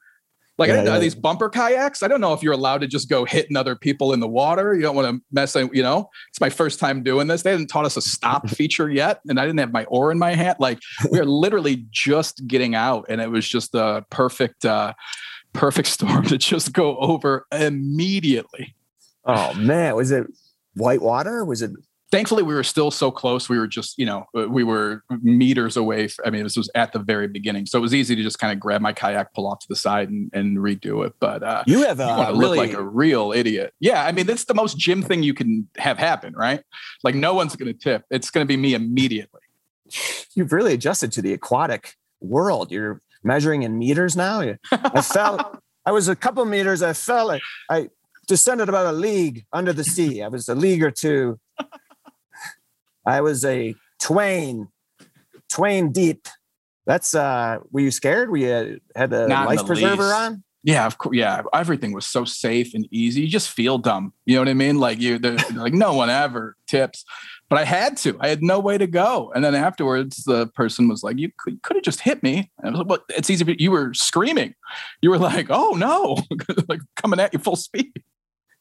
Like 0.56 0.68
yeah, 0.68 0.74
I 0.74 0.76
didn't 0.76 0.86
know 0.86 0.94
yeah. 0.94 1.00
these 1.00 1.14
bumper 1.14 1.48
kayaks. 1.48 2.02
I 2.02 2.08
don't 2.08 2.20
know 2.20 2.32
if 2.32 2.42
you're 2.42 2.52
allowed 2.52 2.82
to 2.82 2.86
just 2.86 3.08
go 3.08 3.24
hitting 3.24 3.56
other 3.56 3.74
people 3.74 4.12
in 4.12 4.20
the 4.20 4.28
water. 4.28 4.74
You 4.74 4.82
don't 4.82 4.94
want 4.94 5.08
to 5.08 5.22
mess. 5.32 5.54
You 5.54 5.82
know, 5.82 6.08
it's 6.30 6.40
my 6.40 6.50
first 6.50 6.78
time 6.78 7.02
doing 7.02 7.26
this. 7.26 7.42
They 7.42 7.50
hadn't 7.50 7.66
taught 7.66 7.84
us 7.84 7.96
a 7.96 8.02
stop 8.02 8.48
feature 8.50 8.88
yet, 8.90 9.20
and 9.28 9.40
I 9.40 9.46
didn't 9.46 9.58
have 9.58 9.72
my 9.72 9.84
oar 9.86 10.12
in 10.12 10.18
my 10.18 10.34
hand. 10.34 10.56
Like 10.60 10.78
we 11.10 11.18
were 11.18 11.26
literally 11.26 11.86
just 11.90 12.46
getting 12.46 12.74
out, 12.74 13.06
and 13.08 13.20
it 13.20 13.30
was 13.30 13.48
just 13.48 13.72
the 13.72 14.04
perfect. 14.10 14.64
uh 14.64 14.94
perfect 15.54 15.88
storm 15.96 16.24
to 16.26 16.36
just 16.36 16.74
go 16.74 16.98
over 16.98 17.46
immediately. 17.50 18.74
Oh 19.24 19.54
man, 19.54 19.96
was 19.96 20.10
it 20.10 20.26
white 20.74 21.00
water? 21.00 21.44
Was 21.46 21.62
it 21.62 21.70
thankfully 22.10 22.42
we 22.42 22.54
were 22.54 22.62
still 22.62 22.90
so 22.90 23.10
close. 23.10 23.48
We 23.48 23.58
were 23.58 23.66
just 23.66 23.98
you 23.98 24.06
know 24.06 24.24
uh, 24.36 24.48
we 24.48 24.64
were 24.64 25.02
meters 25.22 25.76
away 25.76 26.08
i 26.24 26.30
mean 26.30 26.42
this 26.42 26.56
was 26.56 26.70
at 26.74 26.92
the 26.92 26.98
very 26.98 27.28
beginning. 27.28 27.66
So 27.66 27.78
it 27.78 27.82
was 27.82 27.94
easy 27.94 28.16
to 28.16 28.22
just 28.22 28.38
kind 28.38 28.52
of 28.52 28.60
grab 28.60 28.80
my 28.80 28.92
kayak 28.92 29.34
pull 29.34 29.46
off 29.46 29.60
to 29.60 29.68
the 29.68 29.76
side 29.76 30.08
and, 30.10 30.30
and 30.32 30.58
redo 30.58 31.06
it. 31.06 31.14
But 31.20 31.42
uh 31.42 31.64
you 31.66 31.82
have 31.82 32.00
uh, 32.00 32.16
you 32.18 32.34
to 32.34 32.38
really 32.38 32.58
look 32.58 32.68
like 32.68 32.78
a 32.78 32.82
real 32.82 33.32
idiot. 33.32 33.74
Yeah 33.80 34.04
i 34.04 34.12
mean 34.12 34.26
that's 34.26 34.44
the 34.44 34.54
most 34.54 34.78
Jim 34.78 35.02
thing 35.02 35.22
you 35.22 35.34
can 35.34 35.68
have 35.76 35.98
happen 35.98 36.34
right? 36.34 36.62
Like 37.02 37.14
no 37.14 37.34
one's 37.34 37.56
going 37.56 37.72
to 37.72 37.78
tip. 37.78 38.04
It's 38.10 38.30
going 38.30 38.46
to 38.46 38.48
be 38.48 38.56
me 38.56 38.74
immediately. 38.74 39.40
You've 40.34 40.52
really 40.52 40.74
adjusted 40.74 41.12
to 41.12 41.22
the 41.22 41.32
aquatic 41.32 41.94
world. 42.20 42.70
You're 42.70 43.00
measuring 43.22 43.62
in 43.62 43.78
meters 43.78 44.16
now? 44.16 44.40
I 44.72 45.00
felt 45.00 45.58
i 45.86 45.92
was 45.92 46.08
a 46.08 46.16
couple 46.16 46.42
meters 46.46 46.80
i 46.80 46.94
felt 46.94 47.28
like 47.28 47.42
i 47.68 47.88
descended 48.26 48.68
about 48.68 48.86
a 48.86 48.92
league 48.92 49.44
under 49.52 49.72
the 49.72 49.84
sea. 49.84 50.22
I 50.22 50.28
was 50.28 50.48
a 50.48 50.54
league 50.54 50.82
or 50.82 50.90
two 50.90 51.38
I 53.06 53.20
was 53.20 53.44
a 53.44 53.74
twain, 54.00 54.68
twain 55.52 55.92
deep. 55.92 56.28
That's 56.86 57.14
uh 57.14 57.58
were 57.70 57.80
you 57.80 57.90
scared? 57.90 58.30
We 58.30 58.42
had, 58.42 58.78
had 58.94 59.12
a 59.12 59.26
Not 59.28 59.46
life 59.48 59.58
the 59.60 59.64
preserver 59.64 60.02
least. 60.04 60.14
on? 60.14 60.44
yeah 60.66 60.86
of 60.86 60.96
course 60.96 61.14
yeah 61.14 61.42
everything 61.52 61.92
was 61.92 62.06
so 62.06 62.24
safe 62.24 62.72
and 62.72 62.88
easy 62.90 63.20
you 63.20 63.28
just 63.28 63.50
feel 63.50 63.76
dumb 63.76 64.14
you 64.24 64.34
know 64.34 64.40
what 64.40 64.48
i 64.48 64.54
mean 64.54 64.78
like 64.78 64.98
you 64.98 65.18
like 65.56 65.74
no 65.74 65.92
one 65.92 66.08
ever 66.08 66.56
tips 66.66 67.04
but 67.50 67.58
i 67.58 67.64
had 67.64 67.98
to 67.98 68.16
i 68.20 68.28
had 68.28 68.42
no 68.42 68.58
way 68.58 68.78
to 68.78 68.86
go 68.86 69.30
and 69.34 69.44
then 69.44 69.54
afterwards 69.54 70.24
the 70.24 70.46
person 70.54 70.88
was 70.88 71.02
like 71.02 71.18
you 71.18 71.28
could, 71.38 71.60
could 71.62 71.76
have 71.76 71.84
just 71.84 72.00
hit 72.00 72.22
me 72.22 72.50
and 72.62 72.68
i 72.68 72.70
was 72.70 72.78
like 72.78 72.88
well 72.88 72.98
it's 73.10 73.28
easy 73.28 73.44
but 73.44 73.60
you 73.60 73.70
were 73.70 73.92
screaming 73.92 74.54
you 75.02 75.10
were 75.10 75.18
like 75.18 75.48
oh 75.50 75.72
no 75.76 76.16
like 76.66 76.80
coming 76.96 77.20
at 77.20 77.34
you 77.34 77.38
full 77.38 77.56
speed 77.56 77.92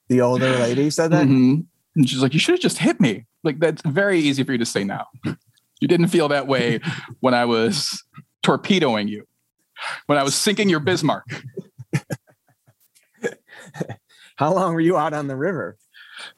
The 0.10 0.20
older 0.20 0.52
lady 0.58 0.90
said 0.90 1.12
that. 1.12 1.26
Mhm. 1.26 1.68
And 1.96 2.10
she's 2.10 2.22
like, 2.22 2.34
you 2.34 2.40
should 2.40 2.54
have 2.54 2.62
just 2.62 2.80
hit 2.80 3.00
me. 3.00 3.26
Like 3.44 3.60
that's 3.60 3.82
very 3.86 4.20
easy 4.20 4.44
for 4.44 4.52
you 4.54 4.58
to 4.58 4.66
say 4.66 4.84
now. 4.84 5.08
You 5.80 5.88
didn't 5.88 6.08
feel 6.08 6.28
that 6.30 6.48
way 6.48 6.80
when 7.20 7.34
I 7.34 7.46
was 7.46 8.04
torpedoing 8.42 9.08
you, 9.08 9.26
when 10.08 10.18
I 10.18 10.24
was 10.24 10.34
sinking 10.36 10.70
your 10.70 10.80
Bismarck. 10.80 11.26
How 14.38 14.54
long 14.54 14.74
were 14.74 14.82
you 14.82 14.98
out 14.98 15.14
on 15.14 15.28
the 15.28 15.36
river? 15.36 15.78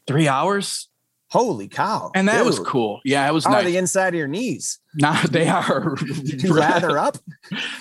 Three 0.08 0.28
hours, 0.28 0.90
Holy 1.30 1.68
cow. 1.68 2.12
and 2.16 2.28
that 2.28 2.46
was 2.46 2.60
cool. 2.60 3.02
Yeah, 3.06 3.28
it 3.28 3.34
was 3.34 3.46
How 3.46 3.52
are 3.52 3.56
nice. 3.64 3.66
the 3.66 3.78
inside 3.78 4.10
of 4.10 4.16
your 4.16 4.28
knees? 4.28 4.80
Nah, 4.96 5.22
they 5.24 5.48
are. 5.48 5.96
Did 5.96 6.44
you 6.44 6.54
lather 6.54 6.98
up? 7.08 7.18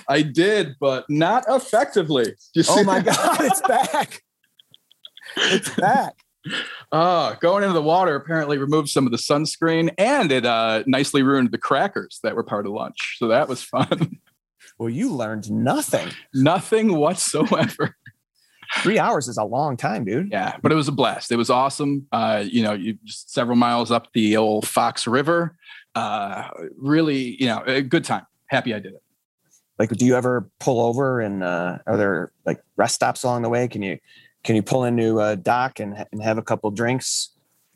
I 0.08 0.22
did, 0.22 0.74
but 0.80 1.04
not 1.08 1.44
effectively. 1.48 2.34
You 2.54 2.62
Oh 2.68 2.84
my 2.84 3.00
that? 3.00 3.16
god, 3.16 3.40
it's 3.40 3.60
back. 3.62 4.22
It's 5.36 5.70
back. 5.76 6.14
Oh, 6.92 7.36
going 7.40 7.62
into 7.62 7.74
the 7.74 7.82
water 7.82 8.14
apparently 8.14 8.58
removed 8.58 8.88
some 8.88 9.06
of 9.06 9.12
the 9.12 9.18
sunscreen, 9.18 9.92
and 9.98 10.30
it 10.30 10.44
uh, 10.44 10.84
nicely 10.86 11.22
ruined 11.22 11.50
the 11.50 11.58
crackers 11.58 12.20
that 12.22 12.36
were 12.36 12.44
part 12.44 12.66
of 12.66 12.72
lunch. 12.72 13.16
So 13.18 13.28
that 13.28 13.48
was 13.48 13.62
fun. 13.62 14.18
Well, 14.76 14.88
you 14.88 15.12
learned 15.12 15.52
nothing. 15.52 16.08
Nothing 16.34 16.96
whatsoever. 16.96 17.96
Three 18.78 18.98
hours 18.98 19.28
is 19.28 19.36
a 19.36 19.44
long 19.44 19.76
time, 19.76 20.04
dude. 20.04 20.32
Yeah, 20.32 20.56
but 20.62 20.72
it 20.72 20.74
was 20.74 20.88
a 20.88 20.92
blast. 20.92 21.30
It 21.30 21.36
was 21.36 21.48
awesome. 21.48 22.08
Uh, 22.10 22.42
you 22.44 22.62
know, 22.62 22.72
you 22.72 22.98
just 23.04 23.32
several 23.32 23.56
miles 23.56 23.92
up 23.92 24.12
the 24.14 24.36
old 24.36 24.66
Fox 24.66 25.06
River. 25.06 25.56
Uh, 25.94 26.48
really, 26.76 27.40
you 27.40 27.46
know, 27.46 27.62
a 27.66 27.82
good 27.82 28.04
time. 28.04 28.26
Happy 28.46 28.74
I 28.74 28.80
did 28.80 28.94
it. 28.94 29.02
Like, 29.78 29.90
do 29.90 30.04
you 30.04 30.16
ever 30.16 30.50
pull 30.58 30.80
over 30.80 31.20
and 31.20 31.44
uh, 31.44 31.78
are 31.86 31.96
there 31.96 32.32
like 32.44 32.60
rest 32.76 32.96
stops 32.96 33.22
along 33.22 33.42
the 33.42 33.48
way? 33.48 33.68
Can 33.68 33.82
you 33.82 33.98
can 34.44 34.56
you 34.56 34.62
pull 34.62 34.84
into 34.84 35.20
a 35.20 35.36
dock 35.36 35.80
and, 35.80 36.06
and 36.12 36.22
have 36.22 36.38
a 36.38 36.42
couple 36.42 36.70
drinks? 36.70 37.30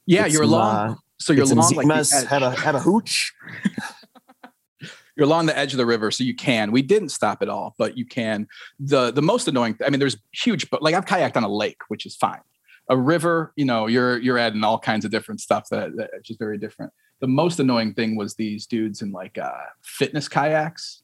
Yeah, 0.07 0.25
Get 0.25 0.33
you're 0.33 0.45
some, 0.45 0.53
along. 0.53 0.91
uh, 0.91 0.95
so 1.19 1.33
you're 1.33 1.47
get 1.47 1.65
some 1.65 1.77
like 1.77 2.07
have 2.29 2.43
a 2.43 2.51
have 2.53 2.75
a 2.75 2.81
hooch. 2.81 3.33
you're 5.17 5.27
along 5.27 5.47
the 5.47 5.59
edge 5.59 5.73
of 5.73 5.79
the 5.79 5.87
river, 5.87 6.11
so 6.11 6.23
you 6.23 6.35
can. 6.35 6.71
We 6.71 6.81
didn't 6.83 7.09
stop 7.09 7.43
at 7.43 7.49
all, 7.49 7.75
but 7.77 7.99
you 7.99 8.07
can. 8.07 8.47
the 8.79 9.11
The 9.11 9.23
most 9.23 9.49
annoying. 9.49 9.77
I 9.85 9.91
mean, 9.91 9.99
there's 9.99 10.17
huge, 10.33 10.71
but 10.71 10.81
like 10.83 10.95
I've 10.95 11.07
kayaked 11.07 11.37
on 11.37 11.43
a 11.45 11.49
lake, 11.49 11.81
which 11.89 12.07
is 12.07 12.15
fine. 12.15 12.41
A 12.89 12.97
river, 12.97 13.53
you 13.57 13.65
know, 13.65 13.87
you're 13.87 14.19
you're 14.19 14.39
adding 14.39 14.63
all 14.63 14.79
kinds 14.79 15.05
of 15.05 15.11
different 15.11 15.41
stuff 15.41 15.69
that, 15.71 15.97
that 15.97 16.11
is 16.15 16.23
just 16.25 16.39
very 16.39 16.57
different. 16.57 16.93
The 17.21 17.27
most 17.27 17.59
annoying 17.59 17.95
thing 17.95 18.17
was 18.17 18.35
these 18.37 18.65
dudes 18.65 19.03
in 19.03 19.11
like 19.11 19.37
uh, 19.39 19.51
fitness 19.83 20.29
kayaks, 20.29 21.03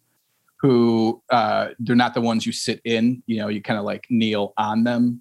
who 0.61 1.21
uh, 1.31 1.71
they're 1.81 1.97
not 1.97 2.15
the 2.15 2.21
ones 2.21 2.47
you 2.47 2.53
sit 2.53 2.81
in. 2.85 3.23
You 3.27 3.39
know, 3.39 3.49
you 3.49 3.61
kind 3.61 3.79
of 3.79 3.85
like 3.85 4.07
kneel 4.09 4.55
on 4.57 4.85
them, 4.85 5.21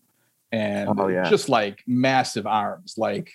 and 0.54 0.90
Oh, 0.98 1.08
yeah. 1.10 1.30
just 1.30 1.50
like 1.50 1.84
massive 1.86 2.48
arms, 2.48 2.94
like 2.98 3.30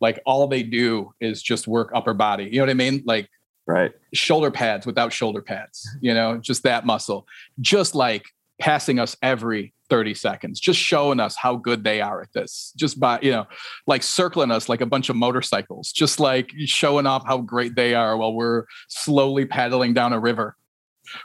like 0.00 0.18
all 0.24 0.46
they 0.48 0.62
do 0.62 1.12
is 1.20 1.42
just 1.42 1.68
work 1.68 1.90
upper 1.94 2.14
body. 2.14 2.44
You 2.44 2.52
know 2.52 2.62
what 2.62 2.70
I 2.70 2.74
mean? 2.74 3.02
Like 3.04 3.28
Right. 3.66 3.92
shoulder 4.14 4.50
pads 4.50 4.86
without 4.86 5.12
shoulder 5.12 5.42
pads, 5.42 5.86
you 6.00 6.14
know, 6.14 6.38
just 6.38 6.62
that 6.62 6.86
muscle, 6.86 7.26
just 7.60 7.94
like 7.94 8.24
passing 8.58 8.98
us 8.98 9.14
every 9.22 9.74
30 9.90 10.14
seconds, 10.14 10.58
just 10.58 10.78
showing 10.80 11.20
us 11.20 11.36
how 11.36 11.56
good 11.56 11.84
they 11.84 12.00
are 12.00 12.22
at 12.22 12.32
this, 12.32 12.72
just 12.76 12.98
by, 12.98 13.18
you 13.20 13.30
know, 13.30 13.46
like 13.86 14.02
circling 14.02 14.50
us 14.50 14.68
like 14.70 14.80
a 14.80 14.86
bunch 14.86 15.10
of 15.10 15.16
motorcycles, 15.16 15.92
just 15.92 16.18
like 16.18 16.50
showing 16.64 17.06
off 17.06 17.26
how 17.26 17.38
great 17.38 17.74
they 17.74 17.94
are 17.94 18.16
while 18.16 18.32
we're 18.32 18.64
slowly 18.88 19.44
paddling 19.44 19.92
down 19.92 20.12
a 20.14 20.18
river. 20.20 20.56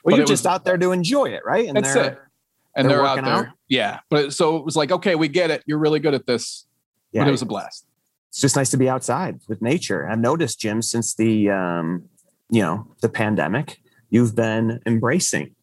Well, 0.04 0.12
But 0.12 0.18
you're 0.18 0.26
just 0.26 0.42
was- 0.44 0.48
out 0.48 0.66
there 0.66 0.78
to 0.78 0.92
enjoy 0.92 1.26
it, 1.30 1.44
right? 1.46 1.68
And 1.68 1.78
That's 1.78 1.96
it. 1.96 2.20
And 2.76 2.90
they're 2.90 2.98
they're, 2.98 3.06
out 3.06 3.16
there. 3.24 3.34
out? 3.34 3.46
Yeah. 3.70 4.00
But 4.10 4.34
so 4.34 4.58
it 4.58 4.66
was 4.66 4.76
like, 4.76 4.92
okay, 4.92 5.16
we 5.16 5.28
get 5.28 5.50
it. 5.52 5.64
You're 5.66 5.78
really 5.80 6.00
good 6.00 6.14
at 6.14 6.26
this. 6.28 6.66
Yeah, 7.12 7.22
But 7.22 7.30
it 7.30 7.32
was 7.32 7.42
a 7.42 7.46
blast. 7.46 7.86
it's 8.30 8.42
just 8.42 8.56
nice 8.58 8.70
to 8.72 8.78
be 8.78 8.90
outside 8.90 9.40
with 9.48 9.62
nature. 9.62 10.08
I've 10.10 10.20
noticed, 10.20 10.60
Jim, 10.60 10.82
since 10.82 11.16
the 11.16 11.50
um, 11.50 12.04
you 12.50 12.62
know 12.62 12.94
the 13.02 13.08
pandemic, 13.10 13.82
you've 14.10 14.36
been 14.36 14.82
embracing 14.86 15.56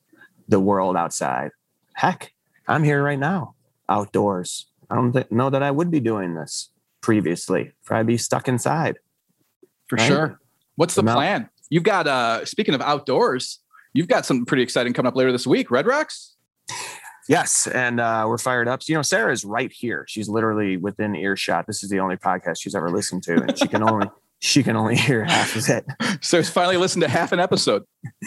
the 0.48 0.58
world 0.60 0.96
outside. 0.96 1.50
Heck, 1.94 2.32
I'm 2.66 2.82
here 2.84 3.02
right 3.02 3.18
now, 3.18 3.54
outdoors. 3.90 4.66
I 4.90 4.94
don't 4.94 5.12
th- 5.12 5.30
know 5.30 5.50
that 5.50 5.62
I 5.62 5.70
would 5.70 5.90
be 5.90 6.00
doing 6.00 6.34
this 6.34 6.70
previously. 7.02 7.72
Probably 7.84 8.14
be 8.14 8.18
stuck 8.18 8.48
inside. 8.48 8.98
For 9.88 9.96
Right? 9.96 10.06
sure. 10.08 10.40
What's 10.76 10.94
the 10.94 11.02
plan? 11.02 11.50
You've 11.68 11.82
got 11.82 12.06
uh 12.06 12.44
speaking 12.46 12.74
of 12.74 12.80
outdoors, 12.80 13.60
you've 13.92 14.08
got 14.08 14.24
something 14.24 14.46
pretty 14.46 14.62
exciting 14.62 14.94
coming 14.94 15.08
up 15.08 15.16
later 15.16 15.32
this 15.32 15.46
week. 15.46 15.70
Red 15.70 15.86
Rocks? 15.86 16.31
Yes, 17.28 17.66
and 17.68 18.00
uh, 18.00 18.24
we're 18.28 18.38
fired 18.38 18.68
up. 18.68 18.82
So, 18.82 18.92
you 18.92 18.98
know, 18.98 19.02
Sarah 19.02 19.32
is 19.32 19.44
right 19.44 19.70
here. 19.72 20.04
She's 20.08 20.28
literally 20.28 20.76
within 20.76 21.14
earshot. 21.14 21.66
This 21.66 21.82
is 21.84 21.90
the 21.90 22.00
only 22.00 22.16
podcast 22.16 22.60
she's 22.60 22.74
ever 22.74 22.90
listened 22.90 23.22
to, 23.24 23.34
and 23.34 23.56
she 23.56 23.68
can 23.68 23.82
only 23.82 24.08
she 24.40 24.62
can 24.62 24.76
only 24.76 24.96
hear 24.96 25.24
half 25.24 25.54
of 25.56 25.68
it. 25.68 25.86
So 26.20 26.42
finally 26.42 26.76
listened 26.76 27.02
to 27.02 27.08
half 27.08 27.32
an 27.32 27.40
episode. 27.40 27.84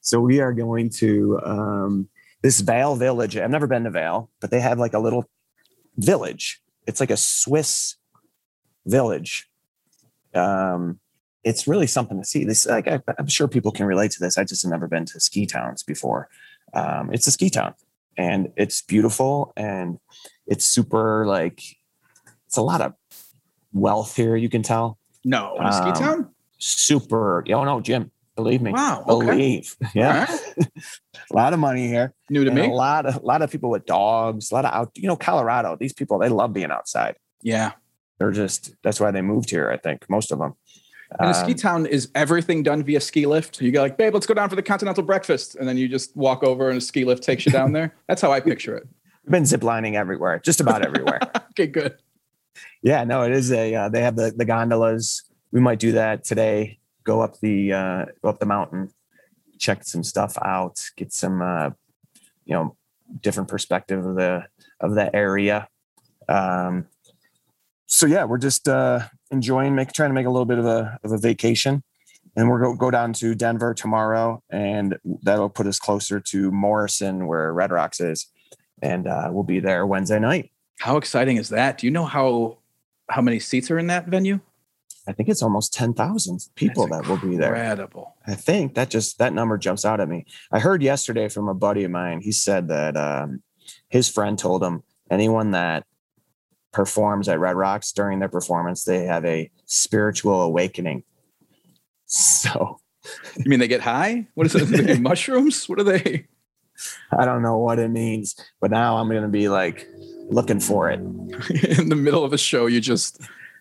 So 0.00 0.20
we 0.20 0.40
are 0.40 0.52
going 0.52 0.90
to 0.98 1.38
um, 1.44 2.08
this 2.42 2.60
Vail 2.60 2.96
Village. 2.96 3.36
I've 3.36 3.50
never 3.50 3.66
been 3.66 3.84
to 3.84 3.90
Vail, 3.90 4.30
but 4.40 4.50
they 4.50 4.60
have 4.60 4.78
like 4.78 4.94
a 4.94 4.98
little 4.98 5.28
village. 5.96 6.62
It's 6.86 7.00
like 7.00 7.10
a 7.10 7.16
Swiss 7.16 7.96
village. 8.86 9.48
Um, 10.34 11.00
it's 11.44 11.66
really 11.66 11.86
something 11.86 12.18
to 12.18 12.24
see. 12.24 12.44
This, 12.44 12.66
like, 12.66 12.88
I, 12.88 13.00
I'm 13.18 13.26
sure 13.26 13.48
people 13.48 13.72
can 13.72 13.86
relate 13.86 14.10
to 14.12 14.20
this. 14.20 14.38
I 14.38 14.44
just 14.44 14.62
have 14.62 14.70
never 14.70 14.88
been 14.88 15.04
to 15.06 15.20
ski 15.20 15.46
towns 15.46 15.82
before. 15.82 16.28
Um, 16.72 17.12
it's 17.12 17.26
a 17.26 17.30
ski 17.30 17.50
town, 17.50 17.74
and 18.16 18.52
it's 18.56 18.82
beautiful, 18.82 19.52
and 19.56 19.98
it's 20.46 20.64
super 20.64 21.26
like 21.26 21.62
it's 22.46 22.56
a 22.56 22.62
lot 22.62 22.80
of 22.80 22.94
wealth 23.72 24.16
here. 24.16 24.36
You 24.36 24.48
can 24.48 24.62
tell. 24.62 24.98
No, 25.24 25.56
a 25.60 25.72
ski 25.72 25.88
Um, 25.90 25.94
town? 25.94 26.30
Super. 26.58 27.44
Oh 27.52 27.64
no, 27.64 27.80
Jim. 27.80 28.10
Believe 28.36 28.62
me. 28.62 28.72
Wow. 28.72 29.04
Okay. 29.08 29.26
Believe. 29.26 29.76
Yeah. 29.94 30.24
Right. 30.24 30.68
a 31.30 31.34
lot 31.34 31.52
of 31.52 31.58
money 31.58 31.88
here. 31.88 32.14
New 32.30 32.44
to 32.44 32.50
and 32.50 32.58
me. 32.58 32.66
A 32.66 32.70
lot 32.72 33.04
of 33.06 33.16
a 33.16 33.26
lot 33.26 33.42
of 33.42 33.50
people 33.50 33.70
with 33.70 33.84
dogs, 33.86 34.50
a 34.50 34.54
lot 34.54 34.64
of 34.64 34.72
out, 34.72 34.90
you 34.96 35.08
know, 35.08 35.16
Colorado, 35.16 35.76
these 35.78 35.92
people, 35.92 36.18
they 36.18 36.28
love 36.28 36.52
being 36.52 36.70
outside. 36.70 37.16
Yeah. 37.42 37.72
They're 38.18 38.30
just 38.32 38.72
that's 38.82 38.98
why 39.00 39.10
they 39.10 39.20
moved 39.22 39.50
here, 39.50 39.70
I 39.70 39.76
think, 39.76 40.08
most 40.08 40.32
of 40.32 40.38
them. 40.38 40.54
And 41.18 41.30
a 41.30 41.34
ski 41.34 41.52
Um, 41.52 41.58
town 41.58 41.86
is 41.86 42.08
everything 42.14 42.62
done 42.62 42.84
via 42.84 43.00
ski 43.00 43.26
lift. 43.26 43.60
You 43.60 43.72
go 43.72 43.82
like, 43.82 43.96
babe, 43.96 44.14
let's 44.14 44.26
go 44.26 44.34
down 44.34 44.48
for 44.48 44.56
the 44.56 44.62
continental 44.62 45.02
breakfast. 45.02 45.56
And 45.56 45.68
then 45.68 45.76
you 45.76 45.88
just 45.88 46.16
walk 46.16 46.44
over 46.44 46.68
and 46.68 46.78
a 46.78 46.80
ski 46.80 47.04
lift 47.04 47.22
takes 47.22 47.44
you 47.44 47.52
down 47.52 47.72
there. 47.72 47.94
That's 48.08 48.22
how 48.22 48.30
I 48.32 48.40
picture 48.40 48.76
it. 48.76 48.86
we've 49.24 49.32
been 49.32 49.42
ziplining 49.42 49.94
everywhere, 49.94 50.38
just 50.38 50.60
about 50.60 50.84
everywhere. 50.84 51.20
Okay, 51.50 51.66
good. 51.66 51.96
yeah, 52.80 53.02
no, 53.02 53.22
it 53.22 53.32
is 53.32 53.50
a 53.50 53.74
uh, 53.74 53.88
they 53.88 54.02
have 54.02 54.14
the 54.14 54.32
the 54.34 54.44
gondolas. 54.44 55.24
We 55.50 55.60
might 55.60 55.80
do 55.80 55.92
that 55.92 56.22
today. 56.22 56.78
Go 57.04 57.20
up 57.20 57.38
the 57.40 57.72
uh 57.72 58.04
go 58.22 58.28
up 58.28 58.38
the 58.38 58.46
mountain, 58.46 58.90
check 59.58 59.82
some 59.84 60.04
stuff 60.04 60.38
out, 60.42 60.80
get 60.96 61.12
some 61.12 61.42
uh 61.42 61.70
you 62.46 62.54
know 62.54 62.76
different 63.20 63.48
perspective 63.48 64.06
of 64.06 64.14
the 64.14 64.44
of 64.78 64.94
the 64.94 65.14
area. 65.14 65.66
Um 66.28 66.86
so 67.86 68.06
yeah, 68.06 68.24
we're 68.24 68.38
just 68.38 68.68
uh 68.68 69.00
enjoying 69.30 69.74
make 69.74 69.92
trying 69.92 70.10
to 70.10 70.14
make 70.14 70.26
a 70.26 70.30
little 70.30 70.46
bit 70.46 70.58
of 70.58 70.66
a 70.66 70.98
of 71.04 71.12
a 71.12 71.18
vacation. 71.18 71.82
And 72.36 72.48
we're 72.48 72.60
go 72.60 72.74
go 72.74 72.90
down 72.90 73.12
to 73.14 73.34
Denver 73.34 73.74
tomorrow 73.74 74.42
and 74.50 74.98
that'll 75.22 75.50
put 75.50 75.66
us 75.66 75.78
closer 75.78 76.20
to 76.20 76.50
Morrison 76.50 77.26
where 77.26 77.52
Red 77.52 77.72
Rocks 77.72 78.00
is. 78.00 78.26
And 78.82 79.06
uh 79.06 79.28
we'll 79.32 79.44
be 79.44 79.60
there 79.60 79.86
Wednesday 79.86 80.18
night. 80.18 80.50
How 80.78 80.96
exciting 80.96 81.36
is 81.36 81.48
that? 81.50 81.78
Do 81.78 81.86
you 81.86 81.90
know 81.90 82.04
how 82.04 82.58
how 83.08 83.20
many 83.20 83.40
seats 83.40 83.70
are 83.70 83.78
in 83.78 83.88
that 83.88 84.06
venue? 84.06 84.40
I 85.08 85.12
think 85.12 85.28
it's 85.28 85.42
almost 85.42 85.72
10,000 85.74 86.40
people 86.54 86.86
That's 86.86 87.02
that 87.02 87.10
will 87.10 87.16
be 87.18 87.36
there. 87.36 87.54
Incredible. 87.54 88.14
I 88.26 88.34
think 88.34 88.74
that 88.74 88.90
just 88.90 89.18
that 89.18 89.32
number 89.32 89.58
jumps 89.58 89.84
out 89.84 90.00
at 90.00 90.08
me. 90.08 90.26
I 90.52 90.60
heard 90.60 90.82
yesterday 90.82 91.28
from 91.28 91.48
a 91.48 91.54
buddy 91.54 91.84
of 91.84 91.90
mine. 91.90 92.20
He 92.20 92.32
said 92.32 92.68
that 92.68 92.96
um, 92.96 93.42
his 93.88 94.08
friend 94.08 94.38
told 94.38 94.62
him 94.62 94.82
anyone 95.10 95.50
that 95.52 95.84
performs 96.72 97.28
at 97.28 97.40
Red 97.40 97.56
Rocks 97.56 97.92
during 97.92 98.18
their 98.18 98.28
performance, 98.28 98.84
they 98.84 99.04
have 99.04 99.24
a 99.24 99.50
spiritual 99.66 100.42
awakening. 100.42 101.04
So 102.06 102.80
You 103.36 103.48
mean 103.48 103.60
they 103.60 103.68
get 103.68 103.80
high? 103.80 104.26
What 104.34 104.46
is 104.46 104.54
it? 104.54 105.00
Mushrooms? 105.02 105.68
What 105.68 105.80
are 105.80 105.84
they? 105.84 106.26
I 107.16 107.24
don't 107.24 107.42
know 107.42 107.58
what 107.58 107.78
it 107.78 107.88
means, 107.88 108.36
but 108.60 108.70
now 108.70 108.96
I'm 108.96 109.08
going 109.08 109.22
to 109.22 109.28
be 109.28 109.48
like 109.48 109.86
looking 110.28 110.60
for 110.60 110.90
it. 110.90 111.00
In 111.78 111.88
the 111.88 111.96
middle 111.96 112.24
of 112.24 112.32
a 112.32 112.38
show, 112.38 112.66
you 112.66 112.80
just, 112.80 113.20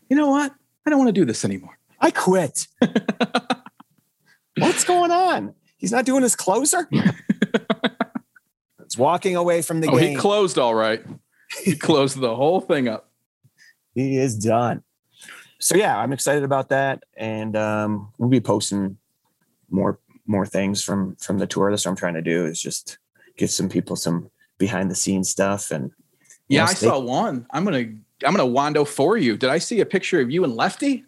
you 0.10 0.16
know 0.16 0.30
what? 0.30 0.54
I 0.86 0.90
don't 0.90 1.00
want 1.00 1.10
to 1.10 1.20
do 1.22 1.26
this 1.26 1.44
anymore. 1.44 1.78
I 2.00 2.12
quit. 2.12 2.68
What's 4.58 4.84
going 4.84 5.12
on? 5.12 5.54
He's 5.78 5.92
not 5.92 6.06
doing 6.06 6.24
his 6.24 6.36
closer. 6.36 6.88
it's 8.80 8.98
walking 8.98 9.36
away 9.36 9.62
from 9.62 9.82
the 9.82 9.90
oh, 9.90 9.98
game. 9.98 10.12
he 10.12 10.16
closed 10.16 10.58
all 10.58 10.76
right. 10.76 11.04
He 11.64 11.76
closed 11.76 12.20
the 12.20 12.36
whole 12.36 12.62
thing 12.62 12.88
up. 12.88 13.10
he 13.96 14.18
is 14.18 14.36
done. 14.38 14.84
So 15.60 15.76
yeah, 15.76 15.98
I'm 15.98 16.14
excited 16.14 16.44
about 16.44 16.70
that, 16.70 17.04
and 17.18 17.56
um, 17.58 18.14
we'll 18.18 18.30
be 18.30 18.40
posting 18.40 18.98
more 19.70 20.00
more 20.26 20.46
things 20.46 20.84
from 20.84 21.16
from 21.18 21.38
the 21.40 21.48
tour. 21.48 21.70
That's 21.70 21.86
what 21.86 21.92
I'm 21.92 21.98
trying 21.98 22.14
to 22.14 22.22
do 22.22 22.46
is 22.46 22.62
just 22.62 22.98
give 23.36 23.50
some 23.52 23.68
people 23.68 23.96
some 23.96 24.30
behind 24.58 24.90
the 24.90 24.96
scenes 24.96 25.30
stuff. 25.30 25.72
And 25.72 25.92
Yeah, 26.48 26.64
know, 26.64 26.70
I 26.70 26.74
saw 26.76 27.00
one. 27.00 27.46
I'm 27.52 27.66
gonna 27.66 27.80
I'm 28.26 28.36
gonna 28.36 28.46
wando 28.46 28.88
for 28.88 29.18
you. 29.18 29.36
Did 29.38 29.50
I 29.50 29.58
see 29.58 29.82
a 29.82 29.86
picture 29.86 30.22
of 30.22 30.30
you 30.32 30.44
and 30.44 30.56
Lefty? 30.56 31.04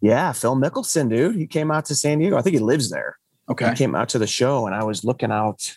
Yeah, 0.00 0.32
Phil 0.32 0.56
Mickelson, 0.56 1.08
dude, 1.10 1.36
he 1.36 1.46
came 1.46 1.70
out 1.70 1.84
to 1.86 1.94
San 1.94 2.18
Diego. 2.20 2.36
I 2.38 2.42
think 2.42 2.54
he 2.54 2.60
lives 2.60 2.88
there. 2.90 3.18
Okay. 3.50 3.70
He 3.70 3.76
came 3.76 3.94
out 3.94 4.08
to 4.10 4.18
the 4.18 4.26
show, 4.28 4.66
and 4.66 4.74
I 4.74 4.84
was 4.84 5.04
looking 5.04 5.30
out, 5.32 5.76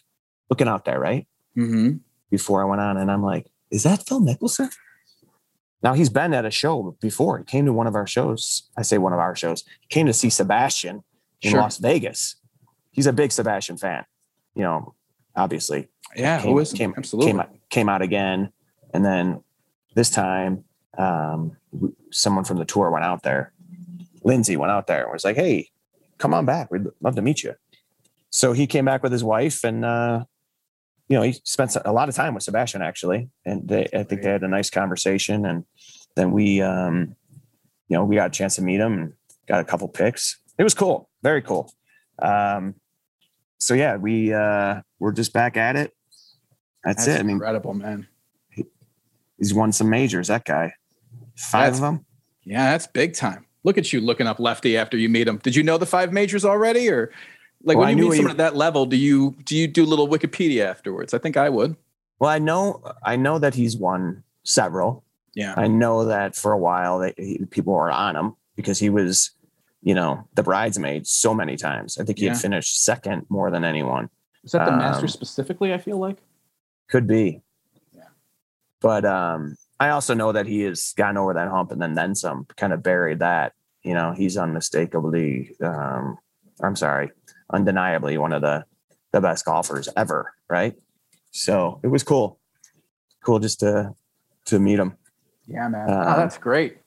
looking 0.49 0.67
out 0.67 0.85
there, 0.85 0.99
right 0.99 1.27
Mm-hmm. 1.57 1.97
before 2.29 2.61
I 2.61 2.65
went 2.65 2.81
on, 2.81 2.97
and 2.97 3.11
I'm 3.11 3.23
like, 3.23 3.47
is 3.71 3.83
that 3.83 4.05
Phil 4.07 4.21
Mickelson? 4.21 4.71
Now 5.83 5.93
he's 5.93 6.09
been 6.09 6.33
at 6.33 6.45
a 6.45 6.51
show 6.51 6.95
before. 7.01 7.39
He 7.39 7.43
came 7.45 7.65
to 7.65 7.73
one 7.73 7.87
of 7.87 7.95
our 7.95 8.05
shows. 8.05 8.69
I 8.77 8.83
say 8.83 8.97
one 8.99 9.13
of 9.13 9.19
our 9.19 9.35
shows. 9.35 9.63
He 9.79 9.87
came 9.89 10.05
to 10.05 10.13
see 10.13 10.29
Sebastian 10.29 11.03
in 11.41 11.51
Sure. 11.51 11.59
Las 11.61 11.77
Vegas. 11.77 12.35
He's 12.91 13.07
a 13.07 13.13
big 13.13 13.31
Sebastian 13.31 13.77
fan. 13.77 14.05
You 14.53 14.63
know, 14.63 14.95
obviously. 15.35 15.87
Yeah, 16.15 16.39
came, 16.41 16.51
who 16.51 16.59
isn't? 16.59 16.77
came, 16.77 16.93
Absolutely. 16.97 17.31
Came, 17.31 17.39
out- 17.39 17.49
came 17.69 17.89
out 17.89 18.01
again, 18.01 18.51
and 18.93 19.03
then 19.05 19.41
this 19.95 20.09
time, 20.09 20.65
um, 20.97 21.55
someone 22.11 22.43
from 22.43 22.57
the 22.57 22.65
tour 22.65 22.91
went 22.91 23.05
out 23.05 23.23
there. 23.23 23.53
Lindsay 24.23 24.57
went 24.57 24.71
out 24.71 24.87
there 24.87 25.03
and 25.03 25.13
was 25.13 25.23
like, 25.23 25.37
"Hey, 25.37 25.69
come 26.17 26.33
on 26.33 26.45
back. 26.45 26.69
We'd 26.69 26.85
love 26.99 27.15
to 27.15 27.21
meet 27.21 27.43
you." 27.43 27.55
So 28.29 28.51
he 28.53 28.67
came 28.67 28.83
back 28.85 29.01
with 29.03 29.11
his 29.13 29.23
wife, 29.23 29.63
and 29.63 29.85
uh, 29.85 30.25
you 31.11 31.17
know, 31.17 31.23
he 31.23 31.33
spent 31.43 31.75
a 31.83 31.91
lot 31.91 32.07
of 32.07 32.15
time 32.15 32.33
with 32.33 32.43
Sebastian 32.43 32.81
actually, 32.81 33.29
and 33.45 33.67
they, 33.67 33.85
I 33.93 34.03
think 34.03 34.21
they 34.21 34.29
had 34.29 34.43
a 34.43 34.47
nice 34.47 34.69
conversation. 34.69 35.45
And 35.45 35.65
then 36.15 36.31
we, 36.31 36.61
um, 36.61 37.17
you 37.89 37.97
know, 37.97 38.05
we 38.05 38.15
got 38.15 38.27
a 38.27 38.31
chance 38.31 38.55
to 38.55 38.61
meet 38.61 38.79
him 38.79 38.93
and 38.93 39.13
got 39.45 39.59
a 39.59 39.65
couple 39.65 39.89
picks. 39.89 40.39
It 40.57 40.63
was 40.63 40.73
cool, 40.73 41.09
very 41.21 41.41
cool. 41.41 41.73
Um, 42.21 42.75
so 43.59 43.73
yeah, 43.73 43.97
we 43.97 44.33
uh, 44.33 44.81
we're 44.99 45.11
just 45.11 45.33
back 45.33 45.57
at 45.57 45.75
it. 45.75 45.91
That's, 46.85 47.05
That's 47.05 47.17
it. 47.17 47.19
I 47.19 47.23
mean, 47.23 47.35
incredible, 47.35 47.73
man. 47.73 48.07
he's 49.37 49.53
won 49.53 49.73
some 49.73 49.89
majors. 49.89 50.29
That 50.29 50.45
guy, 50.45 50.73
five 51.35 51.73
That's- 51.73 51.77
of 51.77 51.81
them. 51.81 52.05
Yeah, 52.43 52.71
that's 52.71 52.87
big 52.87 53.13
time. 53.13 53.45
Look 53.63 53.77
at 53.77 53.93
you 53.93 54.01
looking 54.01 54.25
up 54.25 54.39
Lefty 54.39 54.75
after 54.75 54.97
you 54.97 55.09
meet 55.09 55.27
him. 55.27 55.37
Did 55.37 55.55
you 55.55 55.61
know 55.61 55.77
the 55.77 55.85
five 55.85 56.11
majors 56.11 56.43
already, 56.43 56.89
or 56.89 57.11
like 57.63 57.77
Well, 57.77 57.87
when 57.87 57.97
you 57.97 58.03
meet 58.05 58.11
he- 58.11 58.15
someone 58.17 58.31
at 58.31 58.37
that 58.37 58.55
level, 58.55 58.85
do 58.85 58.97
you 58.97 59.35
do 59.45 59.55
you 59.55 59.67
do 59.67 59.83
a 59.83 59.89
little 59.89 60.07
Wikipedia 60.07 60.65
afterwards? 60.65 61.13
I 61.13 61.17
think 61.19 61.37
I 61.37 61.49
would. 61.49 61.75
Well, 62.19 62.29
I 62.29 62.39
know, 62.39 62.83
I 63.03 63.15
know 63.15 63.39
that 63.39 63.55
he's 63.55 63.75
won 63.75 64.23
several. 64.43 65.03
Yeah. 65.33 65.53
I 65.57 65.67
know 65.67 66.05
that 66.05 66.35
for 66.35 66.51
a 66.51 66.57
while 66.57 66.99
that 66.99 67.17
he, 67.17 67.43
people 67.49 67.73
were 67.73 67.89
on 67.91 68.15
him 68.15 68.35
because 68.55 68.77
he 68.77 68.89
was, 68.91 69.31
you 69.81 69.95
know, 69.95 70.27
the 70.35 70.43
bridesmaid 70.43 71.07
so 71.07 71.33
many 71.33 71.55
times. 71.57 71.97
I 71.97 72.03
think 72.03 72.19
he 72.19 72.25
Yeah. 72.25 72.33
had 72.33 72.41
finished 72.41 72.83
second 72.83 73.25
more 73.29 73.49
than 73.49 73.63
anyone. 73.63 74.09
Is 74.43 74.51
that 74.51 74.65
the 74.65 74.71
Um, 74.73 74.77
master 74.79 75.07
specifically? 75.07 75.73
I 75.73 75.77
feel 75.79 75.97
like. 75.97 76.17
Could 76.89 77.07
be. 77.07 77.41
Yeah. 77.91 78.03
But 78.81 79.03
um, 79.05 79.55
I 79.79 79.89
also 79.89 80.13
know 80.13 80.31
that 80.31 80.45
he 80.45 80.61
has 80.61 80.93
gotten 80.95 81.17
over 81.17 81.33
that 81.33 81.47
hump 81.47 81.71
and 81.71 81.81
then 81.81 81.95
then 81.95 82.13
some, 82.13 82.45
kind 82.57 82.71
of 82.73 82.83
buried 82.83 83.19
that. 83.19 83.53
You 83.83 83.95
know, 83.95 84.11
he's 84.11 84.37
unmistakably, 84.37 85.55
um, 85.61 86.17
I'm 86.61 86.75
sorry, 86.75 87.09
undeniably 87.51 88.17
one 88.17 88.33
of 88.33 88.41
the 88.41 88.65
the 89.11 89.21
best 89.21 89.45
golfers 89.45 89.89
ever, 89.97 90.33
right? 90.49 90.73
So 91.31 91.79
it 91.83 91.87
was 91.87 92.03
cool. 92.03 92.39
Cool 93.23 93.39
just 93.39 93.59
to 93.59 93.93
to 94.45 94.59
meet 94.59 94.79
him. 94.79 94.97
Yeah, 95.47 95.67
man. 95.67 95.89
Oh, 95.89 96.15
that's 96.17 96.37
great. 96.37 96.77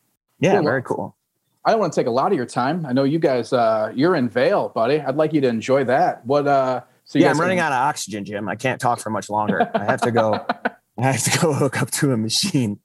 Yeah, 0.40 0.54
Cool. 0.56 0.64
very 0.64 0.82
cool. 0.82 1.16
I 1.64 1.70
don't 1.70 1.80
want 1.80 1.92
to 1.94 2.00
take 2.00 2.06
a 2.06 2.10
lot 2.10 2.30
of 2.32 2.36
your 2.36 2.46
time. 2.46 2.84
I 2.86 2.92
know 2.92 3.04
you 3.04 3.18
guys. 3.18 3.52
Uh, 3.52 3.90
you're 3.94 4.16
in 4.16 4.28
Vail, 4.28 4.68
buddy. 4.70 5.00
I'd 5.00 5.16
like 5.16 5.32
you 5.32 5.40
to 5.42 5.48
enjoy 5.48 5.84
that. 5.84 6.24
What? 6.26 6.46
Uh, 6.46 6.82
so 7.04 7.18
you 7.18 7.24
yeah, 7.24 7.30
I'm 7.30 7.40
running 7.40 7.58
can- 7.58 7.66
out 7.66 7.72
of 7.72 7.78
oxygen, 7.78 8.24
Jim. 8.24 8.48
I 8.48 8.54
can't 8.56 8.80
talk 8.80 9.00
for 9.00 9.10
much 9.10 9.30
longer. 9.30 9.70
I 9.74 9.84
have 9.84 10.00
to 10.02 10.10
go. 10.10 10.34
I 10.98 11.02
have 11.12 11.22
to 11.24 11.38
go 11.40 11.52
hook 11.52 11.80
up 11.82 11.90
to 11.92 12.12
a 12.12 12.16
machine. 12.16 12.78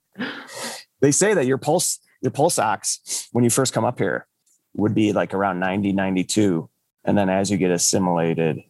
They 1.00 1.12
say 1.12 1.32
that 1.34 1.46
your 1.46 1.58
pulse, 1.58 1.98
your 2.20 2.30
pulse 2.32 2.58
ox, 2.58 3.28
when 3.32 3.44
you 3.44 3.50
first 3.50 3.72
come 3.72 3.84
up 3.84 3.98
here, 3.98 4.26
would 4.74 4.94
be 4.94 5.12
like 5.12 5.32
around 5.34 5.60
90, 5.60 5.92
92. 5.92 6.68
And 7.04 7.16
then 7.16 7.28
as 7.28 7.50
you 7.50 7.56
get 7.56 7.70
assimilated, 7.70 8.62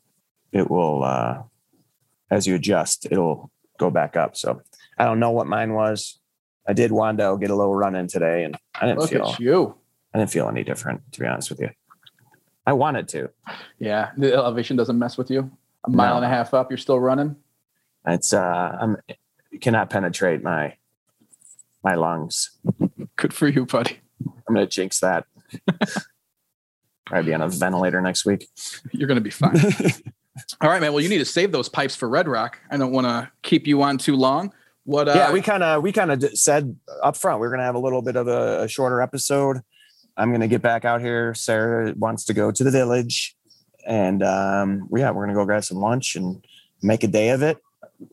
it 0.53 0.71
will, 0.71 1.03
uh, 1.05 1.43
as 2.31 2.47
you 2.47 2.55
adjust, 2.55 3.07
it'll 3.11 3.51
go 3.79 3.91
back 3.91 4.17
up. 4.17 4.37
So 4.37 4.63
I 4.99 5.05
don't 5.05 5.19
know 5.19 5.31
what 5.31 5.47
mine 5.47 5.75
was. 5.75 6.19
I 6.69 6.73
did 6.73 6.91
Wando 6.91 7.41
get 7.41 7.51
a 7.51 7.57
little 7.57 7.75
run 7.75 7.95
in 7.97 8.07
today, 8.07 8.45
and 8.45 8.57
I 8.81 8.87
didn't 8.87 9.01
Look 9.01 9.11
feel 9.11 9.27
at 9.29 9.41
you. 9.41 9.75
I 10.15 10.19
didn't 10.19 10.31
feel 10.31 10.49
any 10.49 10.63
different, 10.63 11.01
to 11.13 11.21
be 11.21 11.27
honest 11.27 11.51
with 11.51 11.61
you. 11.61 11.71
I 12.67 12.73
wanted 12.75 13.09
to. 13.09 13.31
Yeah, 13.79 14.11
the 14.17 14.33
elevation 14.35 14.77
doesn't 14.77 14.99
mess 14.99 15.17
with 15.17 15.31
you. 15.31 15.51
A 15.85 15.91
mile 15.91 16.11
No. 16.11 16.17
and 16.17 16.25
a 16.27 16.29
half 16.29 16.53
up, 16.55 16.71
you're 16.71 16.79
still 16.79 17.01
running. 17.01 17.37
It's 18.07 18.33
uh, 18.33 18.77
I'm 18.81 18.97
cannot 19.61 19.91
penetrate 19.91 20.43
my 20.43 20.77
my 21.83 21.95
lungs. 21.95 22.51
Good 23.17 23.33
for 23.35 23.49
you, 23.49 23.65
buddy. 23.67 23.99
I'm 24.47 24.55
gonna 24.55 24.67
jinx 24.67 25.01
that. 25.01 25.25
Probably 27.11 27.31
be 27.31 27.35
on 27.35 27.43
a 27.43 27.49
ventilator 27.49 28.01
next 28.01 28.25
week. 28.25 28.49
You're 28.93 29.09
gonna 29.09 29.21
be 29.21 29.31
fine. 29.31 29.57
All 30.61 30.71
right, 30.71 30.81
man. 30.81 30.93
Well, 30.93 31.03
you 31.03 31.09
need 31.09 31.19
to 31.19 31.25
save 31.25 31.51
those 31.51 31.69
pipes 31.69 31.97
for 31.97 32.09
Red 32.09 32.29
Rock. 32.29 32.61
I 32.71 32.77
don't 32.77 32.93
want 32.93 33.09
to 33.09 33.31
keep 33.43 33.67
you 33.67 33.83
on 33.83 33.99
too 33.99 34.15
long. 34.15 34.53
What? 34.85 35.09
Uh, 35.09 35.15
yeah, 35.17 35.33
we 35.33 35.43
kind 35.43 35.65
of 35.65 35.83
we 35.83 35.91
kind 35.91 36.13
of 36.13 36.23
said 36.39 36.77
up 37.03 37.17
front 37.17 37.41
we 37.41 37.49
are 37.49 37.51
gonna 37.51 37.65
have 37.65 37.75
a 37.75 37.81
little 37.81 38.01
bit 38.01 38.15
of 38.15 38.29
a, 38.29 38.63
a 38.63 38.69
shorter 38.69 39.03
episode. 39.03 39.59
I'm 40.17 40.31
gonna 40.31 40.47
get 40.47 40.63
back 40.63 40.85
out 40.85 41.01
here. 41.01 41.35
Sarah 41.35 41.93
wants 41.97 42.25
to 42.27 42.33
go 42.33 42.53
to 42.53 42.63
the 42.63 42.71
village, 42.71 43.37
and 43.85 44.23
um, 44.23 44.89
yeah, 44.95 45.11
we're 45.11 45.27
gonna 45.27 45.37
go 45.37 45.45
grab 45.45 45.65
some 45.65 45.79
lunch 45.79 46.15
and 46.15 46.45
make 46.81 47.03
a 47.03 47.09
day 47.09 47.31
of 47.31 47.43
it. 47.43 47.59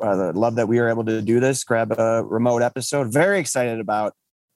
Uh, 0.02 0.34
love 0.34 0.56
that 0.56 0.68
we 0.68 0.80
were 0.80 0.90
able 0.90 1.06
to 1.06 1.22
do 1.22 1.40
this. 1.40 1.64
Grab 1.64 1.92
a 1.92 2.24
remote 2.24 2.64
episode. 2.64 3.14
Very 3.14 3.40
excited 3.40 3.80
about 3.80 4.16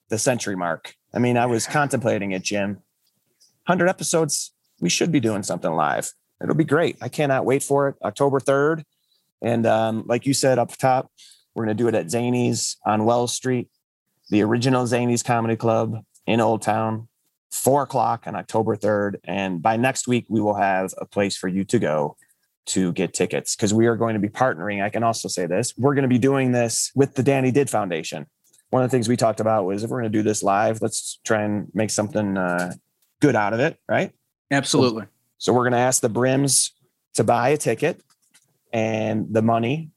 the 0.10 0.18
century 0.18 0.56
mark. 0.56 0.96
I 1.14 1.20
mean, 1.20 1.38
I 1.38 1.46
was 1.46 1.68
contemplating 1.68 2.32
it, 2.32 2.42
Jim. 2.42 2.82
Hundred 3.72 3.88
episodes. 3.88 4.52
We 4.82 4.90
should 4.90 5.14
be 5.14 5.22
doing 5.22 5.44
something 5.44 5.72
live. 5.72 6.12
It'll 6.44 6.56
be 6.56 6.66
great. 6.66 6.98
I 7.00 7.08
cannot 7.08 7.46
wait 7.46 7.64
for 7.64 7.88
it. 7.88 7.96
October 8.04 8.42
third, 8.42 8.84
and 9.42 9.66
um, 9.66 10.04
like 10.08 10.26
you 10.26 10.34
said 10.34 10.60
up 10.60 10.76
top, 10.76 11.10
we're 11.56 11.64
going 11.64 11.78
to 11.78 11.82
do 11.82 11.88
it 11.88 11.96
at 11.96 12.12
Zany's 12.12 12.76
on 12.86 13.06
Wells 13.06 13.34
Street, 13.34 13.70
the 14.30 14.42
original 14.42 14.86
Zany's 14.88 15.24
Comedy 15.24 15.56
Club 15.56 16.04
in 16.28 16.42
Old 16.42 16.64
Town, 16.64 17.08
four 17.50 17.84
o'clock 17.84 18.24
on 18.28 18.36
October 18.36 18.76
3rd. 18.76 19.22
And 19.24 19.62
by 19.62 19.78
next 19.78 20.06
week, 20.06 20.26
we 20.28 20.42
will 20.42 20.56
have 20.56 20.94
a 20.98 21.06
place 21.06 21.38
for 21.38 21.48
you 21.48 21.64
to 21.64 21.80
go 21.80 22.18
to 22.66 22.92
get 22.92 23.14
tickets 23.14 23.56
because 23.56 23.74
we 23.74 23.88
are 23.88 23.96
going 23.96 24.16
to 24.16 24.20
be 24.20 24.28
partnering. 24.28 24.84
I 24.84 24.90
can 24.90 25.04
also 25.04 25.30
say 25.30 25.46
this 25.46 25.74
we're 25.78 25.96
going 25.96 26.04
to 26.04 26.10
be 26.10 26.20
doing 26.20 26.52
this 26.52 26.92
with 26.94 27.16
the 27.16 27.24
Danny 27.24 27.52
Did 27.52 27.70
Foundation. 27.70 28.26
One 28.72 28.84
of 28.84 28.92
the 28.92 28.94
things 28.94 29.08
we 29.08 29.16
talked 29.16 29.40
about 29.40 29.64
was 29.64 29.82
if 29.82 29.90
we're 29.90 30.02
going 30.02 30.12
to 30.12 30.20
do 30.20 30.24
this 30.24 30.44
live, 30.44 30.82
let's 30.82 31.22
try 31.24 31.44
and 31.44 31.70
make 31.74 31.90
something 31.90 32.38
uh, 32.38 32.74
good 33.22 33.36
out 33.36 33.54
of 33.54 33.60
it, 33.62 33.80
right? 33.88 34.12
absolutely. 34.52 35.06
So 35.38 35.54
we're 35.54 35.64
going 35.64 35.72
to 35.74 35.80
ask 35.80 36.02
the 36.02 36.10
Brims 36.10 36.74
to 37.14 37.24
buy 37.24 37.50
a 37.50 37.58
ticket, 37.58 38.02
and 38.74 39.34
the 39.34 39.42
money 39.42 39.92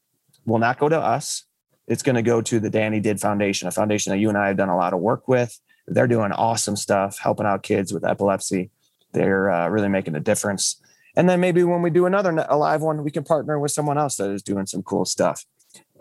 will 0.46 0.58
not 0.58 0.78
go 0.78 0.88
to 0.88 0.98
us. 0.98 1.44
It's 1.86 2.02
going 2.02 2.16
to 2.16 2.22
go 2.22 2.40
to 2.40 2.60
the 2.60 2.70
Danny 2.70 3.00
Did 3.00 3.20
Foundation, 3.20 3.68
a 3.68 3.70
foundation 3.70 4.12
that 4.12 4.18
you 4.18 4.28
and 4.28 4.38
I 4.38 4.48
have 4.48 4.56
done 4.56 4.68
a 4.68 4.76
lot 4.76 4.94
of 4.94 5.00
work 5.00 5.28
with. 5.28 5.58
They're 5.86 6.06
doing 6.06 6.32
awesome 6.32 6.76
stuff, 6.76 7.18
helping 7.18 7.44
out 7.44 7.62
kids 7.62 7.92
with 7.92 8.04
epilepsy. 8.04 8.70
They're 9.12 9.50
uh, 9.50 9.68
really 9.68 9.88
making 9.88 10.14
a 10.14 10.20
difference. 10.20 10.80
And 11.16 11.28
then 11.28 11.40
maybe 11.40 11.62
when 11.62 11.82
we 11.82 11.90
do 11.90 12.06
another 12.06 12.30
a 12.48 12.56
live 12.56 12.82
one, 12.82 13.04
we 13.04 13.10
can 13.10 13.22
partner 13.22 13.58
with 13.58 13.70
someone 13.70 13.98
else 13.98 14.16
that 14.16 14.30
is 14.30 14.42
doing 14.42 14.66
some 14.66 14.82
cool 14.82 15.04
stuff, 15.04 15.44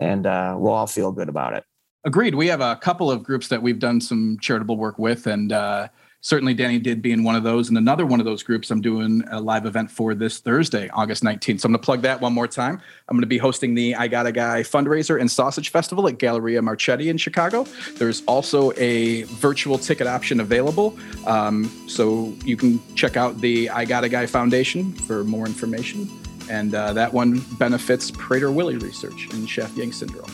and 0.00 0.26
uh, 0.26 0.56
we'll 0.58 0.72
all 0.72 0.86
feel 0.86 1.12
good 1.12 1.28
about 1.28 1.54
it. 1.54 1.64
Agreed. 2.04 2.34
We 2.34 2.48
have 2.48 2.60
a 2.60 2.76
couple 2.76 3.10
of 3.10 3.22
groups 3.22 3.48
that 3.48 3.62
we've 3.62 3.78
done 3.78 4.00
some 4.00 4.38
charitable 4.40 4.76
work 4.76 4.98
with, 4.98 5.26
and 5.26 5.52
uh, 5.52 5.88
certainly 6.24 6.54
Danny 6.54 6.78
did 6.78 7.02
being 7.02 7.22
one 7.22 7.36
of 7.36 7.42
those. 7.42 7.68
And 7.68 7.76
another 7.76 8.06
one 8.06 8.18
of 8.18 8.24
those 8.24 8.42
groups 8.42 8.70
I'm 8.70 8.80
doing 8.80 9.22
a 9.30 9.38
live 9.38 9.66
event 9.66 9.90
for 9.90 10.14
this 10.14 10.38
Thursday, 10.38 10.88
August 10.88 11.22
19th. 11.22 11.60
So 11.60 11.66
I'm 11.66 11.72
going 11.72 11.80
to 11.80 11.84
plug 11.84 12.00
that 12.00 12.18
one 12.18 12.32
more 12.32 12.48
time. 12.48 12.80
I'm 13.08 13.16
going 13.16 13.20
to 13.20 13.26
be 13.26 13.36
hosting 13.36 13.74
the 13.74 13.94
I 13.94 14.08
Got 14.08 14.26
a 14.26 14.32
Guy 14.32 14.62
fundraiser 14.62 15.20
and 15.20 15.30
sausage 15.30 15.68
festival 15.68 16.08
at 16.08 16.18
Galleria 16.18 16.62
Marchetti 16.62 17.10
in 17.10 17.18
Chicago. 17.18 17.64
There's 17.98 18.24
also 18.24 18.72
a 18.76 19.24
virtual 19.24 19.76
ticket 19.76 20.06
option 20.06 20.40
available. 20.40 20.98
Um, 21.26 21.70
so 21.88 22.34
you 22.42 22.56
can 22.56 22.80
check 22.94 23.18
out 23.18 23.42
the 23.42 23.68
I 23.68 23.84
Got 23.84 24.04
a 24.04 24.08
Guy 24.08 24.24
Foundation 24.24 24.92
for 24.92 25.24
more 25.24 25.44
information. 25.44 26.08
And 26.50 26.74
uh, 26.74 26.94
that 26.94 27.12
one 27.12 27.44
benefits 27.58 28.10
Prader-Willi 28.10 28.78
research 28.78 29.28
in 29.34 29.46
Schaaf-Yang 29.46 29.92
syndrome. 29.92 30.30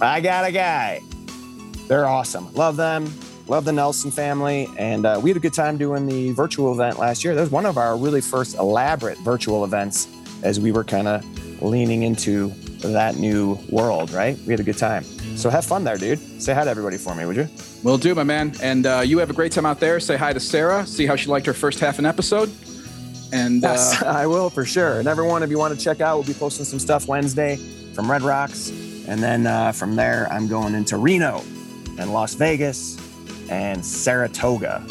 I 0.00 0.20
got 0.20 0.44
a 0.44 0.52
guy. 0.52 1.00
They're 1.88 2.06
awesome. 2.06 2.54
Love 2.54 2.76
them. 2.76 3.12
Love 3.46 3.64
the 3.64 3.72
Nelson 3.72 4.10
family. 4.10 4.68
And 4.78 5.04
uh, 5.04 5.20
we 5.22 5.30
had 5.30 5.36
a 5.36 5.40
good 5.40 5.52
time 5.52 5.76
doing 5.76 6.06
the 6.06 6.32
virtual 6.32 6.72
event 6.72 6.98
last 6.98 7.24
year. 7.24 7.34
That 7.34 7.42
was 7.42 7.50
one 7.50 7.66
of 7.66 7.76
our 7.76 7.96
really 7.96 8.20
first 8.20 8.56
elaborate 8.56 9.18
virtual 9.18 9.64
events 9.64 10.08
as 10.42 10.58
we 10.58 10.72
were 10.72 10.84
kind 10.84 11.08
of 11.08 11.62
leaning 11.62 12.02
into 12.02 12.48
that 12.80 13.16
new 13.16 13.58
world, 13.70 14.10
right? 14.10 14.38
We 14.46 14.52
had 14.52 14.60
a 14.60 14.64
good 14.64 14.78
time. 14.78 15.04
So 15.36 15.50
have 15.50 15.64
fun 15.64 15.84
there, 15.84 15.96
dude. 15.96 16.18
Say 16.40 16.54
hi 16.54 16.64
to 16.64 16.70
everybody 16.70 16.96
for 16.96 17.14
me, 17.14 17.26
would 17.26 17.36
you? 17.36 17.48
Will 17.82 17.98
do, 17.98 18.14
my 18.14 18.22
man. 18.22 18.54
And 18.62 18.86
uh, 18.86 19.02
you 19.04 19.18
have 19.18 19.30
a 19.30 19.32
great 19.32 19.52
time 19.52 19.66
out 19.66 19.80
there. 19.80 19.98
Say 20.00 20.16
hi 20.16 20.32
to 20.32 20.40
Sarah. 20.40 20.86
See 20.86 21.06
how 21.06 21.16
she 21.16 21.28
liked 21.28 21.46
her 21.46 21.54
first 21.54 21.80
half 21.80 21.98
an 21.98 22.06
episode. 22.06 22.52
And 23.32 23.62
yes, 23.62 24.00
uh, 24.02 24.06
I 24.06 24.26
will 24.26 24.48
for 24.48 24.64
sure. 24.64 25.00
And 25.00 25.08
everyone, 25.08 25.42
if 25.42 25.50
you 25.50 25.58
want 25.58 25.76
to 25.76 25.82
check 25.82 26.00
out, 26.00 26.16
we'll 26.16 26.26
be 26.26 26.34
posting 26.34 26.64
some 26.64 26.78
stuff 26.78 27.08
Wednesday 27.08 27.56
from 27.94 28.10
Red 28.10 28.22
Rocks. 28.22 28.70
And 29.06 29.22
then 29.22 29.46
uh, 29.46 29.72
from 29.72 29.96
there, 29.96 30.28
I'm 30.30 30.46
going 30.46 30.74
into 30.74 30.96
Reno 30.96 31.42
and 31.98 32.12
Las 32.12 32.34
Vegas 32.34 32.98
and 33.50 33.84
Saratoga, 33.84 34.84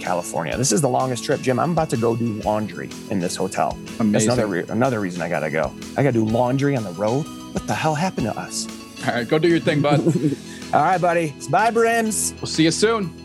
California. 0.00 0.56
This 0.56 0.72
is 0.72 0.80
the 0.80 0.88
longest 0.88 1.24
trip, 1.24 1.40
Jim. 1.40 1.58
I'm 1.58 1.72
about 1.72 1.90
to 1.90 1.96
go 1.96 2.14
do 2.16 2.40
laundry 2.42 2.90
in 3.10 3.20
this 3.20 3.36
hotel. 3.36 3.72
Amazing. 3.98 4.12
That's 4.12 4.24
another 4.26 4.46
re- 4.46 4.64
another 4.68 5.00
reason 5.00 5.22
I 5.22 5.28
gotta 5.28 5.50
go. 5.50 5.72
I 5.96 6.02
gotta 6.02 6.12
do 6.12 6.24
laundry 6.24 6.76
on 6.76 6.84
the 6.84 6.92
road. 6.92 7.22
What 7.54 7.66
the 7.66 7.74
hell 7.74 7.94
happened 7.94 8.26
to 8.26 8.38
us? 8.38 8.66
All 9.06 9.14
right, 9.14 9.26
go 9.28 9.38
do 9.38 9.48
your 9.48 9.60
thing, 9.60 9.80
bud. 9.80 10.00
All 10.74 10.82
right, 10.82 11.00
buddy. 11.00 11.34
Bye, 11.50 11.70
Brims. 11.70 12.34
we'll 12.36 12.46
see 12.46 12.64
you 12.64 12.70
soon. 12.70 13.23